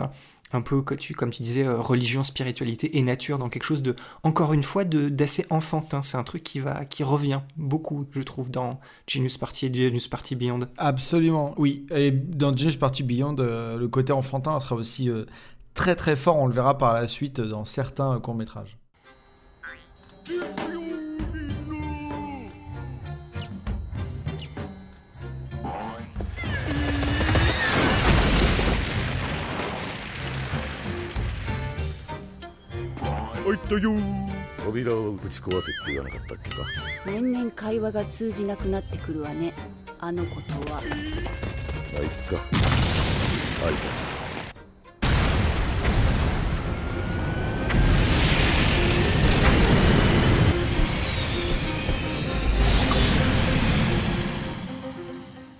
[0.53, 3.83] un peu, comme tu, comme tu disais, euh, religion, spiritualité et nature dans quelque chose
[3.83, 6.01] de, encore une fois, de d'assez enfantin.
[6.01, 10.07] C'est un truc qui va, qui revient beaucoup, je trouve, dans Genius Party et Genius
[10.07, 10.61] Party Beyond.
[10.77, 15.25] absolument oui et dans Genius Party Beyond euh, le côté enfantin sera aussi euh,
[15.73, 18.19] très très fort on le verra par la suite dans certains
[33.47, 33.93] 入ったよ。
[34.65, 36.57] 扉をぶち壊せって言わなかったっけか。
[37.05, 39.53] 年々会話が通じなくなってくるわね。
[39.99, 40.81] あの子とは。
[40.81, 40.87] ま
[41.99, 42.35] あいっか。
[43.65, 44.26] あい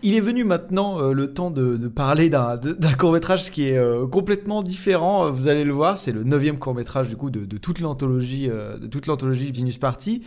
[0.08, 2.58] Il est venu maintenant euh, le temps de, de parler d'un
[2.98, 5.26] court-métrage qui est euh, complètement différent.
[5.26, 8.48] Euh, Vous allez le voir, c'est le neuvième court-métrage du coup de, de toute l'anthologie
[8.50, 10.24] euh, de toute l'anthologie Genius Party.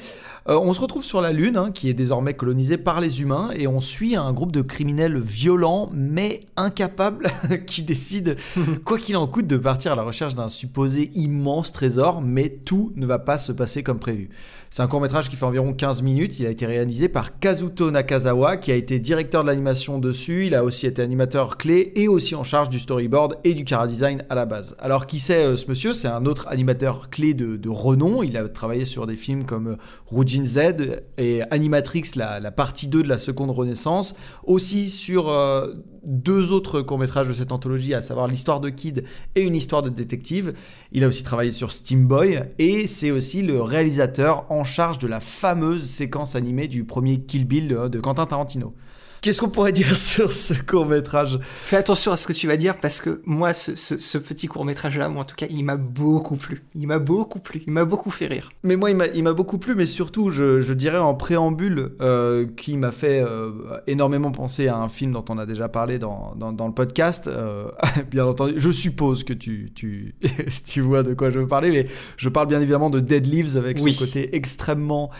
[0.50, 3.52] Euh, on se retrouve sur la Lune, hein, qui est désormais colonisée par les humains,
[3.56, 7.28] et on suit un groupe de criminels violents mais incapables
[7.66, 8.32] qui décident,
[8.84, 12.92] quoi qu'il en coûte, de partir à la recherche d'un supposé immense trésor, mais tout
[12.96, 14.28] ne va pas se passer comme prévu.
[14.72, 16.38] C'est un court-métrage qui fait environ 15 minutes.
[16.38, 20.46] Il a été réalisé par Kazuto Nakazawa, qui a été directeur de l'animation dessus.
[20.46, 24.24] Il a aussi été animateur clé et aussi en charge du storyboard et du chara-design
[24.30, 24.76] à la base.
[24.78, 25.92] Alors, qui c'est euh, ce monsieur?
[25.92, 28.22] C'est un autre animateur clé de, renom.
[28.22, 29.76] Il a travaillé sur des films comme euh,
[30.06, 34.14] Rujin Z et Animatrix, la, la partie 2 de la seconde renaissance.
[34.44, 35.74] Aussi sur euh,
[36.04, 39.04] deux autres courts-métrages de cette anthologie, à savoir l'histoire de Kid
[39.34, 40.54] et une histoire de détective.
[40.92, 45.06] Il a aussi travaillé sur Steam Boy et c'est aussi le réalisateur en charge de
[45.06, 48.74] la fameuse séquence animée du premier Kill Bill de, de Quentin Tarantino.
[49.22, 52.56] Qu'est-ce qu'on pourrait dire sur ce court métrage Fais attention à ce que tu vas
[52.56, 55.46] dire parce que moi, ce, ce- ce petit court métrage là, moi en tout cas,
[55.50, 56.62] il m'a beaucoup plu.
[56.74, 57.62] Il m'a beaucoup plu.
[57.66, 58.48] Il m'a beaucoup fait rire.
[58.62, 62.76] Mais moi, il m'a- beaucoup plu, mais surtout, je, je dirais en préambule, euh, qui
[62.76, 63.50] m'a fait euh,
[63.86, 67.26] énormément penser à un film dont on a déjà parlé dans, dans, dans le podcast.
[67.28, 67.68] Euh,
[68.10, 70.14] bien entendu, je suppose que tu, tu,
[70.64, 71.86] tu vois de quoi je veux parler, mais
[72.16, 73.92] je parle bien évidemment de Dead Leaves avec Oui.
[73.92, 75.10] son côté extrêmement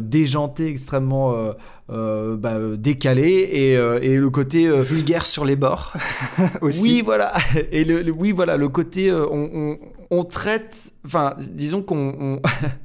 [0.00, 1.54] déjanté, extrêmement
[1.90, 4.66] euh, bah, décalé, et, euh, et le côté...
[4.66, 5.92] euh, Vulgaire sur les bords
[6.60, 6.80] aussi.
[6.82, 7.32] oui, voilà.
[7.72, 9.78] Et le, le- oui, voilà, le côté, on, on-
[10.10, 12.40] on traite, enfin, disons qu'on on,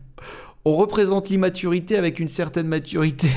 [0.65, 3.28] on représente l'immaturité avec une certaine maturité,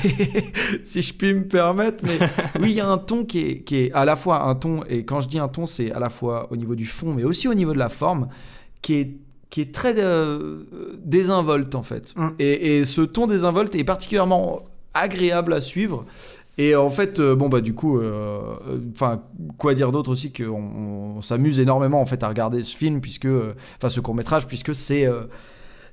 [0.83, 1.99] si je puis me permettre.
[2.03, 2.17] Mais
[2.59, 4.83] oui, il y a un ton qui est, qui est à la fois un ton,
[4.89, 7.23] et quand je dis un ton, c'est à la fois au niveau du fond, mais
[7.23, 8.27] aussi au niveau de la forme,
[8.81, 9.17] qui est
[9.51, 10.63] qui est très euh,
[11.03, 12.13] désinvolte en fait.
[12.17, 12.27] Mm.
[12.39, 14.63] Et, et ce ton désinvolte est particulièrement
[14.95, 16.05] agréable à suivre.
[16.57, 19.23] Et en fait, euh, bon bah du coup, euh, euh, enfin
[19.57, 23.27] quoi dire d'autre aussi qu'on on, s'amuse énormément en fait à regarder ce film puisque,
[23.77, 25.05] enfin ce court métrage puisque c'est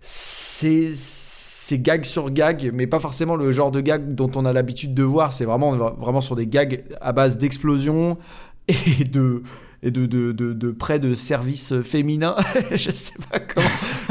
[0.00, 4.52] c'est c'est gag sur gag, mais pas forcément le genre de gag dont on a
[4.52, 5.32] l'habitude de voir.
[5.32, 8.18] C'est vraiment vraiment sur des gags à base d'explosions
[8.68, 9.42] et de
[9.84, 12.36] et de, de près de services féminins.
[12.70, 13.66] Je sais pas comment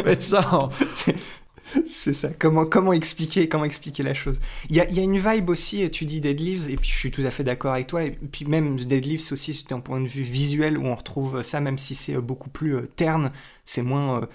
[0.06, 0.70] mettre ça en,
[1.66, 2.30] C'est- C'est ça.
[2.38, 4.40] Comment, comment expliquer, comment expliquer la chose?
[4.70, 5.90] Il y a, y a une vibe aussi.
[5.92, 8.04] Tu dis Dead Leaves, et puis je suis tout à fait d'accord avec toi.
[8.04, 11.60] Et puis même Dead Leaves aussi, d'un point de vue visuel, où on retrouve ça,
[11.62, 13.32] même si c'est euh, beaucoup plus euh, terne,
[13.66, 14.26] c'est moins euh,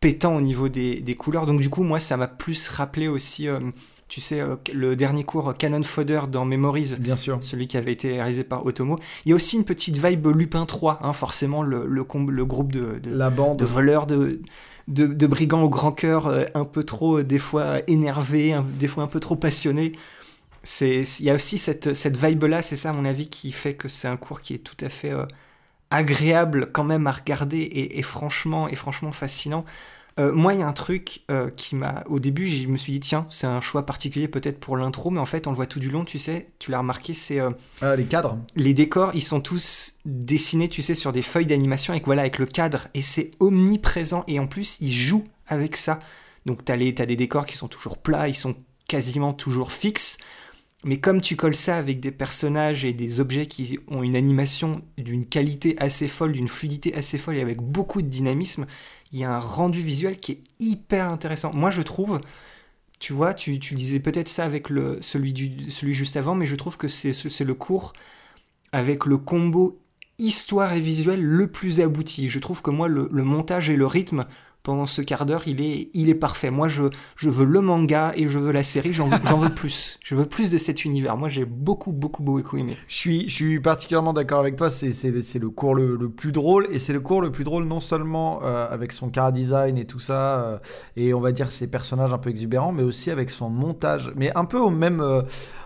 [0.00, 1.46] pétant au niveau des, des, couleurs.
[1.46, 3.58] Donc du coup, moi, ça m'a plus rappelé aussi, euh,
[4.06, 6.96] tu sais, euh, le dernier cours Canon Fodder dans Memories.
[6.98, 7.38] Bien sûr.
[7.42, 8.96] Celui qui avait été réalisé par Otomo.
[9.24, 12.70] Il y a aussi une petite vibe Lupin 3, hein, forcément, le, le, le, groupe
[12.70, 13.58] de, de, La bande.
[13.58, 14.40] de voleurs, de,
[14.88, 19.08] de, brigands au grand cœur, euh, un peu trop, des fois, énervés, des fois un
[19.08, 19.92] peu trop passionnés.
[20.80, 23.88] Il y a aussi cette, cette vibe-là, c'est ça, à mon avis, qui fait que
[23.88, 25.12] c'est un cours qui est tout à fait
[25.90, 29.64] agréable quand même à regarder et, et franchement, et franchement fascinant.
[30.20, 32.04] Euh, moi, il y a un truc euh, qui m'a.
[32.08, 35.18] Au début, je me suis dit, tiens, c'est un choix particulier peut-être pour l'intro, mais
[35.18, 37.40] en fait, on le voit tout du long, tu sais, tu l'as remarqué, c'est.
[37.40, 37.50] Euh,
[37.80, 38.38] ah, les cadres.
[38.54, 42.38] Les décors, ils sont tous dessinés, tu sais, sur des feuilles d'animation avec, voilà, avec
[42.38, 45.98] le cadre, et c'est omniprésent, et en plus, ils jouent avec ça.
[46.46, 48.54] Donc, t'as, les, as des décors qui sont toujours plats, ils sont
[48.86, 50.18] quasiment toujours fixes.
[50.84, 54.82] Mais comme tu colles ça avec des personnages et des objets qui ont une animation
[54.98, 58.66] d'une qualité assez folle, d'une fluidité assez folle et avec beaucoup de dynamisme,
[59.14, 61.52] il y a un rendu visuel qui est hyper intéressant.
[61.54, 62.20] Moi, je trouve,
[62.98, 66.46] tu vois, tu, tu disais peut-être ça avec le, celui, du, celui juste avant, mais
[66.46, 67.92] je trouve que c'est, c'est le cours
[68.72, 69.80] avec le combo
[70.18, 72.28] histoire et visuel le plus abouti.
[72.28, 74.26] Je trouve que moi, le, le montage et le rythme
[74.64, 76.50] pendant ce quart d'heure, il est, il est parfait.
[76.50, 76.84] Moi, je,
[77.16, 79.98] je veux le manga et je veux la série, j'en veux plus.
[80.02, 81.18] Je veux plus de cet univers.
[81.18, 82.74] Moi, j'ai beaucoup, beaucoup, beaucoup aimé.
[82.88, 84.70] Je suis, je suis particulièrement d'accord avec toi.
[84.70, 84.90] C'est
[85.38, 86.66] le cours le, plus drôle.
[86.70, 89.84] Et c'est le cours le plus drôle non seulement euh, avec son car design et
[89.84, 90.58] tout ça, euh,
[90.96, 94.12] et on va dire ses personnages un peu exubérants, mais aussi avec son montage.
[94.16, 95.00] Mais un peu au même...
[95.00, 95.22] Euh,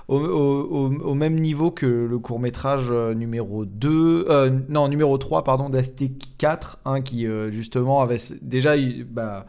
[0.09, 6.35] au, même niveau que le court métrage numéro 2, euh, non, numéro 3, pardon, d'Aesthetic
[6.39, 8.75] 4, hein, qui euh, justement avait déjà
[9.07, 9.47] bah,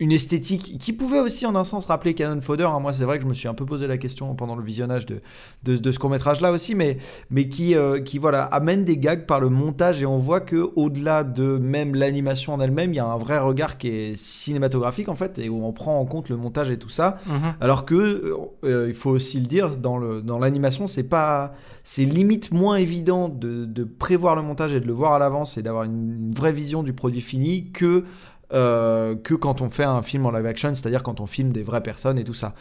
[0.00, 2.64] une esthétique qui pouvait aussi en un sens rappeler Canon Fodder.
[2.64, 2.80] Hein.
[2.80, 5.04] Moi, c'est vrai que je me suis un peu posé la question pendant le visionnage
[5.04, 5.20] de,
[5.62, 6.96] de, de ce court métrage là aussi, mais,
[7.30, 10.70] mais qui, euh, qui voilà, amène des gags par le montage et on voit que
[10.74, 15.10] au-delà de même l'animation en elle-même, il y a un vrai regard qui est cinématographique
[15.10, 17.18] en fait et où on prend en compte le montage et tout ça.
[17.26, 17.54] Mhm.
[17.60, 21.52] Alors que euh, il faut aussi le dire dans le dans l'animation, c'est pas
[21.84, 25.58] c'est limite moins évident de, de, prévoir le montage et de le voir à l'avance
[25.58, 28.04] et d'avoir une, une vraie vision du produit fini que
[28.52, 31.62] euh, que quand on fait un film en live action, c'est-à-dire quand on filme des
[31.62, 32.54] vraies personnes et tout ça.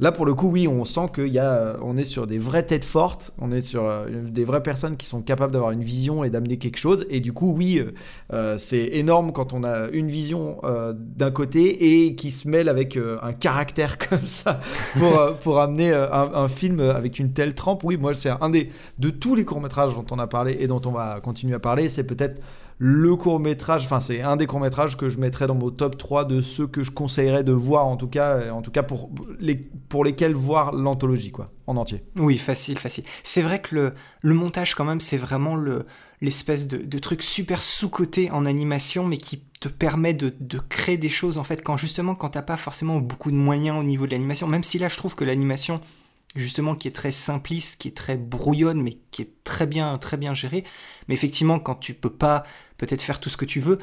[0.00, 2.66] Là, pour le coup, oui, on sent qu'on y a, on est sur des vraies
[2.66, 6.24] têtes fortes, on est sur euh, des vraies personnes qui sont capables d'avoir une vision
[6.24, 7.06] et d'amener quelque chose.
[7.10, 7.92] Et du coup, oui, euh,
[8.32, 12.68] euh c'est énorme quand on a une vision euh, d'un côté et qui se mêle
[12.68, 14.60] avec euh, un caractère comme ça
[14.98, 17.84] pour, pour amener un, un, film avec une telle trempe.
[17.84, 20.66] Oui, moi, c'est un des de tous les courts métrages dont on a parlé et
[20.66, 22.40] dont on va continuer à parler, c'est peut-être
[22.86, 25.96] le court métrage, enfin c'est un des courts métrages que je mettrais dans mon top
[25.96, 29.08] 3 de ceux que je conseillerais de voir en tout cas, en tout cas pour,
[29.40, 32.04] les, pour lesquels voir l'anthologie quoi, en entier.
[32.18, 33.04] Oui, facile, facile.
[33.22, 35.86] C'est vrai que le, montage quand même c'est vraiment le,
[36.20, 40.98] l'espèce de, de truc super sous-coté en animation mais qui te permet de, de, créer
[40.98, 44.04] des choses en fait quand justement quand t'as pas forcément beaucoup de moyens au niveau
[44.04, 45.80] de l'animation, même si là je trouve que l'animation
[46.34, 50.16] justement qui est très simpliste, qui est très brouillonne, mais qui est très bien, très
[50.16, 50.64] bien gérée.
[51.08, 52.42] Mais effectivement, quand tu peux pas
[52.76, 53.78] peut-être faire tout ce que tu veux,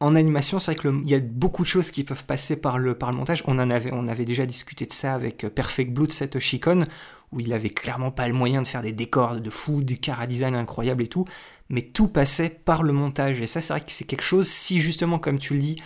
[0.00, 2.94] en animation, c'est vrai qu'il y a beaucoup de choses qui peuvent passer par le,
[2.94, 3.42] par le montage.
[3.46, 6.86] On, en avait, on avait déjà discuté de ça avec Perfect Blue de Satoshi Kon,
[7.32, 10.26] où il avait clairement pas le moyen de faire des décors de fou, du cara
[10.26, 11.26] design incroyable et tout,
[11.68, 13.42] mais tout passait par le montage.
[13.42, 15.82] Et ça, c'est vrai que c'est quelque chose, si justement, comme tu le dis,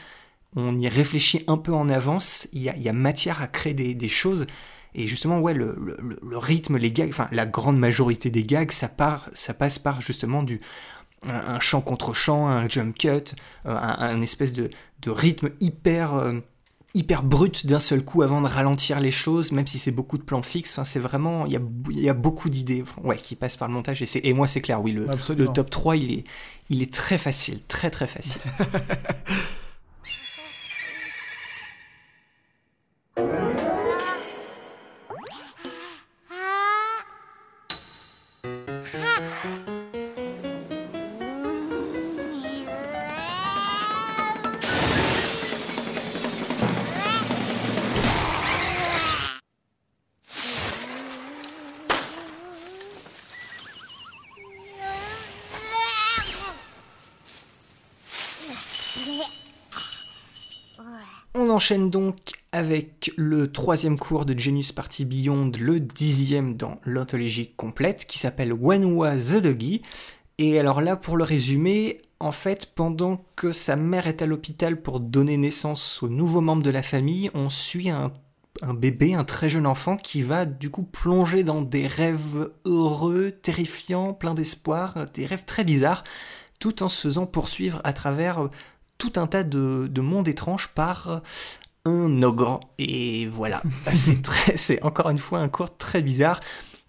[0.55, 3.74] on y réfléchit un peu en avance, il y a, y a matière à créer
[3.74, 4.47] des, des choses
[4.94, 8.70] et justement, ouais, le, le, le, rythme, les gags, enfin, la grande majorité des gags,
[8.70, 10.60] ça, part, ça passe par justement du,
[11.26, 13.22] un, un chant contre chant, un jump cut, euh,
[13.66, 14.70] un, un, espèce de,
[15.02, 16.34] de rythme hyper, euh,
[16.94, 20.22] hyper brut d'un seul coup avant de ralentir les choses, même si c'est beaucoup de
[20.22, 20.78] plans fixes.
[20.78, 21.60] Enfin, c'est vraiment, il y a,
[21.90, 24.00] y a beaucoup d'idées ouais, qui passent par le montage.
[24.00, 26.24] Et, et moi, c'est clair, oui, le, le top 3, il est,
[26.70, 28.40] il est très facile, très très facile.
[61.55, 62.16] enchaîne donc
[62.52, 68.52] avec le troisième cours de Genius Party Beyond, le dixième dans l'anthologie complète, qui s'appelle
[68.52, 69.82] Wenwa the Doggy.
[70.39, 74.82] Et alors là, pour le résumer, en fait, pendant que sa mère est à l'hôpital
[74.82, 78.12] pour donner naissance au nouveau membre de la famille, on suit un,
[78.62, 83.31] un, bébé, un très jeune enfant, qui va du coup plonger dans des rêves heureux,
[83.31, 86.02] terrifiants, pleins d'espoir, des rêves très bizarres,
[86.59, 88.48] tout en se faisant poursuivre à travers
[88.98, 91.22] tout un tas de, de mondes étranges par
[91.84, 92.60] un ogre.
[92.78, 93.62] Et voilà,
[93.92, 96.40] c'est très, c'est encore une fois un cours très bizarre.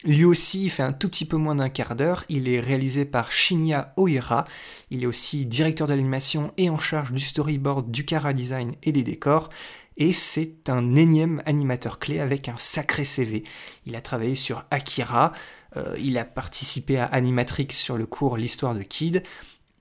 [0.03, 2.25] Lui aussi, il fait un tout petit peu moins d'un quart d'heure.
[2.29, 4.45] Il est réalisé par Shinya Oira.
[4.91, 8.91] Il est aussi directeur de l'animation et en charge du storyboard, du cara design et
[8.91, 9.49] des décors.
[9.97, 13.43] Et c'est un énième animateur clé avec un sacré CV.
[13.85, 15.33] Il a travaillé sur Akira,
[15.77, 19.23] euh, il a participé à Animatrix sur le cours L'histoire de Kid.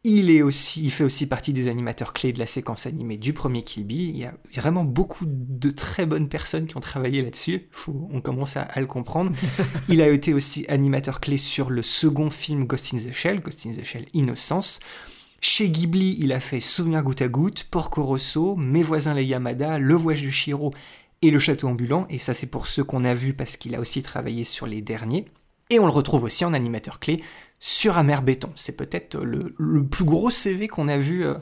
[0.07, 3.33] Il, est aussi, il fait aussi partie des animateurs clés de la séquence animée du
[3.33, 4.11] premier Kill Bill.
[4.11, 7.69] Il y a vraiment beaucoup de très bonnes personnes qui ont travaillé là-dessus.
[7.89, 9.33] On commence à, à le comprendre.
[9.89, 13.65] il a été aussi animateur clé sur le second film Ghost in the Shell, Ghost
[13.67, 14.81] in the Shell Innocence.
[15.41, 19.79] Chez Ghibli, il a fait Souvenir goutte à goutte, Porco Rosso, Mes voisins les Yamada,
[19.79, 20.71] Le voyage du Shiro
[21.23, 22.07] et Le château ambulant.
[22.11, 24.83] Et ça, c'est pour ceux qu'on a vus parce qu'il a aussi travaillé sur les
[24.83, 25.25] derniers.
[25.71, 27.23] Et on le retrouve aussi en animateur clé
[27.65, 28.53] sur Amer Béton.
[28.57, 31.33] C'est peut-être le, le, plus gros CV qu'on a vu euh,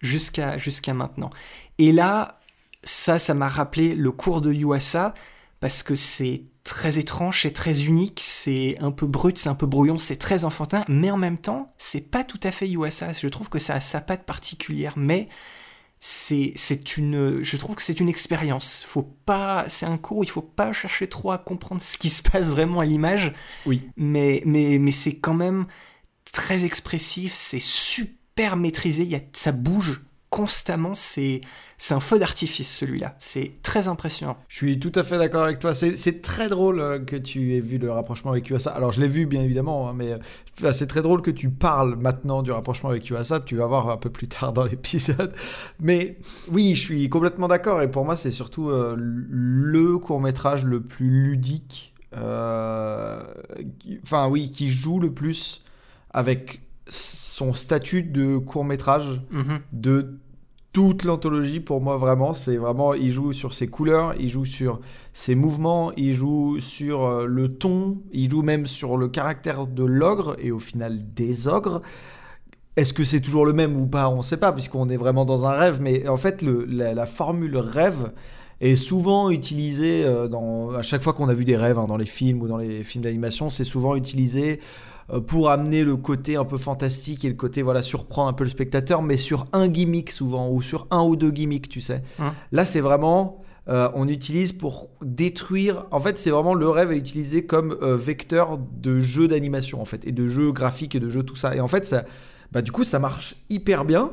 [0.00, 1.30] jusqu'à maintenant.
[1.78, 2.38] Et là,
[2.84, 5.14] ça, ça m'a rappelé le cours de Yuasa
[5.58, 9.66] parce que c'est très étrange, c'est très unique, c'est un peu brut, c'est un peu
[9.66, 13.12] brouillon, c'est très enfantin, mais en même temps, c'est pas tout à fait Yuasa.
[13.12, 15.28] Je trouve que ça a sa patte particulière, mais
[16.00, 18.84] c'est c'est une je trouve que c'est une expérience.
[18.86, 22.08] Faut pas c'est un cours où il faut pas chercher trop à comprendre ce qui
[22.08, 23.32] se passe vraiment à l'image.
[23.66, 23.88] Oui.
[23.96, 25.66] Mais mais mais c'est quand même
[26.32, 31.40] très expressif c'est super maîtrisé il y a, ça bouge constamment c'est
[31.90, 33.14] un feu d'artifice celui-là.
[33.18, 34.36] C'est très impressionnant.
[34.48, 35.74] Je suis tout à fait d'accord avec toi.
[35.74, 38.70] C'est très drôle euh, que tu aies vu le rapprochement avec USA.
[38.70, 41.96] Alors je l'ai vu bien évidemment, hein, mais euh, c'est très drôle que tu parles
[41.96, 43.40] maintenant du rapprochement avec USA.
[43.40, 45.32] Tu vas voir un peu plus tard dans l'épisode.
[45.80, 46.18] Mais
[46.50, 47.82] oui, je suis complètement d'accord.
[47.82, 51.94] Et pour moi, c'est surtout euh, le court métrage le plus ludique.
[52.12, 53.28] Enfin
[54.28, 55.62] oui, qui joue le plus
[56.10, 59.60] avec son statut de court métrage, mm -hmm.
[59.72, 60.18] de
[60.72, 62.34] toute l'anthologie pour moi vraiment.
[62.34, 64.80] C'est vraiment il joue sur ses couleurs il joue sur
[65.12, 69.84] ses mouvements il joue sur euh, le ton il joue même sur le caractère de
[69.84, 71.82] l'ogre et au final des ogres.
[72.76, 74.08] Est-ce que c'est toujours le même ou pas?
[74.08, 75.80] On ne sait pas puisqu'on est vraiment dans un rêve.
[75.80, 78.12] Mais en fait le, la, la, formule rêve
[78.60, 81.96] est souvent utilisée euh, dans, à chaque fois qu'on a vu des rêves hein, dans
[81.96, 84.60] les films ou dans les films d'animation c'est souvent utilisé
[85.26, 88.50] pour amener le côté un peu fantastique et le côté voilà surprendre un peu le
[88.50, 92.02] spectateur, mais sur un gimmick souvent ou sur un ou deux gimmicks, tu sais.
[92.18, 92.24] Mmh.
[92.52, 95.84] Là, c'est vraiment euh, on utilise pour détruire.
[95.90, 99.84] En fait, c'est vraiment le rêve est utilisé comme euh, vecteur de jeu d'animation en
[99.84, 101.54] fait et de jeu graphique et de jeu tout ça.
[101.54, 102.04] Et en fait, ça,
[102.50, 104.10] bah, du coup, ça marche hyper bien.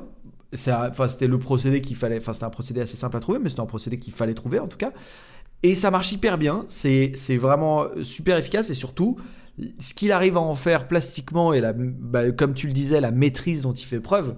[0.54, 2.18] Enfin, c'était le procédé qu'il fallait.
[2.18, 4.60] Enfin, c'était un procédé assez simple à trouver, mais c'était un procédé qu'il fallait trouver
[4.60, 4.92] en tout cas.
[5.64, 6.66] Et ça marche hyper bien.
[6.68, 9.18] C'est vraiment super efficace et surtout
[9.80, 13.12] ce qu'il arrive à en faire plastiquement et la, bah, comme tu le disais, la
[13.12, 14.36] maîtrise dont il fait preuve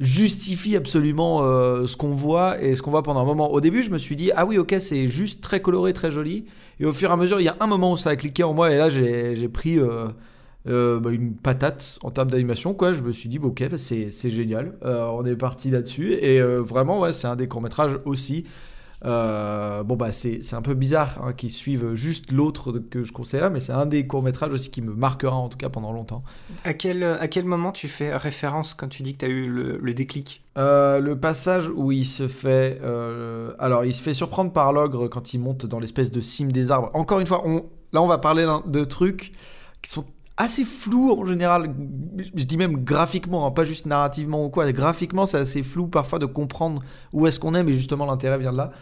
[0.00, 3.52] justifie absolument euh, ce qu'on voit et ce qu'on voit pendant un moment.
[3.52, 6.46] Au début, je me suis dit ah oui, ok, c'est juste très coloré, très joli.
[6.80, 8.42] Et au fur et à mesure, il y a un moment où ça a cliqué
[8.42, 10.06] en moi et là, j'ai pris euh,
[10.66, 12.72] euh, bah, une patate en termes d'animation.
[12.72, 14.72] Quoi, je me suis dit bah, ok, c'est génial.
[14.82, 18.46] On est parti là-dessus et vraiment, ouais, c'est un des courts métrages aussi
[19.04, 23.50] euh, bon, bah, c'est un peu bizarre hein, qu'ils suivent juste l'autre que je conseillerais,
[23.50, 26.22] mais c'est un des courts-métrages aussi qui me marquera en tout cas pendant longtemps.
[26.64, 29.48] À quel, à quel moment tu fais référence quand tu dis que tu as eu
[29.48, 30.44] le, le déclic?
[30.58, 32.78] Euh, Le passage où il se fait.
[32.82, 36.52] Euh, alors, il se fait surprendre par l'ogre quand il monte dans l'espèce de cime
[36.52, 36.90] des arbres.
[36.92, 39.32] Encore une fois, on, là, on va parler de trucs
[39.80, 40.04] qui sont
[40.40, 41.74] assez flous en général.
[42.34, 44.70] Je dis même graphiquement, hein, pas juste narrativement ou quoi.
[44.72, 48.52] Graphiquement, c'est assez flou parfois de comprendre où est-ce qu'on est, mais justement, l'intérêt vient
[48.52, 48.72] de là.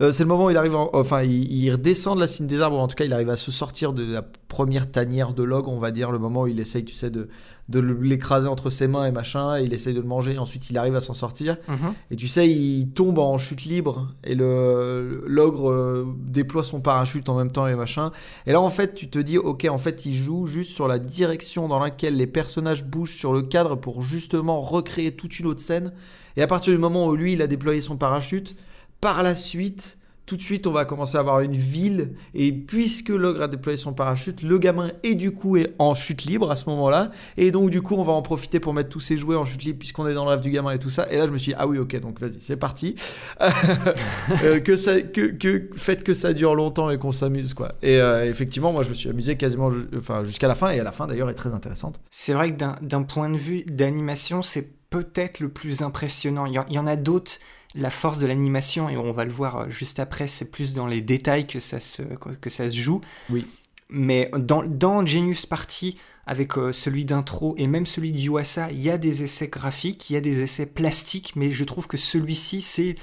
[0.00, 2.46] Euh, c'est le moment où il arrive, en, enfin, il, il, redescend de la cime
[2.46, 5.34] des arbres, ou en tout cas, il arrive à se sortir de la première tanière
[5.34, 7.28] de log, on va dire, le moment où il essaye, tu sais, de,
[7.68, 10.78] de l'écraser entre ses mains et machin, et il essaye de le manger, ensuite il
[10.78, 11.58] arrive à s'en sortir.
[11.68, 11.92] Mm -hmm.
[12.12, 17.28] Et tu sais, il tombe en chute libre, et le l'ogre euh, déploie son parachute
[17.28, 18.10] en même temps et machin.
[18.46, 20.98] Et là, en fait, tu te dis, ok, en fait, il joue juste sur la
[20.98, 25.60] direction dans laquelle les personnages bougent sur le cadre pour justement recréer toute une autre
[25.60, 25.92] scène.
[26.36, 28.56] Et à partir du moment où lui, il a déployé son parachute,
[29.00, 29.98] par la suite,
[30.30, 32.12] tout de suite, on va commencer à avoir une ville.
[32.34, 36.52] Et puisque l'ogre a déployé son parachute, le gamin est du coup en chute libre
[36.52, 37.10] à ce moment-là.
[37.36, 39.64] Et donc, du coup, on va en profiter pour mettre tous ses jouets en chute
[39.64, 41.08] libre puisqu'on est dans le rêve du gamin et tout ça.
[41.10, 42.94] Et là, je me suis dit, ah oui, ok, donc vas-y, c'est parti.
[43.40, 47.72] euh, que ça, que, faites que ça dure longtemps et qu'on s'amuse, quoi.
[47.82, 50.70] Et euh, effectivement, moi, je me suis amusé quasiment enfin, jusqu'à la fin.
[50.70, 52.00] Et à la fin, d'ailleurs, est très intéressante.
[52.08, 56.46] C'est vrai que d'un point de vue d'animation, c'est peut-être le plus impressionnant.
[56.46, 57.40] Il y en a d'autres
[57.74, 61.00] la force de l'animation, et on va le voir juste après, c'est plus dans les
[61.00, 63.00] détails que ça se, que ça se joue.
[63.30, 63.46] Oui.
[63.88, 68.80] Mais dans, dans Genius Party, avec euh, celui d'intro et même celui du USA, il
[68.80, 71.96] y a des essais graphiques, il y a des essais plastiques, mais je trouve que
[71.96, 72.94] celui-ci, c'est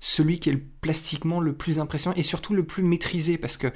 [0.00, 3.68] celui qui est plastiquement le plus impressionnant et surtout le plus maîtrisé parce que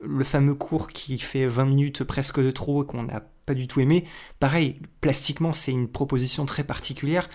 [0.00, 3.66] le fameux cours qui fait 20 minutes presque de trop et qu'on n'a pas du
[3.66, 4.04] tout aimé,
[4.40, 7.28] pareil, plastiquement c'est une proposition très particulière,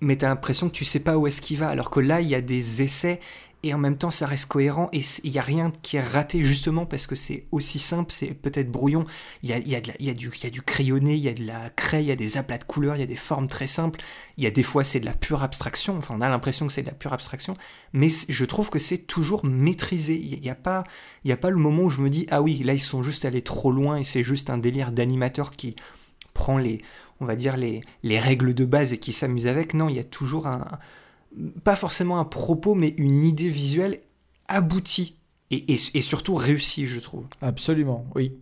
[0.00, 2.20] mais tu as l'impression que tu sais pas où est-ce qu'il va, alors que là
[2.20, 3.20] il y a des essais
[3.64, 6.42] et en même temps ça reste cohérent et il n'y a rien qui est raté
[6.42, 9.04] justement parce que c'est aussi simple, c'est peut-être brouillon,
[9.42, 12.16] il y a, y, du, crayonné, il y a de la craie, il y a
[12.16, 14.00] des aplats de couleurs, il y a des formes très simples,
[14.36, 16.72] il y a des fois c'est de la pure abstraction, enfin on a l'impression que
[16.72, 17.56] c'est de la pure abstraction,
[17.92, 21.90] mais je trouve que c'est toujours maîtrisé, il n'y a, a pas le moment où
[21.90, 24.50] je me dis ah oui là ils sont juste allés trop loin et c'est juste
[24.50, 25.74] un délire d'animateur qui
[26.32, 26.78] prend les
[27.20, 30.00] on va dire les, les règles de base et qui s'amuse avec, non il y
[30.00, 30.66] a toujours un
[31.62, 34.00] pas forcément un propos, mais une idée visuelle
[34.48, 35.18] aboutie
[35.50, 37.26] et, et, et surtout réussie, je trouve.
[37.42, 38.32] Absolument, oui.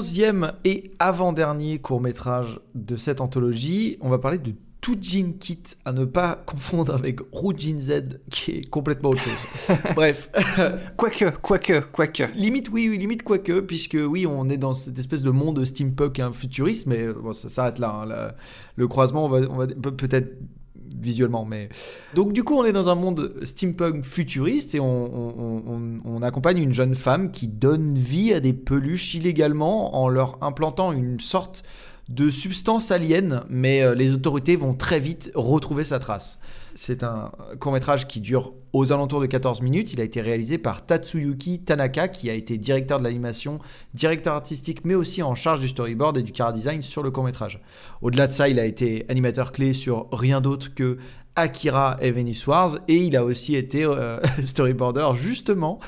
[0.00, 3.98] Onzième et avant-dernier court-métrage de cette anthologie.
[4.00, 8.70] On va parler de Toujin Kit, à ne pas confondre avec Rujin Z, qui est
[8.70, 9.76] complètement autre chose.
[9.94, 10.30] Bref.
[10.96, 12.22] quoique, quoique, quoique.
[12.34, 16.32] Limite, oui, limite, quoique, puisque oui, on est dans cette espèce de monde steampunk un
[16.32, 18.32] futuriste, mais bon, ça s'arrête là, hein,
[18.76, 20.34] Le croisement, on va, on va peut-être
[20.98, 21.44] visuellement.
[21.44, 21.68] Mais
[22.14, 26.94] donc du coup, on est dans un monde steampunk futuriste et on, accompagne une jeune
[26.94, 31.62] femme qui donne vie à des peluches illégalement en leur implantant une sorte
[32.10, 36.38] de substance alien, mais euh, les autorités vont très vite retrouver sa trace.
[36.82, 39.92] C'est un court métrage qui dure aux alentours de 14 minutes.
[39.92, 43.58] Il a été réalisé par Tatsuyuki Tanaka, qui a été directeur de l'animation,
[43.92, 47.24] directeur artistique, mais aussi en charge du storyboard et du car design sur le court
[47.24, 47.60] métrage.
[48.00, 50.96] Au-delà de ça, il a été animateur clé sur rien d'autre que
[51.36, 55.80] Akira et Venus Wars, et il a aussi été euh, storyboarder justement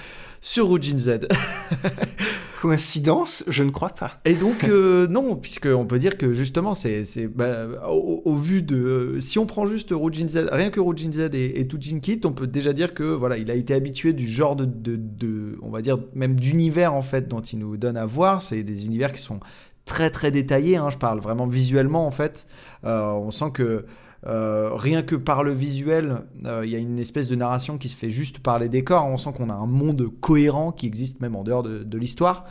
[0.43, 1.21] sur Rujin Z.
[2.63, 4.19] Coïncidence Je ne crois pas.
[4.25, 9.17] Et donc, euh, non, puisqu'on peut dire que justement, c'est bah, au, vu de.
[9.19, 12.31] Si on prend juste Rujin Z, rien que Rujin Z et, et Tujin Kit, on
[12.31, 15.83] peut déjà dire que voilà, il a été habitué du genre de, de, on va
[15.83, 18.43] dire, même d'univers en fait, dont il nous donne à voir.
[18.43, 19.41] C'est des univers qui sont
[19.85, 20.77] très très détaillés.
[20.77, 22.47] Hein, je parle vraiment visuellement en fait.
[22.85, 23.87] Euh, on sent que
[24.27, 27.89] euh, rien que par le visuel, euh, il y a une espèce de narration qui
[27.89, 29.05] se fait juste par les décors.
[29.07, 32.45] On sent qu'on a un monde cohérent qui existe même en dehors de, l'histoire.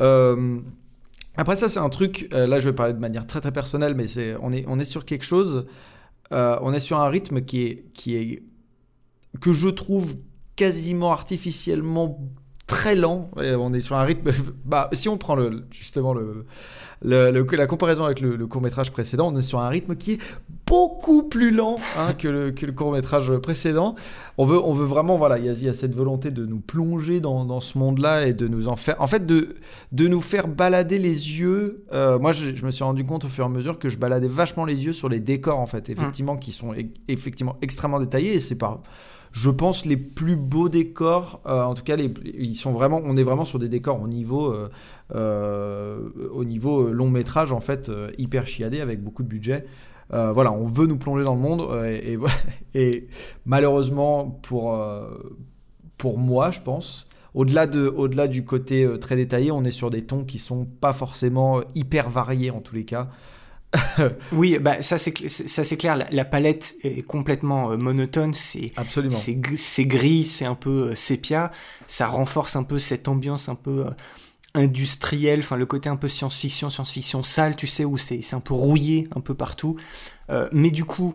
[0.00, 0.60] Euh,
[1.36, 2.28] après ça, c'est un truc.
[2.30, 4.84] là, je vais parler de manière très très personnelle, mais c'est on est on est
[4.84, 5.66] sur quelque chose.
[6.30, 8.42] on est sur un rythme qui est qui est
[9.40, 10.14] que je trouve
[10.56, 12.20] quasiment artificiellement
[12.74, 13.30] très lent.
[13.36, 14.30] on est sur un rythme.
[14.64, 16.46] Bah, si on prend le justement le
[17.04, 20.18] la comparaison avec le, court métrage précédent, on est sur un rythme qui est
[20.66, 23.94] beaucoup plus lent hein, que, le, court métrage précédent.
[24.38, 27.60] On veut, on veut vraiment, voilà, il y, a cette volonté de nous plonger dans,
[27.60, 29.56] ce monde-là et de nous en faire, en fait, de,
[29.92, 31.84] de nous faire balader les yeux.
[31.92, 34.28] Euh, moi, je, me suis rendu compte au fur et à mesure que je baladais
[34.28, 36.74] vachement les yeux sur les décors, en fait, effectivement, qui sont
[37.08, 38.80] effectivement extrêmement détaillés et c'est pas
[39.34, 43.68] je pense les plus beaux décors euh, en tout cas on est vraiment sur des
[43.68, 44.70] décors au niveau euh,
[45.12, 46.44] euh, au
[46.92, 49.66] long métrage en fait hyper chiadé avec beaucoup de budget.
[50.10, 51.66] Voilà, on veut nous plonger dans le monde
[52.74, 53.08] et,
[53.46, 54.78] malheureusement pour,
[56.16, 60.22] moi, je pense, au-delà de, au-delà du côté très détaillé, on est sur des tons
[60.22, 63.08] qui sont pas forcément hyper variés en tous les cas.
[64.32, 66.06] oui, bah ça c'est ça c'est clair.
[66.10, 68.34] La, palette est complètement monotone.
[68.34, 69.16] C'est absolument.
[69.16, 71.50] C'est gris, c'est un peu sépia.
[71.86, 73.86] Ça renforce un peu cette ambiance un peu
[74.54, 78.54] industriel, enfin le côté un peu science-fiction, science-fiction sale, tu sais, où c'est un peu
[78.54, 79.76] rouillé un peu partout.
[80.30, 81.14] Euh, mais du coup,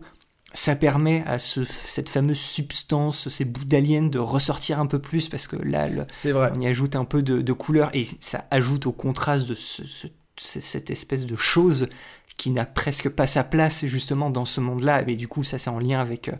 [0.52, 5.28] ça permet à ce, cette fameuse substance, ces bouts d'alien de ressortir un peu plus
[5.28, 5.88] parce que là,
[6.24, 6.52] vrai.
[6.54, 9.56] on y ajoute un peu de, couleur et ça ajoute au contraste de
[10.40, 11.88] cette espèce de chose
[12.36, 15.04] qui n'a presque pas sa place justement dans ce monde-là.
[15.06, 16.36] Et du coup, ça c'est en lien avec, euh,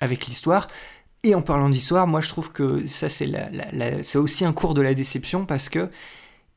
[0.00, 0.66] avec l'histoire.
[1.22, 3.30] Et en parlant d'histoire, moi je trouve que ça c'est
[4.02, 5.90] c'est aussi un cours de la déception parce que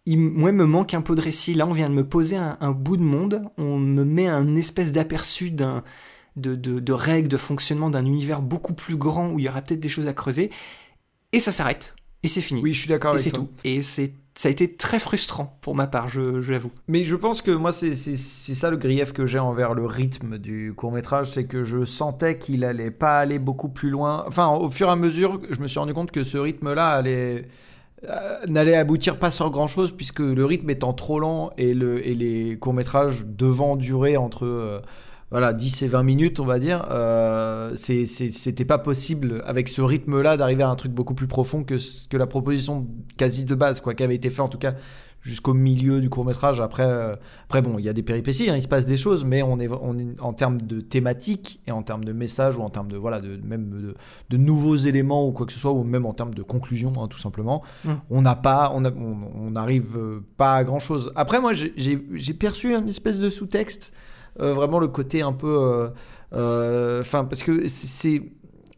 [0.08, 1.54] il, moi, me manque un peu de récit.
[1.54, 4.92] Là, on vient de me poser un, bout de monde, on me met un espèce
[4.92, 5.84] d'aperçu d'un
[6.38, 9.62] de, de, de règles, de fonctionnement d'un univers beaucoup plus grand où il y aura
[9.62, 10.50] peut-être des choses à creuser.
[11.34, 11.96] Et ça s'arrête.
[12.24, 12.62] Et c'est fini.
[12.62, 13.40] Oui, je suis d'accord et avec c'est toi.
[13.44, 13.50] tout.
[13.64, 16.72] Et c'est ça a été très frustrant pour ma part, je, l'avoue.
[16.88, 20.74] Mais je pense que moi, c'est ça le grief que j'ai envers le rythme du
[20.76, 24.24] court métrage, c'est que je sentais qu'il allait pas aller beaucoup plus loin.
[24.28, 27.50] Enfin, au fur et à mesure, je me suis rendu compte que ce rythme-là allait
[28.10, 32.04] euh, n'allait aboutir pas sur grand chose puisque le rythme étant trop lent et, le,
[32.04, 34.80] et les courts métrages devant durer entre euh,
[35.32, 40.22] voilà 10 et 20 minutes on va dire euh, c'était pas possible avec ce rythme
[40.22, 41.76] là d'arriver à un truc beaucoup plus profond que,
[42.10, 42.88] que la proposition
[43.18, 44.76] quasi de base quoi qui avait été fait en tout cas
[45.24, 48.56] jusqu'au milieu du court métrage après euh, après bon il y a des péripéties hein,
[48.58, 51.72] il se passe des choses mais on est on est en termes de thématique et
[51.72, 53.96] en termes de message ou en termes de voilà de même de,
[54.32, 57.08] de nouveaux éléments ou quoi que ce soit ou même en termes de conclusion hein,
[57.08, 57.92] tout simplement Mm.
[58.10, 59.16] on n'a pas on a- on
[59.48, 59.96] on n'arrive
[60.38, 63.94] pas à grand chose après moi j'ai perçu une espèce de sous-texte
[64.40, 65.90] euh, vraiment le côté un peu euh,
[66.34, 68.24] euh, enfin parce que c'est-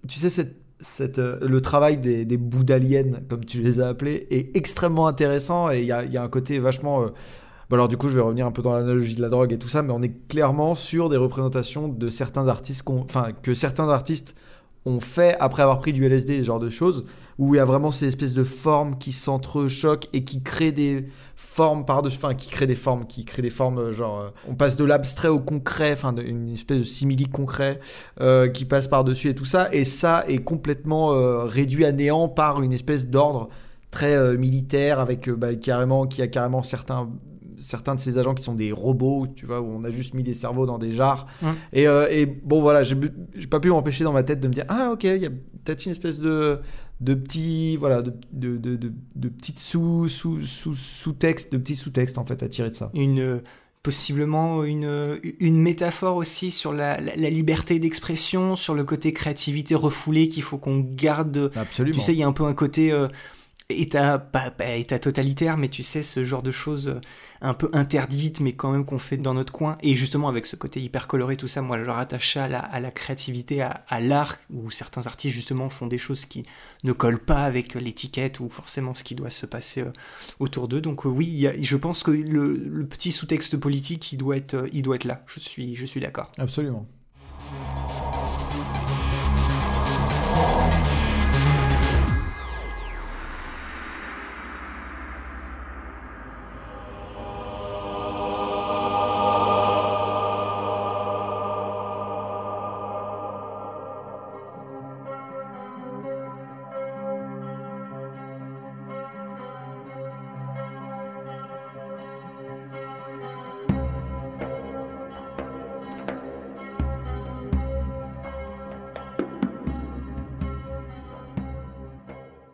[0.08, 2.66] tu sais cette cette, euh, le travail des, des bouts
[3.30, 6.28] comme tu les as appelés, est extrêmement intéressant et il y a, y a un
[6.28, 7.06] côté vachement.
[7.70, 9.58] Bon alors du coup je vais revenir un peu dans l'analogie de la drogue et
[9.58, 13.88] tout ça, mais on est clairement sur des représentations de certains artistes, enfin que certains
[13.90, 14.36] artistes
[14.86, 17.06] ont fait après avoir pris du LSD, ce genre de choses,
[17.40, 21.08] où il y a vraiment ces espèces de formes qui s'entrechoquent et qui créent des
[21.36, 24.56] formes par-dessus, enfin qui créent des formes, qui créent des formes euh, genre, euh, on
[24.56, 27.80] passe de l'abstrait au concret, enfin de- une espèce de simili concret
[28.22, 31.10] euh, qui passe par-dessus et tout ça, et ça est complètement
[31.46, 33.50] réduit à néant par une espèce d'ordre
[33.90, 37.10] très militaire avec bah, carrément qui a carrément certains
[37.64, 40.24] certains de ces agents qui sont des robots, tu vois, où on a juste mis
[40.24, 40.94] des cerveaux dans des.
[41.72, 42.96] Et, euh, et bon, voilà, j'ai
[43.50, 45.86] pas pu m'empêcher dans ma tête de me dire, ah ok, il y a peut-être
[45.86, 46.60] une espèce de,
[47.02, 51.76] de petits, voilà, de, de, de, de, de petites sous, sous, sous, sous-textes, de petits
[51.76, 52.92] sous-textes en fait à tirer de ça.
[52.94, 53.40] Une euh,
[53.82, 59.12] possiblement une, euh, une métaphore aussi sur la, la- la liberté d'expression, sur le côté
[59.12, 61.52] créativité refoulée qu'il faut qu'on garde.
[61.56, 61.94] Absolument.
[61.96, 63.08] Tu sais, il y a un peu un côté euh,
[63.70, 64.30] état,
[64.60, 67.00] état totalitaire, mais tu sais, ce genre de choses euh,
[67.42, 69.78] un peu interdites, mais quand même qu'on fait dans notre coin.
[69.82, 73.62] Et justement, avec ce côté hyper coloré, tout ça, moi, je rattache à la, créativité,
[73.62, 76.46] à, l'art, où certains artistes, justement, font des choses qui
[76.84, 79.92] ne collent pas avec l'étiquette ou forcément ce qui doit se passer euh,
[80.40, 80.82] autour d'eux.
[80.82, 84.56] Donc, euh, oui, je pense que le, petit sous-texte politique, il doit être,
[85.06, 85.24] là.
[85.28, 86.32] Je suis d'accord.
[86.38, 86.88] Absolument.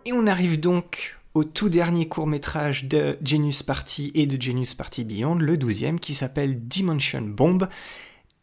[0.09, 4.73] Et on arrive donc au tout dernier court métrage de Genius Party et de Genius
[4.73, 7.67] Party Beyond, le douzième, qui s'appelle Dimension Bomb.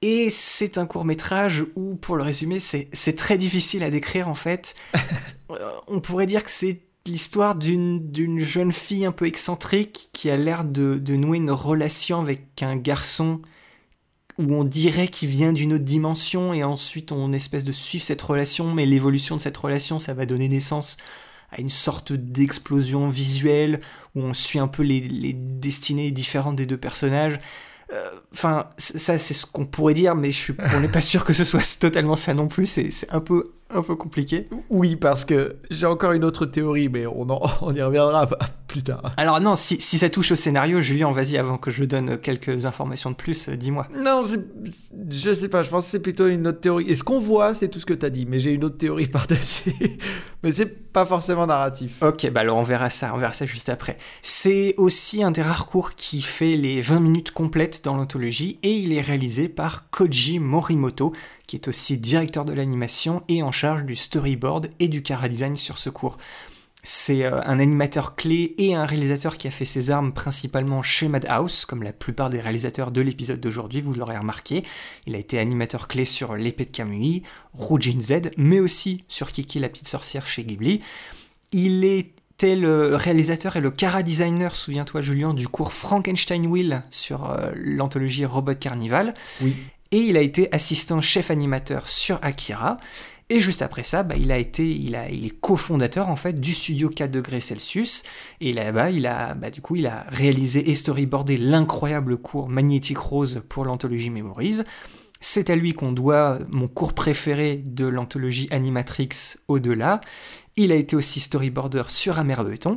[0.01, 4.37] Et c'est un court métrage où, pour le résumer, c'est très difficile à décrire en
[4.37, 4.77] fait.
[5.53, 10.29] Euh, on pourrait dire que c'est l'histoire d'une d'une jeune fille un peu excentrique qui
[10.29, 13.41] a l'air de, de nouer une relation avec un garçon
[14.39, 18.23] où on dirait qu'il vient d'une autre dimension et ensuite on espèce de suivre cette
[18.23, 20.97] relation, mais l'évolution de cette relation, ça va donner naissance
[21.51, 23.81] à une sorte d'explosion visuelle
[24.15, 27.39] où on suit un peu les, destinées différentes des deux personnages.
[27.93, 31.25] Euh, Enfin, ça c'est ce qu'on pourrait dire, mais je suis, on n'est pas sûr
[31.25, 32.67] que ce soit totalement ça non plus.
[32.67, 34.47] C'est un peu, un peu compliqué.
[34.71, 38.29] Oui, parce que j'ai encore une autre théorie, mais on, en- on y reviendra
[38.69, 39.13] plus tard.
[39.17, 42.65] Alors non, si, si ça touche au scénario, Julien, vas-y, avant que je donne quelques
[42.67, 43.87] informations de plus, euh, dis-moi.
[44.03, 44.25] Non,
[45.11, 46.87] je sais pas, je pense que c'est plutôt une autre théorie.
[46.89, 49.07] Et ce qu'on voit, c'est tout ce que t'as dit, mais j'ai une autre théorie
[49.09, 49.73] par-dessus.
[50.43, 52.03] mais c'est pas forcément narratif.
[52.03, 53.99] Ok, bah alors on verra ça, on verra ça juste après.
[54.23, 58.73] C'est aussi un des rares cours qui fait les 20 minutes complètes dans l'anthologie et
[58.77, 61.13] il est réalisé par Koji Morimoto,
[61.47, 65.57] qui est aussi directeur de l'animation et en charge du storyboard et du cara design
[65.57, 66.19] sur ce cours.
[66.83, 71.09] C'est euh, un animateur clé et un réalisateur qui a fait ses armes principalement chez
[71.09, 74.63] Madhouse, comme la plupart des réalisateurs de l'épisode d'aujourd'hui, vous l'aurez remarqué.
[75.07, 77.25] Il a été animateur clé sur L'épée de Kamui,
[77.55, 80.81] Rujin Z, mais aussi sur Kiki la petite sorcière chez Ghibli.
[81.51, 87.31] Il était le réalisateur et le cara designer, souviens-toi Julien, du cours Frankenstein Wheel sur
[87.31, 89.15] euh, l'anthologie Robot Carnival.
[89.41, 89.57] Oui.
[89.93, 92.77] Et il a été assistant chef animateur sur Akira.
[93.29, 96.89] Et juste après ça, bah, il a été, il est cofondateur en fait du studio
[96.89, 98.05] 4 degrés Celsius.
[98.41, 102.99] Et là-bas, il a, bah, du coup, il a réalisé et storyboardé l'incroyable cours Magnétique
[102.99, 104.63] Rose pour l'anthologie Memories.
[105.19, 109.09] c'est à lui qu'on doit mon cours préféré de l'anthologie Animatrix
[109.49, 110.01] Au-delà.
[110.55, 112.77] Il a été aussi storyboarder sur Amer Béton.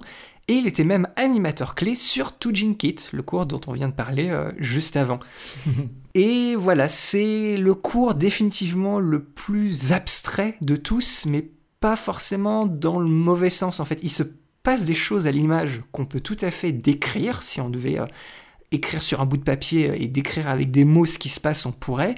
[0.50, 3.94] Et il était même animateur clé sur Toujin Kit, le cours dont on vient de
[3.94, 5.20] parler euh, juste avant.
[6.16, 13.00] et voilà, c'est le cours définitivement le plus abstrait de tous, mais pas forcément dans
[13.00, 13.80] le mauvais sens.
[13.80, 14.24] En fait, il se
[14.64, 18.08] passe des choses à l'image qu'on peut tout à fait décrire si on devait euh,
[18.72, 21.68] écrire sur un bout de papier et décrire avec des mots ce qui se passe,
[21.68, 22.16] on pourrait.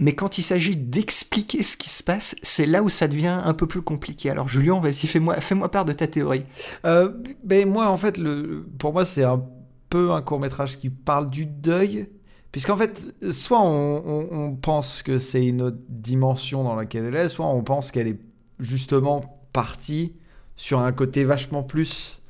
[0.00, 3.52] Mais quand il s'agit d'expliquer ce qui se passe, c'est là où ça devient un
[3.52, 4.30] peu plus compliqué.
[4.30, 6.44] Alors Julien, vas-y, fais-moi fais part de ta théorie.
[6.84, 7.12] Euh,
[7.42, 9.42] ben moi, en fait, le, pour moi, c'est un
[9.90, 12.08] peu un court métrage qui parle du deuil.
[12.52, 17.46] Puisqu'en fait, soit on, pense que c'est une autre dimension dans laquelle elle est, soit
[17.46, 18.18] on pense qu'elle est
[18.58, 20.14] justement partie
[20.56, 22.22] sur un côté vachement plus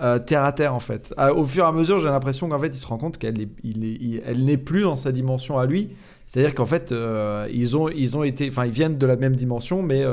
[0.00, 1.14] euh, terre à terre en fait.
[1.18, 3.38] Euh, au fur et à mesure, j'ai l'impression qu'en fait, il se rend compte qu'elle
[3.38, 5.90] n'est plus dans sa dimension à lui.
[6.34, 9.82] C'est-à-dire qu'en fait, euh, ils ont, ils ont été, ils viennent de la même dimension,
[9.82, 10.04] mais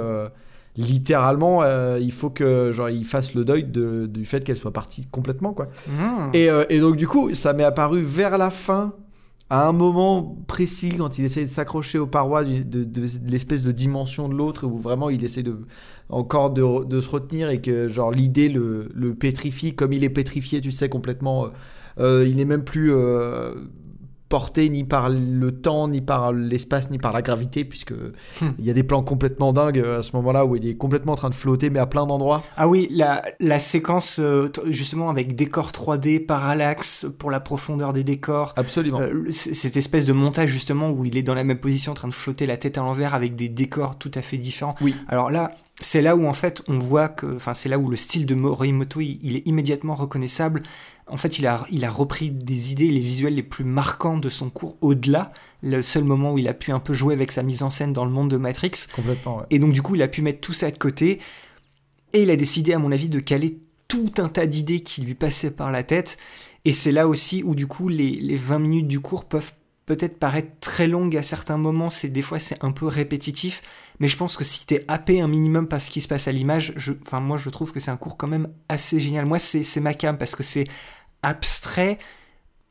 [0.78, 1.64] littéralement,
[1.98, 5.54] il faut que genre ils fassent le deuil de, du fait qu'elle soit partie complètement,
[5.54, 5.68] quoi.
[5.88, 6.30] Mmh.
[6.34, 8.94] Et, et, donc du coup, ça m'est apparu vers la fin
[9.52, 13.74] à un moment précis, quand il essaye de s'accrocher aux parois de, de, l'espèce de
[13.74, 15.58] dimension de l'autre, où vraiment il essaie de,
[16.08, 20.62] encore de, se retenir et que genre l'idée le, le, pétrifie, comme il est pétrifié,
[20.62, 21.50] tu sais, complètement.
[22.00, 23.56] Euh, il n'est même plus euh,
[24.32, 28.54] porté ni par le temps, ni par l'espace, ni par la gravité, puisque hmm.
[28.60, 31.12] il y a des plans complètement dingues euh, à ce moment-là où il est complètement
[31.12, 32.42] en train de flotter, mais à plein d'endroits.
[32.56, 38.06] Ah oui, la, la séquence euh, justement avec décor 3D, parallaxe pour la profondeur des
[38.06, 38.54] décors.
[38.56, 39.02] Absolument.
[39.02, 42.08] Euh, cette espèce de montage justement où il est dans la même position en train
[42.08, 44.76] de flotter la tête à l'envers avec des décors tout à fait différents.
[44.80, 44.96] Oui.
[45.10, 45.52] Alors là,
[45.82, 48.36] c'est là où en fait on voit que, enfin c'est là où le style de
[48.36, 50.62] Morimoto il est immédiatement reconnaissable
[51.12, 54.30] en fait, il a, il a repris des idées, les visuels les plus marquants de
[54.30, 55.30] son cours au-delà,
[55.62, 57.92] le seul moment où il a pu un peu jouer avec sa mise en scène
[57.92, 58.72] dans le monde de Matrix.
[58.96, 59.46] Complètement, ouais.
[59.50, 61.20] Et donc, du coup, il a pu mettre tout ça de côté.
[62.14, 63.60] Et il a décidé, à mon avis, de caler
[63.90, 66.18] tout un tas d'idées qui lui passaient par la tête.
[66.64, 69.52] Et c'est là aussi où, du coup, les, les 20 minutes du cours peuvent
[69.86, 71.90] peut-être paraître très longues à certains moments.
[71.90, 73.62] C'est Des fois, c'est un peu répétitif.
[74.00, 76.32] Mais je pense que si t'es happé un minimum par ce qui se passe à
[76.32, 76.74] l'image,
[77.06, 79.26] enfin, moi, je trouve que c'est un cours quand même assez génial.
[79.26, 80.64] Moi, c'est ma cam parce que c'est
[81.24, 81.98] abstrait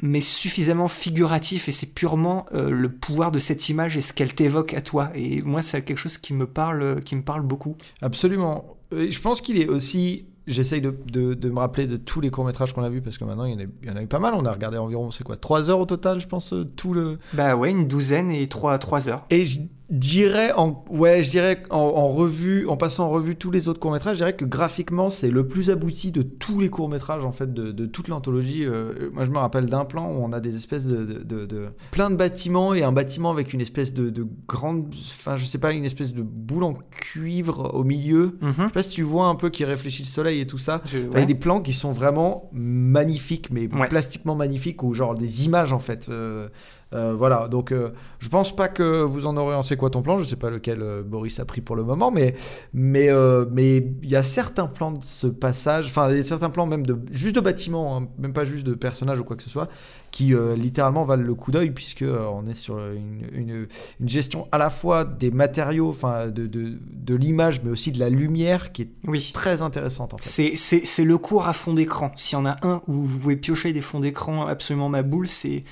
[0.02, 4.34] mais suffisamment figuratif et c'est purement euh, le pouvoir de cette image et ce qu'elle
[4.34, 5.10] t'évoque à toi.
[5.14, 7.76] Et moi c'est quelque chose qui me parle qui me parle beaucoup.
[8.00, 8.76] Absolument.
[8.92, 12.72] Je pense qu'il est aussi j'essaye de, de, me rappeler de tous les courts métrages
[12.72, 14.06] qu'on a vus parce que maintenant il y, en a, il y en a eu
[14.06, 14.34] pas mal.
[14.34, 17.18] On a regardé environ c'est quoi 3 heures au total je pense euh, tout le
[17.32, 19.26] bah ouais une douzaine et 3, 3 heures.
[19.30, 19.60] Et je
[19.90, 23.90] dirais en ouais je dirais en, revue en passant en revue tous les autres courts
[23.90, 27.32] métrages je dirais que graphiquement c'est le plus abouti de tous les courts métrages en
[27.32, 28.64] fait de, de toute l'anthologie.
[28.64, 32.10] Euh, moi je me rappelle d'un plan où on a des espèces de, de, plein
[32.10, 35.84] de bâtiments et un bâtiment avec une espèce de, grande enfin je sais pas une
[35.84, 38.38] espèce de boule en cuivre au milieu.
[38.40, 38.52] Mhm.
[38.56, 40.82] je sais pas si tu vois un peu qui réfléchit le soleil et tout ça.
[40.92, 45.46] Il y a des plans qui sont vraiment magnifiques mais plastiquement magnifiques ou genre des
[45.46, 46.08] images en fait.
[46.08, 46.48] Euh,
[46.92, 50.02] euh, voilà, donc euh, je pense pas que vous en aurez en C'est quoi ton
[50.02, 52.34] plan Je sais pas lequel euh, Boris a pris pour le moment, mais
[52.72, 53.10] mais
[53.50, 57.36] mais il y a certains plans de ce passage, enfin certains plans même de juste
[57.36, 59.68] de bâtiments, hein, même pas juste de personnages ou quoi que ce soit,
[60.10, 63.66] qui littéralement valent le coup d'œil puisque on est sur une, une,
[64.00, 68.00] une, gestion à la fois des matériaux, enfin de, de, de l'image, mais aussi de
[68.00, 69.30] la lumière qui est oui.
[69.32, 70.14] très intéressante.
[70.14, 70.56] En fait.
[70.56, 72.10] C'est le cours à fond d'écran.
[72.16, 75.28] S'il y en a un où vous pouvez piocher des fonds d'écran absolument ma boule,
[75.28, 75.64] c'est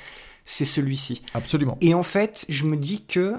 [0.48, 1.22] c'est celui-ci.
[1.34, 1.76] Absolument.
[1.82, 3.34] Et en fait, je me dis que,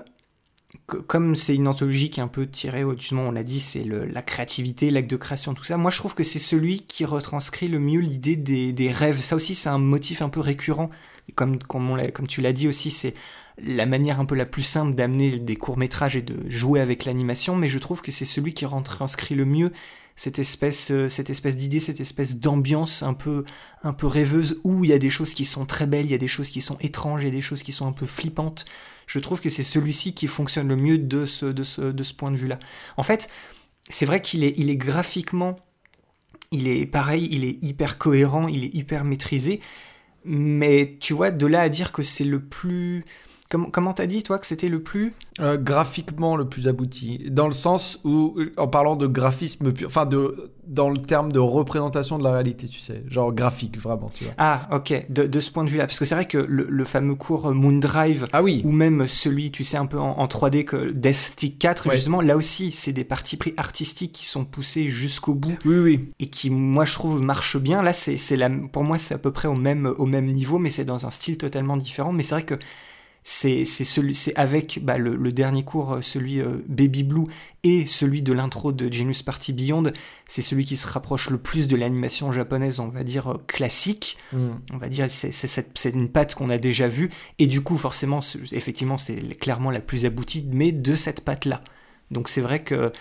[1.08, 4.22] comme c'est une anthologie qui est un peu tirée, justement, on l'a dit, c'est la
[4.22, 5.76] créativité, l'acte de création, tout ça.
[5.78, 9.22] Moi, je trouve que c'est celui qui retranscrit le mieux l'idée des, rêves.
[9.22, 10.92] Ça aussi, c'est un motif un peu récurrent.
[11.34, 13.16] comme, comme, comme tu l'as dit aussi, c'est
[13.58, 17.56] la manière un peu la plus simple d'amener des courts-métrages et de jouer avec l'animation,
[17.56, 19.72] mais je trouve que c'est celui qui retranscrit le mieux
[20.20, 23.46] cette espèce, euh, cette espèce d'idée, cette espèce d'ambiance un peu,
[23.84, 26.14] un peu rêveuse où il y a des choses qui sont très belles, il y
[26.14, 28.06] a des choses qui sont étranges, il y a des choses qui sont un peu
[28.06, 28.66] flippantes.
[29.08, 32.14] Je trouve que c'est celui-ci qui fonctionne le mieux de ce, de ce, de ce
[32.14, 32.60] point de vue-là.
[32.98, 33.30] En fait,
[33.90, 35.56] c'est vrai qu'il est, il est graphiquement,
[36.52, 39.62] il est pareil, il est hyper cohérent, il est hyper maîtrisé,
[40.26, 43.06] mais tu vois, de là à dire que c'est le plus
[43.50, 47.26] Comment t'as dit, toi, que c'était le plus euh, Graphiquement le plus abouti.
[47.32, 51.40] Dans le sens où, en parlant de graphisme pur, enfin, de, dans le terme de
[51.40, 53.04] représentation de la réalité, tu sais.
[53.08, 54.34] Genre graphique, vraiment, tu vois.
[54.38, 55.04] Ah, ok.
[55.10, 55.88] De, de ce point de vue-là.
[55.88, 58.62] Parce que c'est vrai que le, fameux cours Moondrive, ah, oui.
[58.66, 62.72] ou même celui, tu sais, un peu en, 3D que Death 4, justement, là aussi,
[62.72, 65.58] c'est des parties pris artistiques qui sont poussées jusqu'au bout.
[65.66, 66.10] Oui, oui.
[66.20, 67.82] Et qui, moi, je trouve, marchent bien.
[67.82, 68.18] Là, c'est
[68.72, 71.12] pour moi, c'est à peu près au même, au même niveau, mais c'est dans un
[71.12, 72.12] style totalement différent.
[72.12, 72.60] Mais c'est vrai que
[73.24, 73.64] c'est
[74.36, 77.26] avec bah, le, le dernier cours euh, celui euh, Baby Blue
[77.64, 79.92] et celui de l'intro de Genius Party Beyond
[80.28, 84.18] c'est celui qui se rapproche le plus de l'animation japonaise on va dire euh, classique.
[84.74, 87.10] On va dire c'est c'est cette- c'est une patte qu'on a déjà vue.
[87.38, 88.20] Et du coup forcément
[88.52, 91.62] effectivement c'est clairement la plus aboutie mais de cette patte là
[92.12, 92.92] donc c'est vrai que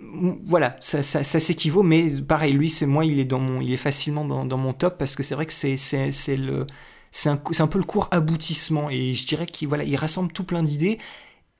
[0.00, 3.60] mm, voilà, ça, ça, ça s'équivaut, mais pareil, lui, c'est moi, il est dans mon,
[3.60, 6.66] il est facilement dans, dans mon top parce que c'est vrai que c'est le,
[7.10, 10.44] c'est un, un peu le court aboutissement et je dirais qu'il voilà, il rassemble tout
[10.44, 10.98] plein d'idées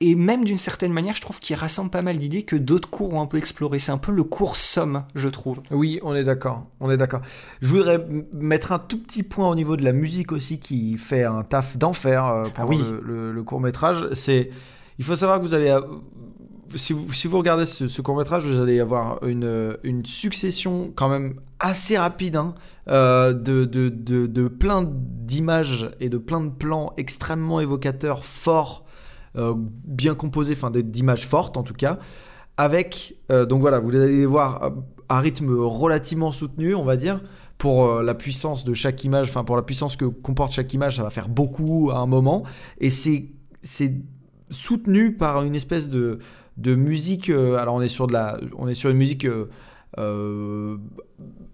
[0.03, 3.13] et même d'une certaine manière, je trouve qu'il rassemble pas mal d'idées que d'autres cours
[3.13, 3.77] ont un peu exploré.
[3.77, 5.61] C'est un peu le cours somme, je trouve.
[5.69, 7.21] Oui, on est d'accord, on est d'accord.
[7.61, 8.03] Je voudrais
[8.33, 11.77] mettre un tout petit point au niveau de la musique aussi qui fait un taf
[11.77, 12.83] d'enfer euh, pour Ah oui.
[13.03, 14.07] le, court métrage.
[14.13, 14.49] C'est,
[14.97, 15.77] il faut savoir que vous allez,
[16.75, 21.09] si vous, si vous regardez ce, court métrage, vous allez avoir une, une succession quand
[21.09, 22.55] même assez rapide hein,
[22.87, 28.85] euh, de, de, de, plein d'images et de plein de plans extrêmement évocateurs, forts,
[29.37, 31.99] euh, bien composés, enfin d'images fortes en tout cas
[32.57, 34.69] avec euh, donc voilà vous allez voir euh,
[35.07, 37.21] un rythme relativement soutenu on va dire
[37.57, 41.03] pour la puissance de chaque image enfin pour la puissance que comporte chaque image ça
[41.03, 42.43] va faire beaucoup à un moment
[42.79, 43.29] et c'est
[44.49, 46.19] soutenu par une espèce de
[46.57, 49.49] de musique euh, alors on est sur de la on est sur une musique euh,
[49.97, 50.77] euh,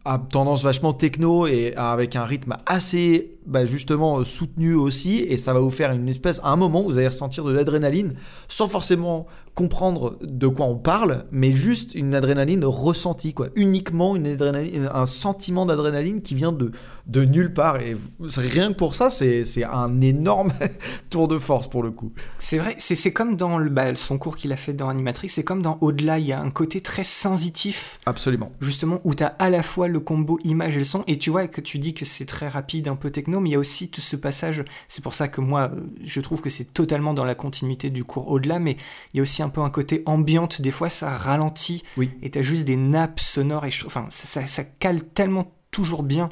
[0.05, 5.37] à tendance vachement techno et avec un rythme assez bah, justement euh, soutenu aussi et
[5.37, 8.13] ça va vous faire une espèce à un moment vous allez ressentir de l'adrénaline
[8.47, 9.25] sans forcément
[9.55, 13.47] comprendre de quoi on parle mais juste une adrénaline ressentie quoi.
[13.55, 16.71] Uniquement une adrénaline un sentiment d'adrénaline qui vient de
[17.07, 20.51] de nulle part et rien que pour ça c'est un énorme
[21.09, 22.11] tour de force pour le coup.
[22.37, 25.29] C'est vrai, c'est, c'est comme dans le, bah, son cours qu'il a fait dans Animatrix,
[25.29, 27.99] c'est comme dans Au-delà, il y a un côté très sensitif.
[28.05, 28.51] Absolument.
[28.59, 31.29] Justement où tu as à la fois le combo image et le son et tu
[31.29, 33.59] vois que tu dis que c'est très rapide un peu techno mais il y a
[33.59, 37.13] aussi tout ce passage c'est pour ça que moi euh, je trouve que c'est totalement
[37.13, 38.77] dans la continuité du cours au-delà mais
[39.13, 42.09] il y a aussi un peu un côté ambiante des fois ça ralentit Oui.
[42.21, 45.51] et tu as juste des nappes sonores et je enfin ça, ça, ça cale tellement
[45.71, 46.29] toujours bien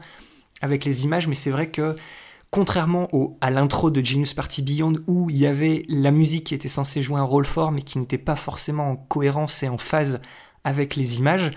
[0.62, 1.96] avec les images mais c'est vrai que
[2.52, 6.56] contrairement au, à l'intro de Genius Party Beyond où il y avait la musique qui
[6.56, 9.78] était censée jouer un rôle fort mais qui n'était pas forcément en cohérence et en
[9.78, 10.22] phase
[10.64, 11.52] avec les images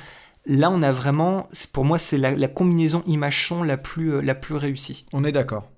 [0.48, 4.34] Là, on a vraiment, pour moi, c'est la, la combinaison image-son la plus, euh, la
[4.34, 5.04] plus réussie.
[5.12, 5.68] on est d'accord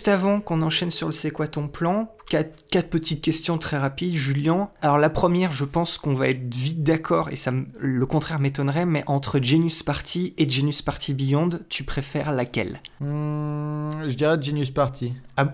[0.00, 3.76] juste avant qu'on enchaîne sur le C'est quoi ton plan, quatre, quatre petites questions très
[3.76, 4.70] rapides, Julien.
[4.80, 8.86] Alors la première, je pense qu'on va être vite d'accord, et ça, le contraire m'étonnerait,
[8.86, 12.80] mais entre Genius Party et Genius Party Beyond, tu préfères laquelle?
[13.00, 15.12] Hmm, je dirais Genius Party.
[15.36, 15.52] Ah-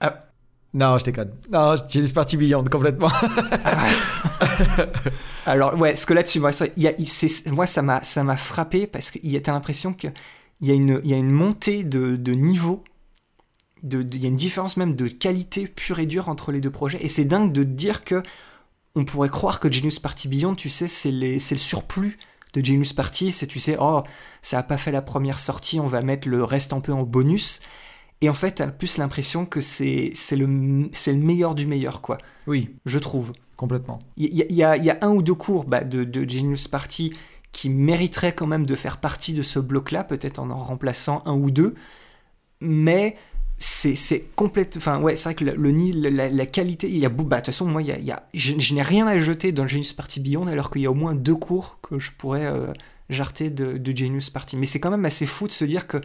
[0.00, 0.18] ah.
[0.74, 1.30] non je déconne.
[1.52, 3.12] Non Genius Party Beyond complètement.
[5.46, 8.00] Alors ouais, ce que là-dessus, moi, ça- il y a- il- c'est- moi ça m'a
[8.36, 10.08] frappé parce que il y a- t'as l'impression que
[10.60, 12.82] il y a une y a une montée de, de niveau,
[13.86, 16.60] de, de- il y a une différence même de qualité pure et dure entre les
[16.60, 16.98] deux projets.
[17.04, 18.22] Et c'est dingue de dire que
[18.94, 22.18] on pourrait croire que Genius Party Beyond, tu sais, c'est le surplus
[22.54, 24.02] de Genius Party, c'est tu sais, oh
[24.42, 27.02] ça a pas fait la première sortie, on va mettre le reste un peu en
[27.02, 27.60] bonus.
[28.22, 32.70] Et en fait, t'as plus l'impression que c'est le, le meilleur du meilleur, quoi, oui.
[32.86, 33.32] Je trouve.
[33.56, 33.98] complètement.
[34.16, 37.12] Y, y il y a un ou deux cours bah, de, de Genius Party
[37.52, 41.34] qui mériteraient quand même de faire partie de ce bloc-là, peut-être en en remplaçant un
[41.34, 41.74] ou deux,
[42.60, 43.16] mais
[43.58, 44.74] c'est complète.
[44.76, 47.08] Enfin, ouais, c'est vrai que le, le ni- la, la qualité, il y a.
[47.08, 49.06] Bah, de toute façon, moi, il y a, il y a- je, je n'ai rien
[49.06, 51.78] à jeter dans le Genius Party Beyond, alors qu'il y a au moins deux cours
[51.82, 52.66] que je pourrais euh,
[53.08, 54.56] jarter de, de Genius Party.
[54.56, 55.98] Mais c'est quand même assez fou de se dire que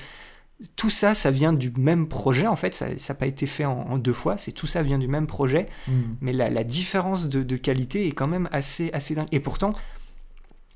[0.76, 3.72] tout ça, ça vient du même projet, en fait, ça n'a pas été fait en,
[3.90, 6.02] en deux fois, c'est tout ça vient du même projet Hmm.
[6.22, 9.26] mais la, la différence de, de qualité est quand même assez, assez dingue.
[9.32, 9.73] Et pourtant,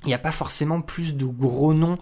[0.03, 1.99] il n'y a pas forcément plus de gros noms,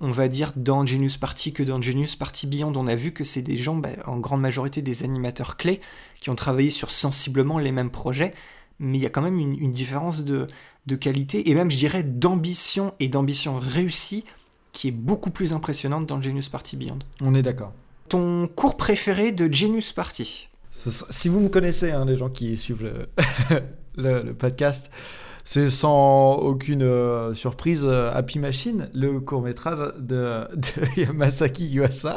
[0.00, 2.72] on va dire, dans Genius Party que dans Genius Party Beyond.
[2.76, 5.80] On a vu que c'est des gens, bah, en grande majorité des animateurs clés,
[6.20, 8.32] qui ont travaillé sur sensiblement les mêmes projets,
[8.78, 10.46] mais il y a quand même une, une différence de,
[10.86, 14.24] de qualité, et même, je dirais, d'ambition et d'ambition réussie,
[14.72, 17.00] qui est beaucoup plus impressionnante dans Genius Party Beyond.
[17.20, 17.72] on est d'accord
[18.08, 20.48] Ton cours préféré de Genius Party?
[20.70, 23.08] Si vous me connaissez, hein, les gens qui suivent le,
[23.96, 24.88] le- le podcast,
[25.44, 32.16] c'est sans aucune euh, surprise euh, Happy Machine, le court métrage de, de Masaki Yuasa.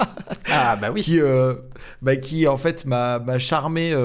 [0.49, 1.01] Ah bah oui.
[1.01, 1.55] qui, euh,
[2.01, 3.95] bah, qui en fait m'a charmé,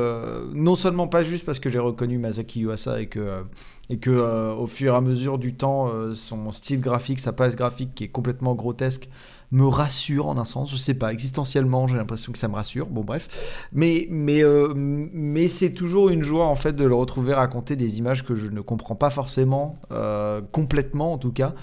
[0.54, 3.44] non seulement pas juste parce que j'ai reconnu Masaki Yuasa et que,
[3.90, 7.32] et que euh, au fur et à mesure du temps, euh, son style graphique, sa
[7.32, 9.08] palette graphique qui est complètement grotesque,
[9.50, 12.86] me rassure en un sens, je sais pas, existentiellement j'ai l'impression que ça me rassure,
[12.86, 13.28] bon bref,
[13.72, 17.98] mais, mais, euh, mais c'est toujours une joie en fait de le retrouver raconter des
[17.98, 21.54] images que je ne comprends pas forcément, euh, complètement en tout cas,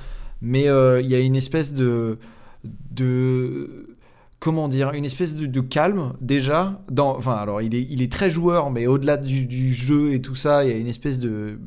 [0.42, 2.18] mais euh, il y a une espèce de...
[2.92, 3.88] de
[4.40, 6.80] comment dire, une espèce de, calme déjà.
[6.92, 10.22] Dans, enfin, alors il est, il est très joueur, mais au-delà du, du jeu et
[10.22, 11.58] tout ça, il y a une espèce de,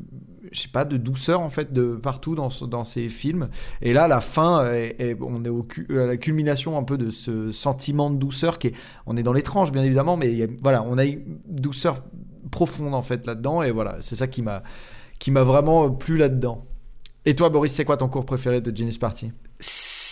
[0.51, 3.49] je sais pas, de douceur en fait de partout dans, dans ces films.
[3.81, 7.51] Et là, la fin, est- on est au à la culmination un peu de ce
[7.51, 8.73] sentiment de douceur qui est,
[9.05, 12.03] on est dans l'étrange bien évidemment, mais voilà, on a une douceur
[12.51, 13.63] profonde en fait là-dedans.
[13.63, 14.63] Et voilà, c'est ça qui m'a,
[15.19, 16.65] qui m'a vraiment plu là-dedans.
[17.25, 19.31] Et toi, Boris, c'est quoi ton cours préféré de Genius Party?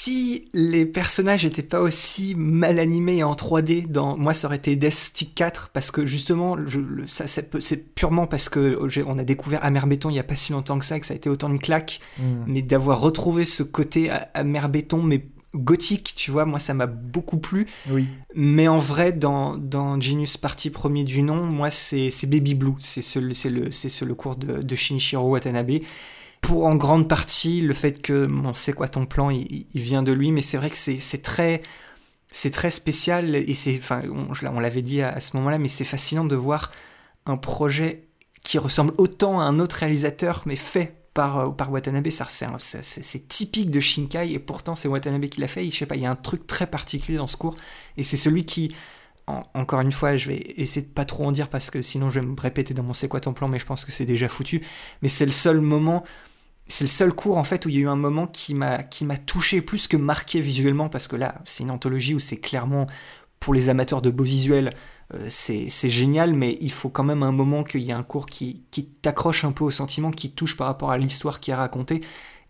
[0.08, 4.56] Si les personnages n'étaient pas aussi mal animés et en 3D, dans moi ça aurait
[4.56, 8.48] été Death Stick 4 parce que justement, je- le- ça, ça peut- c'est purement parce
[8.48, 10.98] que j'ai- on a découvert Amer Béton il y a pas si longtemps que ça,
[10.98, 12.00] que ça a été autant une claque,
[12.48, 16.88] mais d'avoir retrouvé ce côté a- Amer Béton mais gothique, tu vois, moi ça m'a
[16.88, 17.66] beaucoup plu.
[17.90, 18.06] Oui.
[18.34, 22.76] Mais en vrai, dans, dans Genius Party premier du nom, moi c'est c'est Baby Blue,
[22.80, 23.66] c'est ce, c'est le,
[24.06, 25.80] le cours de, de Shinichiro Watanabe.
[26.41, 30.11] Pour en grande partie le fait que on sait quoi ton plan, il, vient de
[30.14, 31.61] lui, mais c'est vrai que c'est c'est très
[32.31, 35.59] c'est très spécial et c'est enfin on, je l'a- on l'avait dit à, ce moment-là,
[35.59, 36.72] mais c'est fascinant de voir
[37.26, 38.07] un projet
[38.43, 42.09] qui ressemble autant à un autre réalisateur, mais fait par, euh, par Watanabe.
[42.09, 45.65] C'est, c'est- c'est- c'est typique de Shinkai, et pourtant c'est Watanabe qui l'a fait.
[45.69, 47.55] Je sais pas, il y a un truc très particulier dans ce cours,
[47.97, 48.73] et c'est celui qui,
[49.28, 52.10] en- encore une fois, je vais essayer de pas trop en dire parce que sinon
[52.10, 54.06] je vais me répéter dans mon c'est quoi ton plan, mais je pense que c'est
[54.06, 54.66] déjà foutu.
[55.02, 56.04] Mais c'est le seul moment,
[56.68, 58.84] c'est le seul cours en fait où il y a eu un moment qui m'a
[59.26, 62.88] touché plus que marqué visuellement parce que là c'est une anthologie où c'est clairement
[63.40, 64.72] pour les amateurs de beaux visuels
[65.14, 68.26] euh, c'est génial mais il faut quand même un moment qu'il y ait un cours
[68.26, 68.66] qui,
[69.02, 72.02] t'accroche un peu au sentiment qui touche par rapport à l'histoire qui est racontée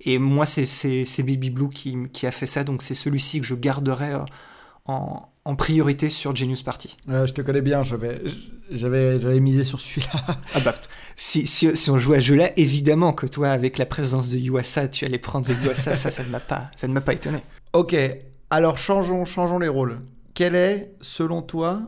[0.01, 3.55] et moi c'est Baby Blue qui, qui a fait ça donc c'est celui-ci que je
[3.55, 4.25] garderai euh,
[4.85, 8.21] en, en priorité sur Genius Party Euh, je te connais bien, j'avais,
[8.69, 10.37] j'avais, j'avais misé sur celui-là.
[10.55, 10.75] ah bah,
[11.15, 14.37] si, si, si on jouait à ce jeu-là, évidemment que toi, avec la présence de
[14.37, 17.39] Yuasa, tu allais prendre Yuasa, ça, ça ne m'a pas, ça ne m'a pas étonné.
[17.71, 17.95] Ok,
[18.49, 20.01] alors changeons, changeons les rôles.
[20.33, 21.81] Quel est, selon toi,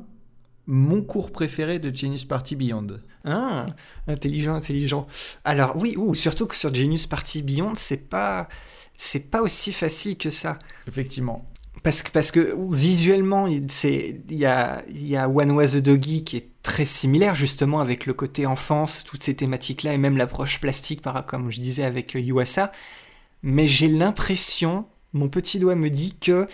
[0.65, 2.87] mon cours préféré de Genius Party Beyond?
[3.25, 3.65] Ah,
[4.07, 5.05] intelligent, intelligent.
[5.43, 8.47] Alors oui, ou surtout que sur Genius Party Beyond, c'est pas,
[8.93, 10.57] c'est pas aussi facile que ça.
[10.87, 11.48] Effectivement.
[11.83, 13.65] Parce que, parce que visuellement, il
[14.29, 18.05] y a, il y a One Was a Doggy qui est très similaire justement avec
[18.05, 22.15] le côté enfance, toutes ces thématiques-là et même l'approche plastique, par, comme je disais avec
[22.15, 22.71] euh, Yuasa.
[23.43, 26.47] Mais j'ai l'impression, mon petit doigt me dit que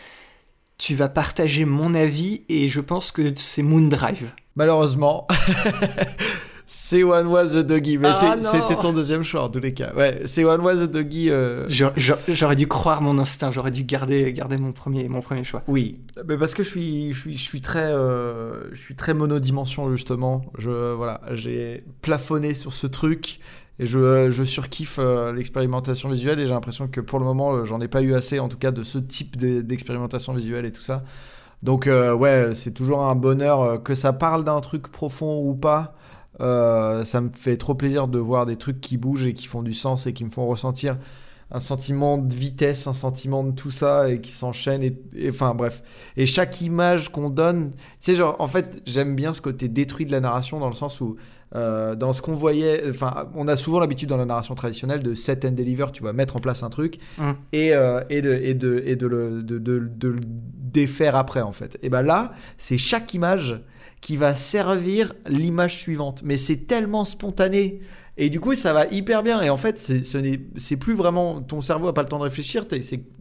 [0.78, 4.32] tu vas partager mon avis et je pense que c'est Moondrive.
[4.56, 5.28] Malheureusement,
[6.68, 9.94] c'est One Was a Doggy, mais Ah c'était ton deuxième choix en tous les cas.
[9.96, 11.30] Ouais, c'est One Was a Doggy.
[11.30, 15.22] euh, J'a- j'a- J'aurais dû croire mon instinct, j'aurais dû garder, garder mon, premier, mon
[15.22, 15.62] premier choix.
[15.68, 19.14] Oui, mais parce que je suis, je suis, je suis très, euh, je suis très
[19.14, 20.44] monodimension justement.
[20.58, 23.40] Je, voilà, j'ai plafonné sur ce truc
[23.78, 27.80] et je, je surkiffe euh, l'expérimentation visuelle et j'ai l'impression que pour le moment, j'en
[27.82, 30.82] ai pas eu assez, en tout cas, de ce type de- d'expérimentation visuelle et tout
[30.82, 31.04] ça.
[31.62, 35.54] Donc euh, ouais, c'est toujours un bonheur euh, que ça parle d'un truc profond ou
[35.56, 35.96] pas.
[36.42, 39.64] Euh, ça me fait trop plaisir de voir des trucs qui bougent et qui font
[39.64, 40.98] du sens et qui me font ressentir
[41.52, 45.54] un sentiment de vitesse, un sentiment de tout ça et qui s'enchaîne et, et- enfin
[45.54, 45.82] bref.
[46.18, 50.06] Et chaque image qu'on donne, tu sais genre en fait j'aime bien ce côté détruit
[50.06, 51.16] de la narration dans le sens où
[51.56, 55.14] euh, dans ce qu'on voyait, enfin on a souvent l'habitude dans la narration traditionnelle de
[55.14, 57.32] set and deliver, tu vois, mettre en place un truc Mm.
[57.54, 61.42] et, euh, et, de, et, de, et de, le, de, de- de le défaire après
[61.42, 61.78] en fait.
[61.84, 63.62] Et ben là c'est chaque image
[64.06, 66.22] qui va servir l'image suivante.
[66.24, 67.80] Mais c'est tellement spontané.
[68.18, 69.42] Et du coup, ça va hyper bien.
[69.42, 71.42] Et en fait, c'est plus vraiment.
[71.42, 72.68] Ton cerveau a pas le temps de réfléchir.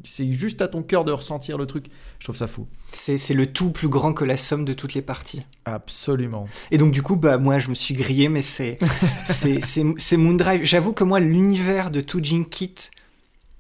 [0.03, 1.87] C'est juste à ton cœur de ressentir le truc.
[2.19, 2.67] Je trouve ça fou.
[2.93, 5.41] C'est c'est le tout plus grand que la somme de toutes les parties.
[5.65, 6.47] Absolument.
[6.71, 8.79] Et donc du coup, bah moi je me suis grillé, mais c'est
[9.25, 10.65] c'est c'est c'est Moondrive.
[10.65, 12.91] J'avoue que moi l'univers de Toujin Kit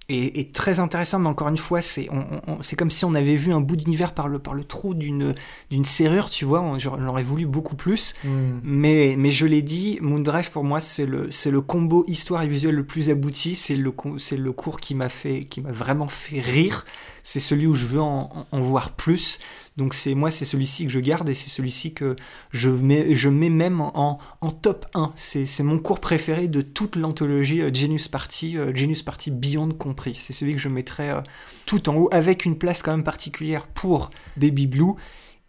[0.08, 3.14] est, est très intéressant, mais encore une fois, c'est on, on- c'est comme si on
[3.14, 5.34] avait vu un bout d'univers par le par le trou d'une
[5.70, 6.60] d'une serrure, tu vois.
[6.60, 8.60] On- J'aurais voulu beaucoup plus, Hmm.
[8.62, 12.48] mais mais je l'ai dit, Moondrive pour moi c'est le c'est le combo histoire et
[12.48, 13.54] visuel le plus abouti.
[13.54, 13.92] C'est le
[14.36, 16.84] le cours qui m'a fait qui m'a vraiment fait rire.
[17.22, 19.38] C'est celui où je veux en, en- en voir plus.
[19.76, 22.14] Donc c'est moi, c'est celui-ci que je garde et c'est celui-ci que
[22.52, 25.12] je mets, je mets même en, en top 1.
[25.16, 30.14] C'est mon cours préféré de toute l'anthologie euh, Genius Party, euh, Genius Party Beyond compris.
[30.14, 31.20] C'est celui que je mettrais euh,
[31.66, 34.94] tout en haut, avec une place quand même particulière pour Baby Blue.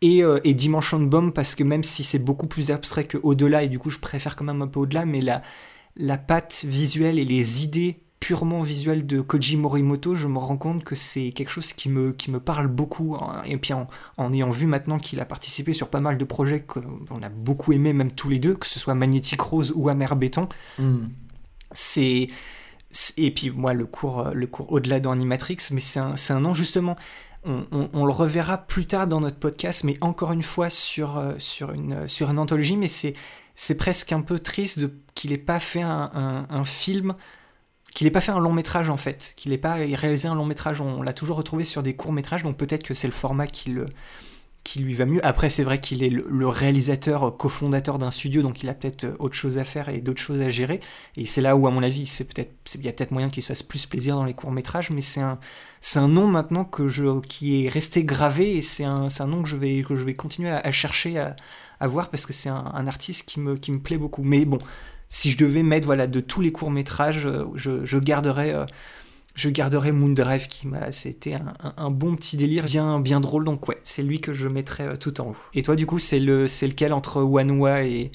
[0.01, 3.69] Et, et, Dimension Bomb parce que même si c'est beaucoup plus abstrait que au-delà et
[3.69, 5.41] du coup je préfère quand même un peu au-delà mais la,
[5.95, 10.83] la patte visuelle et les idées purement visuelles de Koji Morimoto, je me rends compte
[10.83, 13.15] que c'est quelque chose qui me, qui me parle beaucoup.
[13.15, 13.43] Hein.
[13.45, 17.21] Et puis en, ayant vu maintenant qu'il a participé sur pas mal de projets qu'on
[17.21, 20.49] a beaucoup aimé, même tous les deux, que ce soit Magnétique Rose ou Amer Béton,
[20.79, 21.05] hmm.
[21.71, 22.29] c'est.
[23.15, 26.55] Et puis moi, le cours, le cours au-delà dans Animatrix, mais c'est un, un nom
[26.55, 26.95] justement.
[27.43, 31.73] On, le reverra plus tard dans notre podcast, mais encore une fois sur, euh, sur,
[31.73, 33.13] une, sur une anthologie, mais c'est
[33.55, 34.81] c'est presque un peu triste
[35.15, 37.15] qu'il n'ait pas fait un, film,
[37.95, 40.45] qu'il n'ait pas fait un long métrage en fait, qu'il n'ait pas réalisé un long
[40.45, 40.81] métrage.
[40.81, 43.73] On, l'a toujours retrouvé sur des courts métrages, donc peut-être que c'est le format qui,
[44.75, 45.25] lui va mieux.
[45.25, 49.35] Après, c'est vrai qu'il est le, réalisateur cofondateur d'un studio, donc il a peut-être autre
[49.35, 50.81] chose à faire et d'autres choses à gérer.
[51.15, 53.41] Et c'est là où, à mon avis, c'est peut-être, il y a peut-être moyen qu'il
[53.41, 55.39] se fasse plus plaisir dans les courts métrages, mais c'est un,
[56.09, 59.83] nom maintenant que je, qui est resté gravé et c'est un, nom que je vais,
[59.83, 61.17] que je vais continuer à, chercher
[61.79, 64.23] à voir parce que c'est un, artiste qui me plaît beaucoup.
[64.23, 64.57] Mais bon,
[65.15, 68.53] si je devais mettre de tous les courts-métrages, euh, je, garderais.
[68.53, 68.65] Euh,
[69.33, 71.35] je garderai Moondrive qui m'a c'était
[71.77, 74.95] un, bon petit délire bien bien drôle donc ouais c'est lui que je mettrais euh,
[74.95, 78.13] tout en haut et toi du coup c'est le c'est lequel entre Wanwa et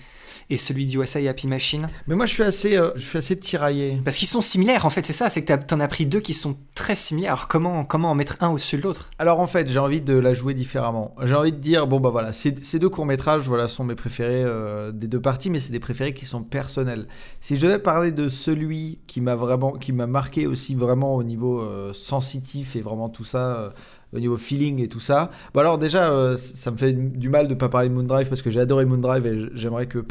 [0.48, 1.86] et celui d'USA et Happy Machine.
[2.07, 4.01] Mais moi, je suis assez, euh, je suis assez tiraillé.
[4.05, 6.35] Parce qu'ils sont similaires, en fait, c'est ça, c'est que t'en as pris deux qui
[6.35, 7.32] sont très similaires.
[7.32, 9.11] Alors, comment, comment en mettre un au-dessus de l'autre?
[9.19, 11.15] Alors, en fait, j'ai envie de la jouer différemment.
[11.23, 14.93] J'ai envie de dire, bon, bah voilà, ces, deux courts-métrages, voilà, sont mes préférés euh,
[14.93, 17.07] des deux parties, mais c'est des préférés qui sont personnels.
[17.40, 21.23] Si je devais parler de celui qui m'a vraiment, qui m'a marqué aussi vraiment au
[21.23, 23.73] niveau euh, sensitif et vraiment tout ça
[24.12, 25.31] au niveau feeling et tout ça.
[25.55, 28.43] Bon alors déjà, euh, ça me fait du mal de pas parler de Moondrive parce
[28.43, 30.05] que j'ai adoré Moondrive et j'aimerais que,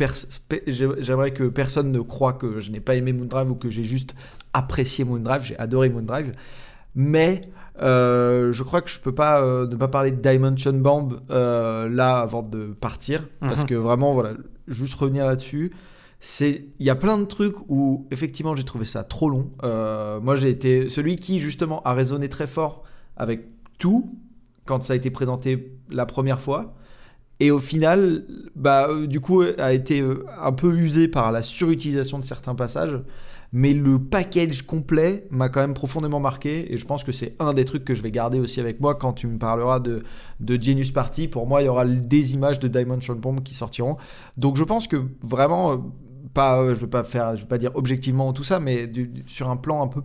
[0.68, 4.16] j'aimerais que personne ne croit que je n'ai pas aimé Moondrive ou que j'ai juste
[4.54, 5.44] apprécié Moondrive.
[5.44, 6.32] J'ai adoré Moondrive.
[6.96, 7.42] Mais
[7.82, 12.20] euh, je crois que je peux pas euh, ne pas parler de Dimension Bomb là
[12.20, 13.68] avant de partir parce mhm.
[13.68, 14.32] que vraiment voilà,
[14.68, 15.72] juste revenir là-dessus
[16.22, 19.52] c'est il y a plein de trucs où effectivement j'ai trouvé ça trop long.
[20.22, 22.84] moi j'ai été celui qui justement a résonné très fort
[23.16, 23.46] avec
[23.80, 24.20] tout
[24.66, 26.76] quand ça a été présenté la première fois.
[27.40, 28.26] Et au final,
[28.56, 32.54] bah, euh, du coup, a été euh, un peu usé par la surutilisation de certains
[32.54, 33.02] passages.
[33.52, 36.72] Mais le package complet m'a quand même profondément marqué.
[36.72, 38.94] Et je pense que c'est un des trucs que je vais garder aussi avec moi
[38.94, 40.04] quand tu me parleras de,
[40.40, 41.28] de Genius Party.
[41.28, 43.98] Pour moi, il y aura des images de Dimension Bomb qui sortiront.
[44.38, 45.78] Donc je pense que vraiment, euh,
[46.34, 48.92] pas, je ne vais pas faire, je vais pas dire objectivement tout ça, mais
[49.26, 50.02] sur un plan un peu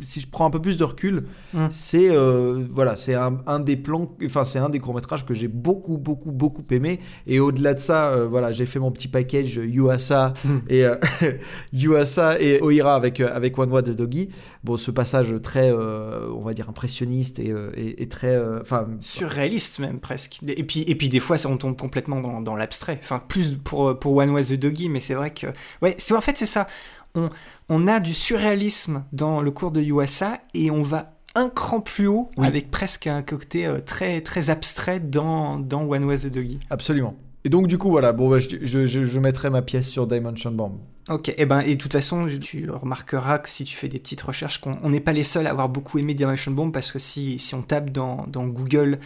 [0.00, 1.24] si je prends un peu plus de recul,
[1.54, 1.68] hum.
[1.70, 5.48] c'est euh, voilà, c'est un, des plans, enfin c'est un des courts métrages que j'ai
[5.48, 7.00] beaucoup beaucoup beaucoup aimé.
[7.26, 10.62] Et au-delà de ça, euh, voilà, j'ai fait mon petit package Yuasa hum.
[10.68, 10.96] et euh,
[11.72, 14.28] Yuasa et Oira avec avec One de Doggy.
[14.64, 20.40] Bon, ce passage très, on va dire impressionniste et, et, très, enfin surréaliste même presque.
[20.46, 22.98] Et puis et puis des fois, ça on tombe complètement dans, dans l'abstrait.
[23.02, 25.46] Enfin plus pour pour One Way the Doggy, mais c'est vrai que
[25.80, 26.66] ouais, c'est en fait c'est ça
[27.14, 32.06] on, a du surréalisme dans le cours de Yuasa et on va un cran plus
[32.06, 36.58] haut avec presque un côté euh, très, très abstrait dans, dans One Was the Doggy.
[36.70, 37.14] Absolument.
[37.44, 40.78] Et donc du coup voilà, bon, bah, je, je, mettrai ma pièce sur Dimension Bomb.
[41.08, 43.98] Ok, et eh ben et de toute façon tu remarqueras que si tu fais des
[43.98, 46.98] petites recherches qu'on n'est pas les seuls à avoir beaucoup aimé Dimension Bomb parce que
[46.98, 49.00] si, si on tape dans, dans Google,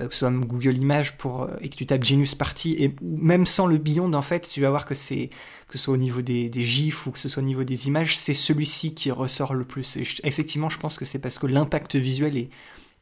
[0.00, 2.94] euh, que ce soit Google Images pour, euh, et que tu tapes Genius Party et
[3.00, 5.30] même sans le Beyond en fait, tu vas voir que c'est
[5.66, 7.88] que ce soit au niveau des, des gifs ou que ce soit au niveau des
[7.88, 9.98] images, c'est celui-ci qui ressort le plus.
[10.24, 12.50] Effectivement, je pense que c'est parce que l'impact visuel est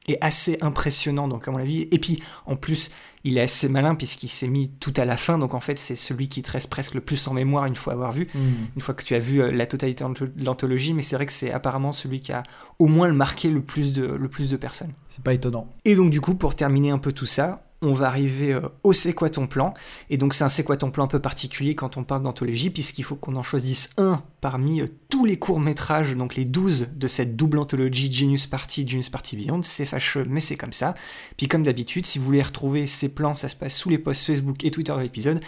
[0.09, 1.89] est assez impressionnant, donc à mon avis.
[1.91, 2.91] Et puis, en plus,
[3.25, 5.97] il est assez malin puisqu'il s'est mis tout à la fin, donc en fait, c'est
[5.97, 8.39] celui qui te reste presque le plus en mémoire une fois avoir vu, hmm.
[8.77, 11.33] une fois que tu as vu euh, la totalité de l'anthologie, mais c'est vrai que
[11.33, 12.45] c'est apparemment celui qui a
[12.79, 14.93] au moins le marqué le plus de, le plus de personnes.
[15.09, 15.69] C'est pas étonnant.
[15.85, 18.93] Et donc, du coup, pour terminer un peu tout ça, on va arriver euh, au
[18.93, 19.75] C'est quoi ton plan?
[20.11, 22.71] Et donc c'est un C'est quoi ton plan un peu particulier quand on parle d'anthologie,
[22.71, 27.09] puisqu'il faut qu'on en choisisse un parmi euh, tous les courts-métrages, donc les 12 de
[27.09, 29.63] cette double anthologie Genius Party, Genius Party Beyond.
[29.63, 30.95] C'est fâcheux, mais c'est comme ça.
[31.37, 34.27] Puis comme d'habitude, si vous voulez retrouver ces plans, ça se passe sous les posts
[34.27, 35.41] Facebook et Twitter de l'épisode.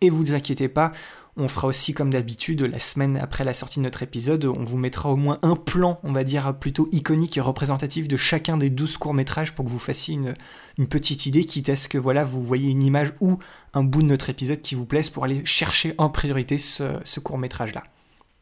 [0.00, 0.90] Et vous inquiétez pas,
[1.36, 4.76] on fera aussi comme d'habitude, la semaine après la sortie de notre épisode, on vous
[4.76, 8.68] mettra au moins un plan, on va dire, plutôt iconique et représentatif de chacun des
[8.68, 10.34] 12 courts-métrages pour que vous fassiez une,
[10.86, 13.38] petite idée, quitte à ce que voilà, vous voyez une image ou
[13.72, 17.82] un bout de notre épisode qui vous plaise pour aller chercher en priorité ce, court-métrage-là.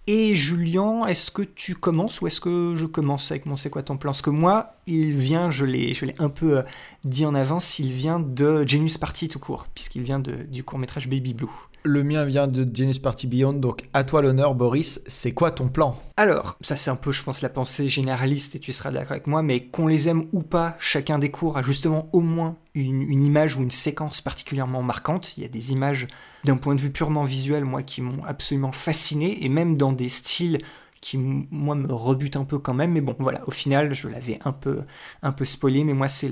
[0.08, 3.84] Et Julien, est-ce que tu commences ou est-ce que je commence avec mon C'est quoi
[3.84, 4.10] ton plan?
[4.10, 6.62] Parce que moi, il vient, je l'ai, un peu euh,
[7.04, 11.08] dit en avance, il vient de Genius Party tout court, puisqu'il vient du court métrage
[11.08, 11.46] Baby Blue.
[11.82, 15.00] Le mien vient de Genius Party Beyond, donc à toi l'honneur, Boris.
[15.06, 15.98] C'est quoi ton plan?
[16.18, 19.26] Alors, ça c'est un peu, je pense, la pensée généraliste et tu seras d'accord avec
[19.26, 23.00] moi, mais qu'on les aime ou pas, chacun des cours a justement au moins une,
[23.02, 25.38] une image ou une séquence particulièrement marquante.
[25.38, 26.06] Il y a des images
[26.44, 30.10] d'un point de vue purement visuel, moi, qui m'ont absolument fasciné, et même dans des
[30.10, 30.58] styles
[31.00, 34.38] qui moi me rebute un peu quand même mais bon voilà au final je l'avais
[34.44, 34.82] un peu
[35.22, 36.30] un peu spoilé mais moi c'est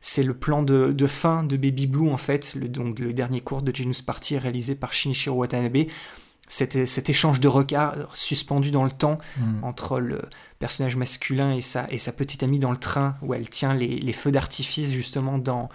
[0.00, 3.40] c'est le plan de, de, fin de Baby Blue en fait le donc le dernier
[3.40, 5.86] cours de Genius Party réalisé par Shinichiro Watanabe
[6.46, 9.64] cet, cet échange de regards suspendu dans le temps Mm.
[9.64, 10.20] entre le
[10.58, 13.98] personnage masculin et sa, et sa petite amie dans le train où elle tient les,
[13.98, 15.68] les feux d'artifice justement dans,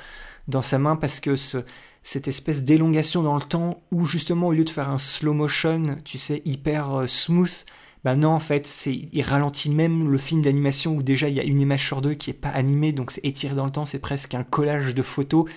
[0.48, 1.58] dans sa main parce que ce,
[2.04, 5.98] cette espèce d'élongation dans le temps où justement au lieu de faire un slow motion,
[6.06, 7.66] tu sais, hyper euh, smooth,
[8.04, 11.44] bah non en fait, il ralentit même le film d'animation où déjà il y a
[11.44, 14.00] une image sur deux qui est pas animée, donc c'est étiré dans le temps, c'est
[14.00, 15.50] presque un collage de photos,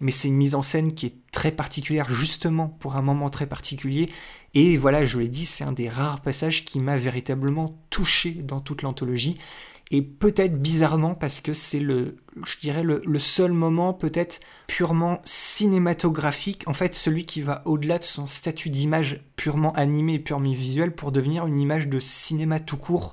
[0.00, 3.46] mais c'est une mise en scène qui est très particulière justement pour un moment très
[3.46, 4.10] particulier.
[4.54, 8.60] Et voilà, je l'ai dit, c'est un des rares passages qui m'a véritablement touché dans
[8.60, 9.36] toute l'anthologie.
[9.92, 16.64] Et peut-être bizarrement parce que c'est le, je dirais, le, seul moment peut-être purement cinématographique,
[16.66, 20.92] en fait celui qui va au-delà de son statut d'image purement animée et purement visuelle
[20.92, 23.12] pour devenir une image de cinéma tout court,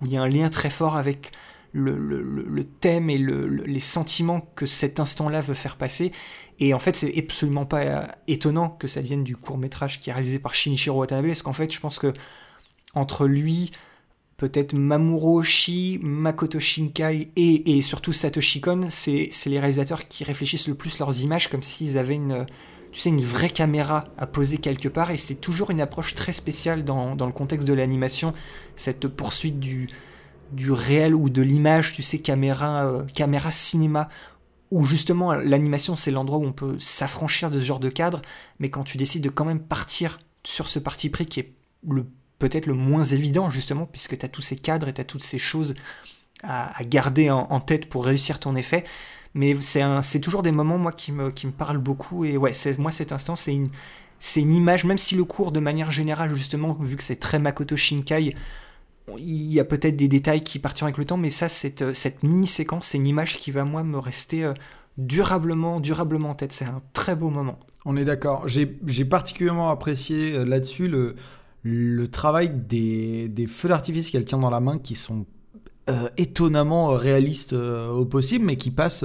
[0.00, 1.32] où il y a un lien très fort avec
[1.72, 6.12] le, le, thème et le, les sentiments que cet instant-là veut faire passer.
[6.58, 10.10] Et en fait, c'est absolument pas euh, étonnant que ça vienne du court métrage qui
[10.10, 12.12] est réalisé par Shinichiro Watanabe, parce qu'en fait, je pense que
[12.94, 13.72] entre lui,
[14.42, 20.74] peut-être Mamoru Oshii, Makoto Shinkai et, surtout Satoshi Kon, c'est les réalisateurs qui réfléchissent le
[20.74, 22.44] plus leurs images comme s'ils avaient une,
[22.90, 25.12] tu sais, une vraie caméra à poser quelque part.
[25.12, 28.32] Et c'est toujours une approche très spéciale dans, dans le contexte de l'animation,
[28.74, 29.88] cette poursuite du,
[30.50, 34.08] du réel ou de l'image, tu sais, caméra, euh, caméra cinéma,
[34.72, 38.20] où justement l'animation c'est l'endroit où on peut s'affranchir de ce genre de cadre,
[38.58, 41.52] mais quand tu décides de quand même partir sur ce parti pris qui est
[41.88, 42.06] le
[42.42, 45.22] peut-être le moins évident justement, puisque tu as tous ces cadres et tu as toutes
[45.22, 45.74] ces choses
[46.42, 48.82] à, garder en, tête pour réussir ton effet.
[49.34, 52.90] Mais c'est toujours des moments moi qui me, qui me parlent beaucoup et ouais, moi
[52.90, 53.68] cet instant c'est une,
[54.18, 57.38] c'est une image, même si le cours de manière générale justement, vu que c'est très
[57.38, 58.34] Makoto Shinkai,
[59.18, 62.24] il y a peut-être des détails qui partiront avec le temps, mais ça, cette, cette
[62.24, 64.52] mini-séquence, c'est une image qui va, moi, me rester euh,
[64.96, 66.52] durablement, durablement en tête.
[66.52, 67.58] C'est un très beau moment.
[67.84, 68.46] On est d'accord.
[68.46, 71.16] J'ai particulièrement apprécié euh, là-dessus le,
[71.62, 75.26] le travail des, des feux d'artifice qu'elle tient dans la main, qui sont
[75.88, 79.04] euh, étonnamment réalistes euh, au possible, mais qui passent...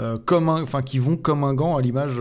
[0.00, 2.18] Euh, comme un, enfin qui vont comme un gant à l'image,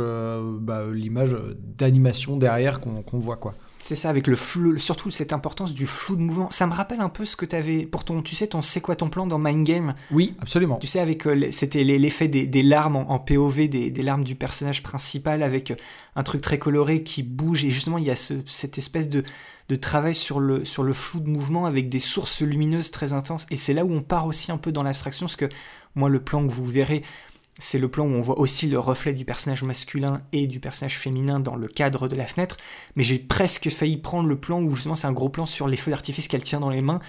[0.60, 1.38] bah, l'image
[1.78, 3.56] d'animation derrière qu'on qu voit quoi.
[3.80, 6.52] C'est ça, avec le flou, surtout cette importance du flou de mouvement.
[6.52, 8.82] Ça me rappelle un peu ce que tu avais pour ton, tu sais, ton C'est
[8.82, 9.94] quoi ton plan dans Mind Game?
[10.12, 10.80] Oui, absolument.
[10.80, 14.36] Tu sais, avec, c'était l'effet des, des, larmes en, en POV, des, des, larmes du
[14.36, 15.74] personnage principal, avec
[16.18, 17.64] un truc très coloré qui bouge.
[17.64, 19.24] Et justement, il y a ce, cette espèce de,
[19.72, 23.48] de travail sur le, flou de mouvement avec des sources lumineuses très intenses.
[23.52, 25.48] Et c'est là où on part aussi un peu dans l'abstraction, parce que
[25.96, 27.04] moi, le plan que vous verrez,
[27.58, 30.98] c'est le plan où on voit aussi le reflet du personnage masculin et du personnage
[30.98, 32.58] féminin dans le cadre de la fenêtre,
[32.98, 35.78] mais j'ai presque failli prendre le plan où justement c'est un gros plan sur les
[35.78, 37.00] feux d'artifice qu'elle tient dans les mains,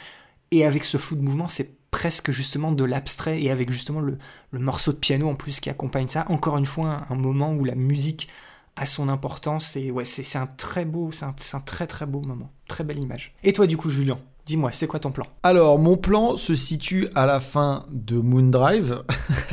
[0.53, 4.19] et avec ce flou de mouvement, c'est presque justement de l'abstrait, et avec justement le,
[4.53, 7.75] morceau de piano en plus qui accompagne ça, encore une fois un moment où la
[7.75, 8.29] musique
[8.77, 12.21] a son importance, et ouais, c'est un très beau, c'est un, un très très beau
[12.21, 13.35] moment, très belle image.
[13.45, 15.25] Et toi du coup Julien Dis-moi, c'est quoi ton plan?
[15.45, 19.05] Alors, mon plan se situe à la fin de Moondrive,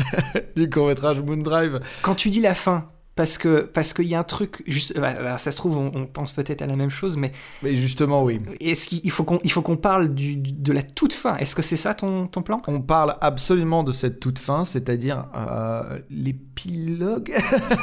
[0.55, 1.79] du court-métrage Moondrive.
[2.01, 2.89] Quand tu dis la fin,
[3.19, 6.05] parce que parce qu'il y a un truc, juste, bah, ça se trouve, on, on
[6.05, 7.33] pense peut-être à la même chose, mais.
[7.61, 8.39] Mais justement, oui.
[8.61, 11.35] Est-ce qu'il faut qu'on il faut qu'on parle du, de la toute fin?
[11.35, 12.61] Est-ce que c'est ça ton, ton plan?
[12.67, 17.33] On parle absolument de cette toute fin, c'est-à-dire euh, l'épilogue,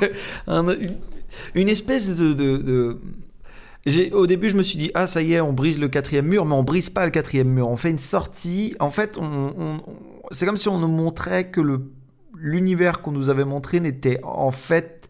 [0.46, 0.96] une,
[1.54, 2.98] une, espèce de, de, de
[4.14, 6.46] au début, je me suis dit, ah, ça y est, on brise le quatrième mur,
[6.46, 7.68] mais on brise pas le quatrième mur.
[7.68, 8.74] On fait une sortie.
[8.80, 9.82] En fait, on, on,
[10.30, 11.92] c'est comme si on nous montrait que le,
[12.38, 15.05] l'univers qu'on nous avait montré n'était en fait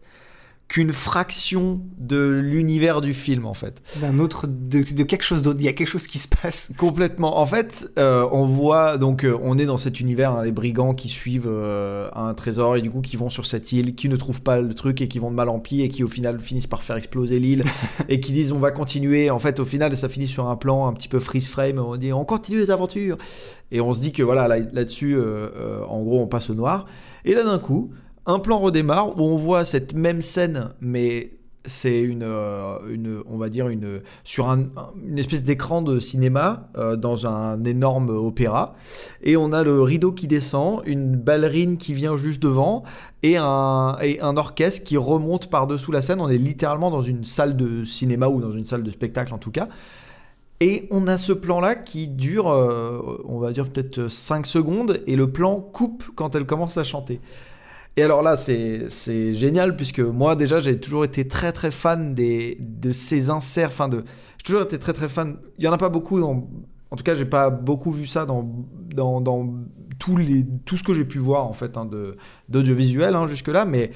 [0.67, 3.81] qu'une fraction de l'univers du film en fait.
[4.01, 5.59] D'un autre, de, de, quelque chose d'autre.
[5.61, 6.71] Il y a quelque chose qui se passe.
[6.77, 7.39] Complètement.
[7.39, 10.93] En fait, euh, on voit donc euh, on est dans cet univers, hein, les brigands
[10.93, 14.17] qui suivent euh, un trésor et du coup qui vont sur cette île, qui ne
[14.17, 16.41] trouvent pas le truc et qui vont de mal en pis et qui au final
[16.41, 17.63] finissent par faire exploser l'île
[18.09, 19.29] et qui disent on va continuer.
[19.29, 21.79] En fait, au final, ça finit sur un plan un petit peu freeze frame.
[21.79, 23.17] On dit on continue les aventures
[23.71, 26.87] et on se dit que voilà là, là-dessus, euh, en gros, on passe au noir.
[27.23, 27.91] Et là d'un coup
[28.27, 31.31] un plan redémarre où on voit cette même scène, mais
[31.65, 34.67] c'est une, euh, une, on va dire une, sur un,
[35.05, 38.75] une espèce d'écran de cinéma euh, dans un énorme opéra,
[39.21, 42.83] et on a le rideau qui descend, une ballerine qui vient juste devant,
[43.23, 46.21] et un, et un orchestre qui remonte par dessous la scène.
[46.21, 49.37] On est littéralement dans une salle de cinéma ou dans une salle de spectacle en
[49.37, 49.67] tout cas.
[50.59, 55.15] Et on a ce plan-là qui dure, euh, on va dire peut-être 5 secondes, et
[55.15, 57.21] le plan coupe quand elle commence à chanter.
[57.97, 62.55] Et alors là, c'est génial, puisque moi déjà, j'ai toujours été très très fan des,
[62.59, 64.03] de ces inserts, enfin de...
[64.37, 66.47] J'ai toujours été très très fan, il y en a pas beaucoup dans...
[66.91, 68.47] En tout cas, j'ai pas beaucoup vu ça dans,
[68.93, 69.53] dans,
[69.99, 71.89] tous les, tout ce que j'ai pu voir en fait hein,
[72.47, 73.91] d'audiovisuel hein, jusque-là, mais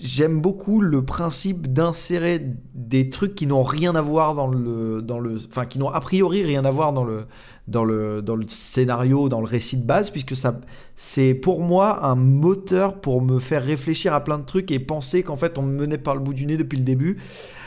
[0.00, 2.44] j'aime beaucoup le principe d'insérer
[2.74, 6.00] des trucs qui n'ont rien à voir dans le, dans le, enfin qui n'ont a
[6.00, 7.26] priori rien à voir dans le,
[7.68, 10.60] dans le, dans le scénario, dans le récit de base, puisque ça,
[10.96, 15.22] c'est pour moi un moteur pour me faire réfléchir à plein de trucs et penser
[15.22, 17.18] qu'en fait on me menait par le bout du nez depuis le début.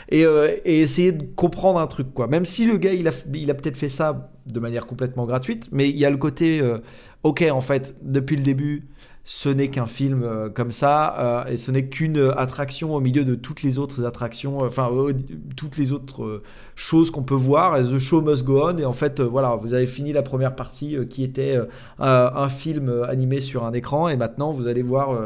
[0.08, 2.28] Et, euh, et essayer de comprendre un truc quoi.
[2.28, 5.68] Même si le gars il a, il a peut-être fait ça de manière complètement gratuite,
[5.72, 6.78] mais il y a le côté euh,
[7.24, 8.86] ok en fait depuis le début
[9.28, 13.24] ce n'est qu'un film euh, comme ça euh, et ce n'est qu'une attraction au milieu
[13.24, 14.88] de toutes les autres attractions, euh, enfin
[15.56, 16.42] toutes les autres
[16.76, 17.82] choses qu'on peut voir.
[17.82, 18.78] The show must go on.
[18.78, 21.58] Et en fait, voilà, vous avez fini la première partie qui était
[21.98, 25.18] un, film animé sur un écran et maintenant vous allez voir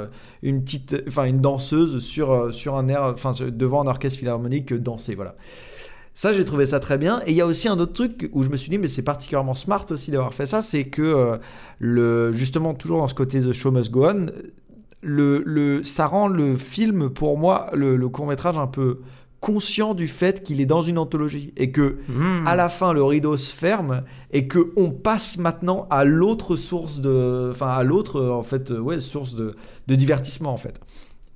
[0.42, 5.14] une petite, enfin une danseuse sur sur un air, enfin devant un orchestre philharmonique danser,
[5.14, 5.34] voilà.
[6.20, 7.22] Ça, j'ai trouvé ça très bien.
[7.24, 9.00] Et il y a aussi un autre truc où je me suis dit, mais c'est
[9.00, 11.38] particulièrement smart aussi d'avoir fait ça, c'est que euh,
[11.78, 14.26] le, justement, toujours dans ce côté The Show Must Go On,
[15.00, 19.00] le, le, ça rend le film, pour moi, le, le court-métrage un peu
[19.40, 22.46] conscient du fait qu'il est dans une anthologie et que Mmh.
[22.46, 27.00] à la fin le rideau se ferme et que on passe maintenant à l'autre source
[27.00, 29.54] de enfin à l'autre en fait euh, ouais source de,
[29.86, 30.78] de divertissement en fait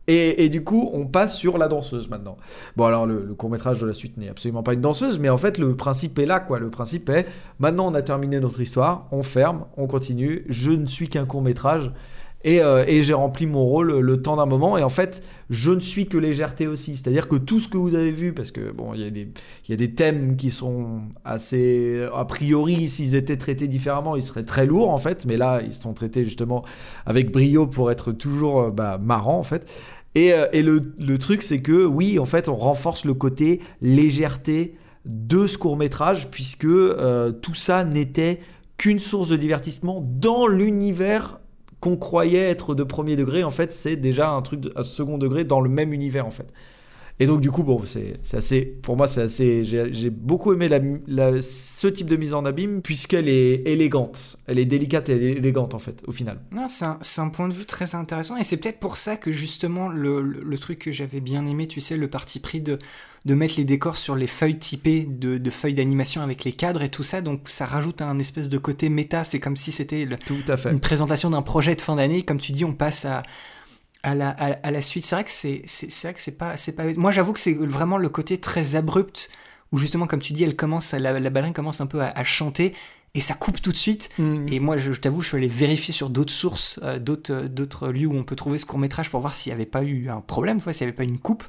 [0.06, 2.36] et, du coup on passe sur la danseuse maintenant
[2.76, 5.36] bon alors le, court métrage de la suite n'est absolument pas une danseuse mais en
[5.36, 7.26] fait le principe est là quoi le principe est
[7.58, 11.42] maintenant on a terminé notre histoire on ferme on continue je ne suis qu'un court
[11.42, 11.90] métrage
[12.44, 14.76] et, euh, et j'ai rempli mon rôle le temps d'un moment.
[14.76, 16.96] Et en fait, je ne suis que légèreté aussi.
[16.96, 19.94] C'est-à-dire que tout ce que vous avez vu, parce que bon, il y a des
[19.94, 22.06] thèmes qui sont assez.
[22.14, 25.24] A priori, s'ils étaient traités différemment, ils seraient très lourds en fait.
[25.24, 26.64] Mais là, ils sont traités justement
[27.06, 29.72] avec brio pour être toujours euh, bah, marrants en fait.
[30.14, 35.46] Et, euh, le truc, c'est que oui, en fait, on renforce le côté légèreté de
[35.46, 38.40] ce court métrage, puisque euh, tout ça n'était
[38.76, 41.40] qu'une source de divertissement dans l'univers
[41.80, 45.18] qu'on croyait être de premier degré, en fait, c'est déjà un truc de à second
[45.18, 46.52] degré dans le même univers, en fait.
[47.20, 48.62] Et donc, du coup, bon, c'est assez.
[48.62, 49.62] Pour moi, c'est assez.
[49.64, 54.36] J'ai beaucoup aimé la, la- ce type de mise en abîme, puisqu'elle est élégante.
[54.48, 56.40] Elle est délicate et elle est élégante, en fait, au final.
[56.50, 59.88] Non, c'est un, point de vue très intéressant et c'est peut-être pour ça que justement
[59.88, 62.78] le, le- le truc que j'avais bien aimé, tu sais, le parti pris de,
[63.26, 66.82] de mettre les décors sur les feuilles typées de, de feuilles d'animation avec les cadres
[66.82, 70.06] et tout ça, donc ça rajoute un espèce de côté méta, c'est comme si c'était
[70.72, 73.22] une présentation d'un projet de fin d'année, comme tu dis, on passe à,
[74.04, 75.04] à, la, à, à la suite.
[75.04, 76.84] C'est vrai que c'est c'est- c'est vrai que c'est pas, c'est pas...
[76.96, 79.30] Moi j'avoue que c'est vraiment le côté très abrupt,
[79.72, 82.22] où justement, comme tu dis, elle commence, la, la ballerine commence un peu à, à
[82.24, 82.74] chanter,
[83.14, 84.10] et ça coupe tout de suite.
[84.18, 84.46] Mm.
[84.48, 87.48] Et moi, je, je t'avoue, je suis allé vérifier sur d'autres sources, euh, d'autres, euh,
[87.48, 89.82] d'autres lieux où on peut trouver ce court métrage pour voir s'il n'y avait pas
[89.82, 91.44] eu un problème, s'il n'y avait pas une coupe.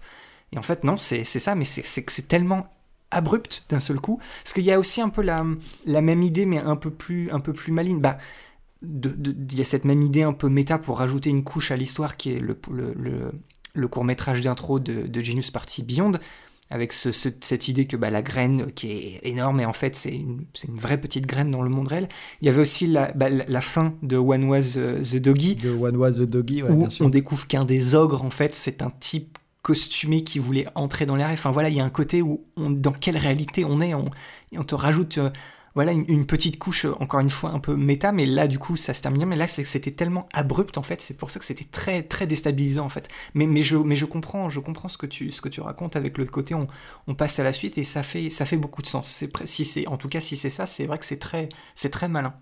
[0.52, 2.68] Et en fait, non, c'est c'est ça, mais c'est c'est c'est tellement
[3.12, 4.20] abrupt d'un seul coup.
[4.44, 5.44] Parce qu'il y a aussi un peu la,
[5.86, 8.00] la même idée, mais un peu plus, un peu plus maligne.
[8.00, 8.18] Bah,
[8.88, 12.18] il y a cette même idée un peu méta pour rajouter une couche à l'histoire
[12.18, 13.32] qui est le, le, le,
[13.74, 16.14] le court métrage d'intro de, de Genius Party Beyond
[16.72, 19.96] avec ce- ce- cette idée que bah, la graine qui est énorme et en fait
[19.96, 20.46] c'est une,
[20.76, 22.08] vraie petite graine dans le monde réel.
[22.42, 25.96] Il y avait aussi la, bah, la, fin de One Was the Doggy De One
[25.98, 27.06] Was the Doggy, ouais, où bien sûr.
[27.06, 31.16] on découvre qu'un des ogres en fait c'est un type costumé qui voulait entrer dans
[31.16, 31.30] l'air.
[31.32, 34.64] Enfin voilà, il y a un côté où on, dans quelle réalité on est, on
[34.64, 35.30] te rajoute euh,
[35.76, 38.78] voilà une, petite couche euh, encore une fois un peu méta, mais là du coup
[38.78, 39.26] ça se termine.
[39.26, 42.86] Mais là c'était tellement abrupt en fait, c'est pour ça que c'était très très déstabilisant
[42.86, 43.10] en fait.
[43.34, 45.96] Mais, mais je mais je comprends je comprends ce que tu ce que tu racontes
[45.96, 46.68] avec l'autre côté, on,
[47.08, 49.10] on passe à la suite et ça fait ça fait beaucoup de sens.
[49.10, 51.90] C'est si c'est en tout cas si c'est ça, c'est vrai que c'est très c'est
[51.90, 52.34] très malin.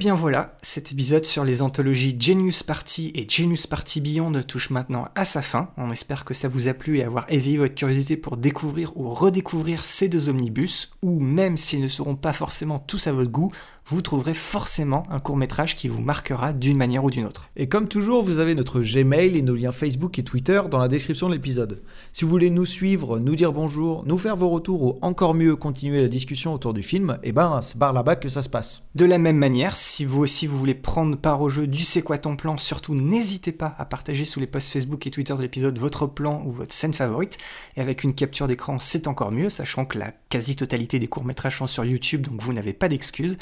[0.00, 5.06] Bien voilà, cet épisode sur les anthologies Genius Party et Genius Party Beyond touche maintenant
[5.14, 5.72] à sa fin.
[5.76, 9.10] On espère que ça vous a plu et avoir éveillé votre curiosité pour découvrir ou
[9.10, 13.50] redécouvrir ces deux omnibus, ou même s'ils ne seront pas forcément tous à votre goût,
[13.90, 17.50] vous trouverez forcément un court métrage qui vous marquera d'une manière ou d'une autre.
[17.56, 20.86] Et comme toujours, vous avez notre Gmail et nos liens Facebook et Twitter dans la
[20.86, 21.82] description de l'épisode.
[22.12, 25.56] Si vous voulez nous suivre, nous dire bonjour, nous faire vos retours ou encore mieux
[25.56, 28.84] continuer la discussion autour du film, eh ben c'est par là-bas que ça se passe.
[28.94, 32.02] De la même manière, si vous aussi vous voulez prendre part au jeu du C'est
[32.02, 35.42] quoi ton plan, surtout n'hésitez pas à partager sous les posts Facebook et Twitter de
[35.42, 37.38] l'épisode votre plan ou votre scène favorite.
[37.76, 41.66] Et avec une capture d'écran, c'est encore mieux, sachant que la quasi-totalité des courts-métrages sont
[41.66, 43.36] sur YouTube, donc vous n'avez pas d'excuses.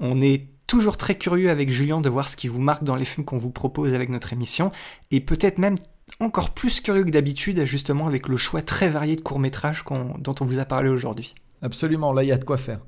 [0.00, 3.04] On est toujours très curieux avec Julien de voir ce qui vous marque dans les
[3.04, 4.72] films qu'on vous propose avec notre émission,
[5.10, 5.76] et peut-être même
[6.18, 9.84] encore plus curieux que d'habitude, justement avec le choix très varié de courts-métrages
[10.18, 11.34] dont on vous a parlé aujourd'hui.
[11.62, 12.80] Absolument, là il y a de quoi faire.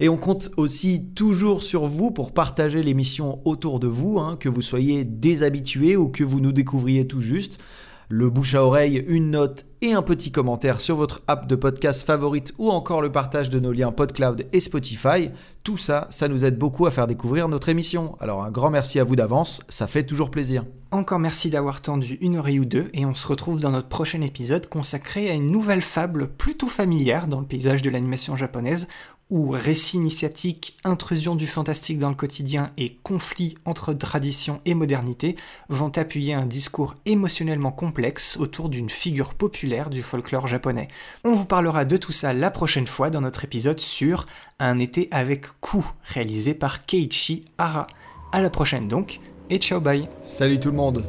[0.00, 4.48] Et on compte aussi toujours sur vous pour partager l'émission autour de vous, hein, que
[4.48, 7.60] vous soyez déshabitué ou que vous nous découvriez tout juste
[8.08, 12.04] le bouche à oreille, une note et un petit commentaire sur votre app de podcast
[12.04, 15.30] favorite ou encore le partage de nos liens PodCloud et Spotify.
[15.64, 18.16] Tout ça, ça nous aide beaucoup à faire découvrir notre émission.
[18.18, 20.64] Alors un grand merci à vous d'avance, ça fait toujours plaisir.
[20.90, 24.22] Encore merci d'avoir tendu une oreille ou deux et on se retrouve dans notre prochain
[24.22, 28.88] épisode consacré à une nouvelle fable plutôt familière dans le paysage de l'animation japonaise
[29.32, 35.36] où récit initiatique, intrusion du fantastique dans le quotidien et conflit entre tradition et modernité
[35.70, 40.88] vont appuyer un discours émotionnellement complexe autour d'une figure populaire du folklore japonais.
[41.24, 44.26] On vous parlera de tout ça la prochaine fois dans notre épisode sur
[44.58, 47.86] Un été avec coup, réalisé par Keiichi Hara.
[48.32, 49.18] À la prochaine donc,
[49.48, 51.06] et ciao bye Salut tout le monde